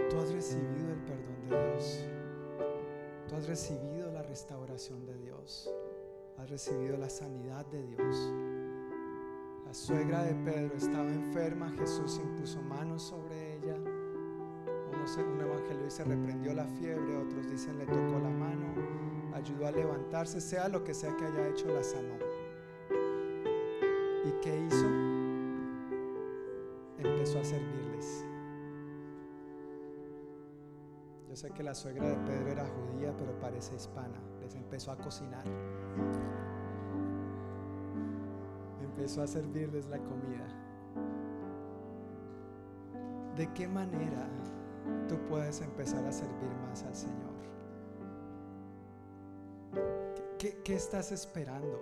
[0.10, 2.04] Tú has recibido el perdón de Dios.
[3.30, 5.72] Tú has recibido la restauración de Dios.
[6.40, 8.55] Has recibido la sanidad de Dios.
[9.76, 13.76] Suegra de Pedro estaba enferma, Jesús impuso manos sobre ella.
[13.76, 18.74] Unos, un evangelio dice reprendió la fiebre, otros dicen le tocó la mano,
[19.34, 22.16] ayudó a levantarse, sea lo que sea que haya hecho, la sanó.
[24.24, 24.88] ¿Y qué hizo?
[26.98, 28.26] Empezó a servirles.
[31.28, 34.22] Yo sé que la suegra de Pedro era judía, pero parece hispana.
[34.40, 35.44] Les empezó a cocinar.
[38.98, 40.48] Empezó a servirles la comida.
[43.36, 44.26] ¿De qué manera
[45.10, 47.36] tú puedes empezar a servir más al Señor?
[50.40, 51.82] ¿Qué, qué- estás esperando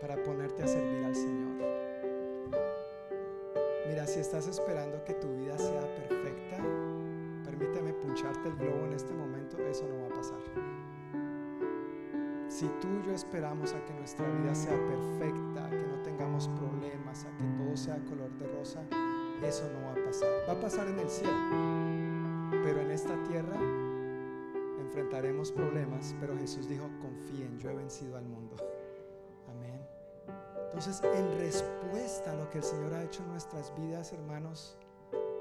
[0.00, 1.62] para ponerte a servir al Señor?
[3.88, 6.56] Mira, si estás esperando que tu vida sea perfecta,
[7.44, 10.40] permíteme puncharte el globo en este momento, eso no va a pasar.
[12.48, 15.76] Si tú y yo esperamos a que nuestra vida sea perfecta, que
[16.22, 18.80] tengamos problemas, a que todo sea color de rosa,
[19.42, 20.28] eso no va a pasar.
[20.48, 21.32] Va a pasar en el cielo,
[22.62, 23.56] pero en esta tierra
[24.78, 28.54] enfrentaremos problemas, pero Jesús dijo, confíen, yo he vencido al mundo.
[29.48, 29.84] Amén.
[30.66, 34.78] Entonces, en respuesta a lo que el Señor ha hecho en nuestras vidas, hermanos,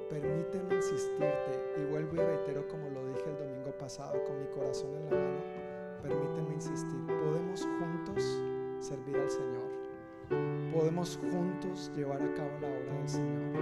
[0.10, 4.96] permíteme insistirte, y vuelvo y reitero como lo dije el domingo pasado, con mi corazón
[4.96, 5.42] en la mano,
[6.02, 8.24] permíteme insistir, podemos juntos
[8.80, 9.71] servir al Señor,
[10.72, 13.62] podemos juntos llevar a cabo la obra del Señor.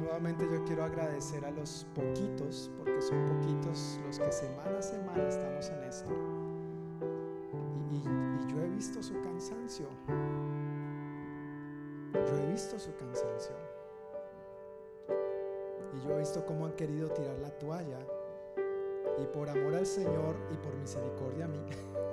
[0.00, 5.28] Nuevamente yo quiero agradecer a los poquitos, porque son poquitos los que semana a semana
[5.28, 6.10] estamos en esto.
[7.90, 8.02] Y,
[8.52, 9.86] yo he visto su cansancio.
[12.12, 13.54] Yo he visto su cansancio.
[15.94, 18.00] Y yo he visto cómo han querido tirar la toalla.
[19.22, 21.60] Y por amor al Señor y por misericordia a mí.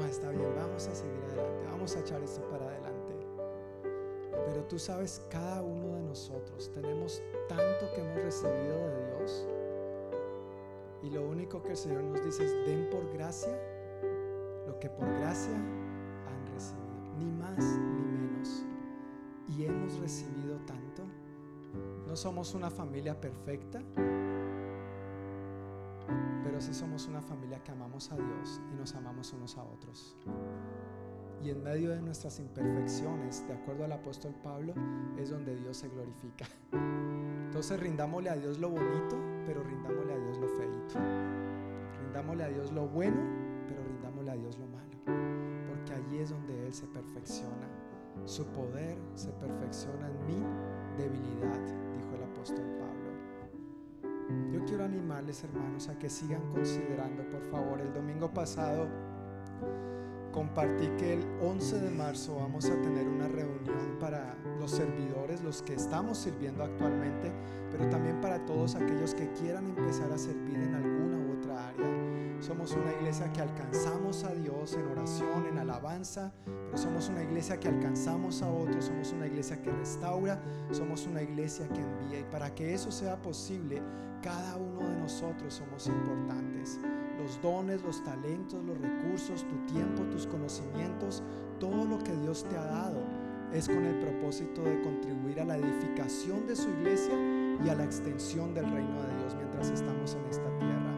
[0.00, 1.66] No, está bien, vamos a seguir adelante.
[1.70, 3.14] Vamos a echar esto para adelante.
[4.46, 9.46] Pero tú sabes, cada uno de nosotros tenemos tanto que hemos recibido de Dios.
[11.02, 13.52] Y lo único que el Señor nos dice es, den por gracia
[14.66, 17.14] lo que por gracia han recibido.
[17.18, 18.64] Ni más ni menos.
[19.48, 21.02] Y hemos recibido tanto.
[22.06, 23.82] No somos una familia perfecta,
[26.42, 30.16] pero sí somos una familia que amamos a Dios y nos amamos unos a otros.
[31.42, 34.74] Y en medio de nuestras imperfecciones, de acuerdo al apóstol Pablo,
[35.16, 36.46] es donde Dios se glorifica.
[37.46, 41.00] Entonces rindámosle a Dios lo bonito, pero rindámosle a Dios lo feito.
[42.02, 43.20] Rindámosle a Dios lo bueno,
[43.66, 44.90] pero rindámosle a Dios lo malo.
[45.68, 47.68] Porque allí es donde Él se perfecciona.
[48.26, 51.58] Su poder se perfecciona en mi debilidad,
[51.96, 52.99] dijo el apóstol Pablo.
[54.52, 58.88] Yo quiero animarles, hermanos, a que sigan considerando, por favor, el domingo pasado
[60.32, 65.62] compartí que el 11 de marzo vamos a tener una reunión para los servidores, los
[65.62, 67.32] que estamos sirviendo actualmente,
[67.70, 71.19] pero también para todos aquellos que quieran empezar a servir en alguna.
[72.50, 77.60] Somos una iglesia que alcanzamos a Dios en oración, en alabanza, pero somos una iglesia
[77.60, 80.36] que alcanzamos a otros, somos una iglesia que restaura,
[80.72, 82.18] somos una iglesia que envía.
[82.18, 83.80] Y para que eso sea posible,
[84.20, 86.80] cada uno de nosotros somos importantes
[87.22, 91.22] los dones, los talentos, los recursos, tu tiempo, tus conocimientos,
[91.60, 93.00] todo lo que Dios te ha dado
[93.52, 97.14] es con el propósito de contribuir a la edificación de su iglesia
[97.64, 100.89] y a la extensión del reino de Dios mientras estamos en esta tierra.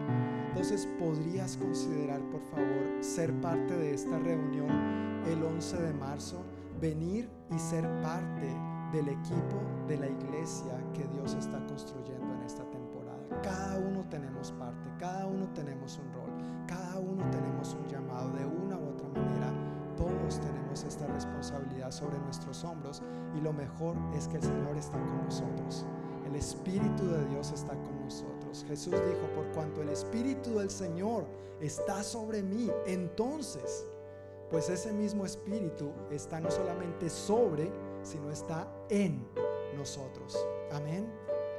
[0.52, 4.68] Entonces, ¿podrías considerar, por favor, ser parte de esta reunión
[5.26, 6.44] el 11 de marzo?
[6.78, 8.54] Venir y ser parte
[8.92, 13.40] del equipo de la iglesia que Dios está construyendo en esta temporada.
[13.42, 16.30] Cada uno tenemos parte, cada uno tenemos un rol,
[16.66, 19.50] cada uno tenemos un llamado de una u otra manera.
[19.96, 23.02] Todos tenemos esta responsabilidad sobre nuestros hombros
[23.34, 25.86] y lo mejor es que el Señor está con nosotros.
[26.26, 28.01] El Espíritu de Dios está con nosotros.
[28.68, 31.24] Jesús dijo, por cuanto el Espíritu del Señor
[31.60, 33.86] está sobre mí, entonces,
[34.50, 37.70] pues ese mismo Espíritu está no solamente sobre,
[38.02, 39.26] sino está en
[39.76, 40.36] nosotros.
[40.72, 41.10] Amén.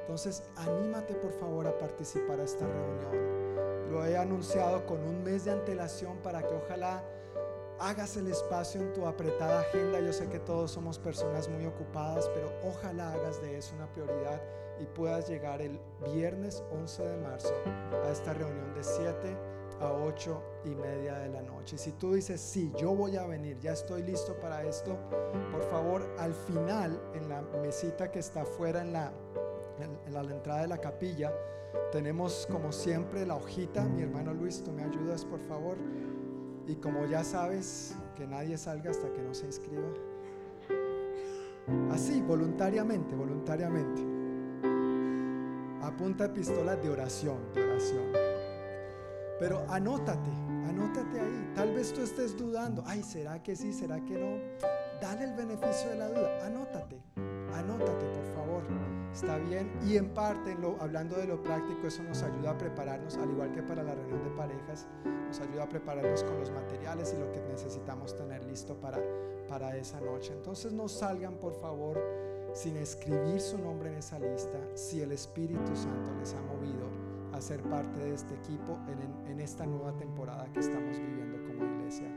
[0.01, 3.91] Entonces, anímate por favor a participar a esta reunión.
[3.91, 7.03] Lo he anunciado con un mes de antelación para que ojalá
[7.79, 9.99] hagas el espacio en tu apretada agenda.
[9.99, 14.41] Yo sé que todos somos personas muy ocupadas, pero ojalá hagas de eso una prioridad
[14.79, 15.79] y puedas llegar el
[16.13, 17.53] viernes 11 de marzo
[18.05, 19.37] a esta reunión de 7
[19.79, 21.77] a 8 y media de la noche.
[21.77, 24.97] Si tú dices, sí, yo voy a venir, ya estoy listo para esto,
[25.51, 29.11] por favor, al final, en la mesita que está afuera en la,
[29.79, 31.33] en, la entrada de la capilla,
[31.91, 33.83] tenemos como siempre la hojita.
[33.83, 35.77] Mi hermano Luis, tú me ayudas, por favor.
[36.67, 39.87] Y como ya sabes, que nadie salga hasta que no se inscriba.
[41.91, 44.12] Así, voluntariamente, voluntariamente.
[45.93, 48.11] Apunta epístolas de oración, de oración.
[49.39, 50.31] Pero anótate,
[50.67, 51.51] anótate ahí.
[51.53, 52.83] Tal vez tú estés dudando.
[52.87, 53.71] Ay, ¿será que sí?
[53.71, 54.67] ¿Será que no?
[54.99, 56.47] Dale el beneficio de la duda.
[56.47, 56.99] Anótate,
[57.53, 58.63] anótate, por favor.
[59.13, 59.71] Está bien.
[59.85, 63.61] Y en parte, hablando de lo práctico, eso nos ayuda a prepararnos, al igual que
[63.61, 64.87] para la reunión de parejas,
[65.27, 68.97] nos ayuda a prepararnos con los materiales y lo que necesitamos tener listo para,
[69.47, 70.33] para esa noche.
[70.33, 72.01] Entonces no salgan, por favor,
[72.53, 76.87] sin escribir su nombre en esa lista si el Espíritu Santo les ha movido
[77.33, 78.77] a ser parte de este equipo
[79.27, 82.07] en, esta nueva temporada que estamos viviendo como iglesia.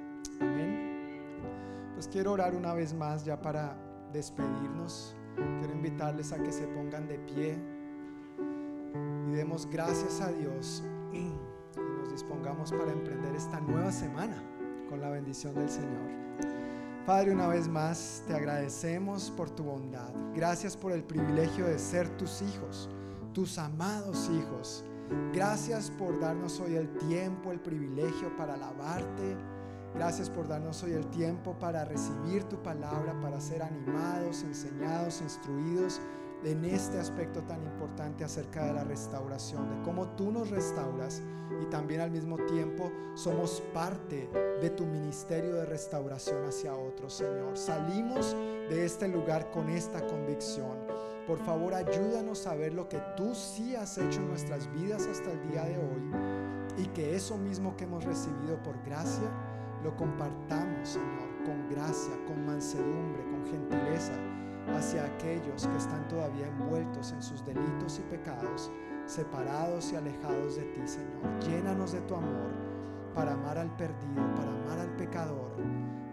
[0.41, 1.91] Amén.
[1.95, 3.77] Pues quiero orar una vez más ya para
[4.13, 5.17] despedirnos.
[5.59, 7.59] Quiero invitarles a que se pongan de pie
[9.27, 11.33] y demos gracias a Dios y
[11.77, 14.41] nos dispongamos para emprender esta nueva semana
[14.89, 16.26] con la bendición del Señor.
[17.07, 20.13] Padre, una vez más te agradecemos por tu bondad.
[20.35, 22.91] Gracias por el privilegio de ser tus hijos,
[23.33, 24.85] tus amados hijos.
[25.33, 29.37] Gracias por darnos hoy el tiempo, el privilegio para alabarte
[29.97, 36.03] Gracias por darnos hoy el tiempo para recibir tu palabra, para ser animados, enseñados, instruidos
[36.47, 41.21] en este aspecto tan importante acerca de la restauración, de cómo tú nos restauras
[41.61, 44.31] y también al mismo tiempo somos parte
[44.63, 47.57] de tu ministerio de restauración hacia otros, Señor.
[47.57, 48.37] Salimos
[48.71, 50.79] de este lugar con esta convicción.
[51.27, 55.33] Por favor, ayúdanos a ver lo que tú sí has hecho en nuestras vidas hasta
[55.33, 56.13] el día de hoy
[56.79, 59.29] y que eso mismo que hemos recibido por gracia,
[59.83, 64.13] lo compartamos, Señor, con gracia, con mansedumbre, con gentileza
[64.75, 68.71] hacia aquellos que están todavía envueltos en sus delitos y pecados,
[69.07, 71.41] separados y alejados de ti, Señor.
[71.41, 72.51] Llénanos de tu amor
[73.15, 75.53] para amar al perdido, para amar al pecador,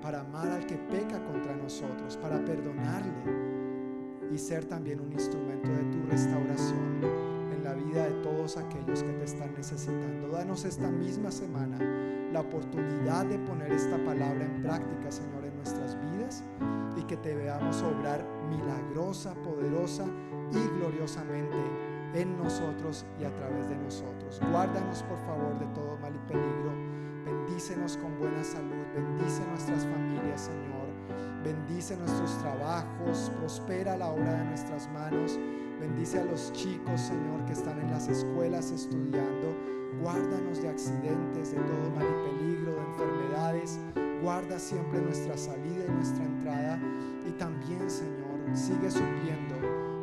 [0.02, 3.54] para amar al que peca contra nosotros, para perdonarle
[4.32, 7.02] y ser también un instrumento de tu restauración
[7.52, 10.30] en la vida de todos aquellos que te están necesitando.
[10.30, 11.78] Danos esta misma semana
[12.32, 16.12] la oportunidad de poner esta palabra en práctica, Señor, en nuestras vidas
[16.96, 20.06] y que te veamos obrar milagrosa, poderosa
[20.52, 21.58] y gloriosamente
[22.14, 24.40] en nosotros y a través de nosotros.
[24.52, 26.72] Guárdanos, por favor, de todo mal y peligro.
[27.26, 28.86] Bendícenos con buena salud.
[28.96, 30.84] Bendice nuestras familias, Señor.
[31.44, 33.32] Bendice nuestros trabajos.
[33.40, 35.40] Prospera la obra de nuestras manos.
[35.80, 39.54] Bendice a los chicos, Señor, que están en las escuelas estudiando.
[40.02, 42.62] Guárdanos de accidentes, de todo mal y peligro,
[42.94, 43.80] enfermedades.
[44.22, 46.80] Guarda siempre nuestra salida y nuestra entrada.
[47.28, 49.56] Y también, Señor, sigue supliendo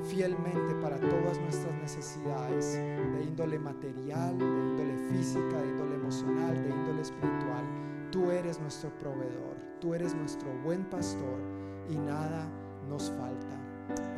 [0.04, 6.70] fielmente para todas nuestras necesidades de índole material, de índole física, de índole emocional, de
[6.70, 7.64] índole espiritual.
[8.10, 11.38] Tú eres nuestro proveedor, tú eres nuestro buen pastor
[11.88, 12.48] y nada
[12.88, 13.56] nos falta.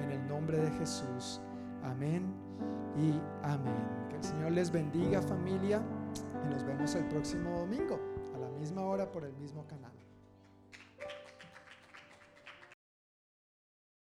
[0.02, 1.40] En el nombre de Jesús,
[1.82, 2.32] amén
[2.96, 4.02] y amén.
[4.20, 5.82] Señor les bendiga familia
[6.44, 8.11] y nos vemos el próximo domingo
[8.62, 9.81] misma hora por el mismo canal.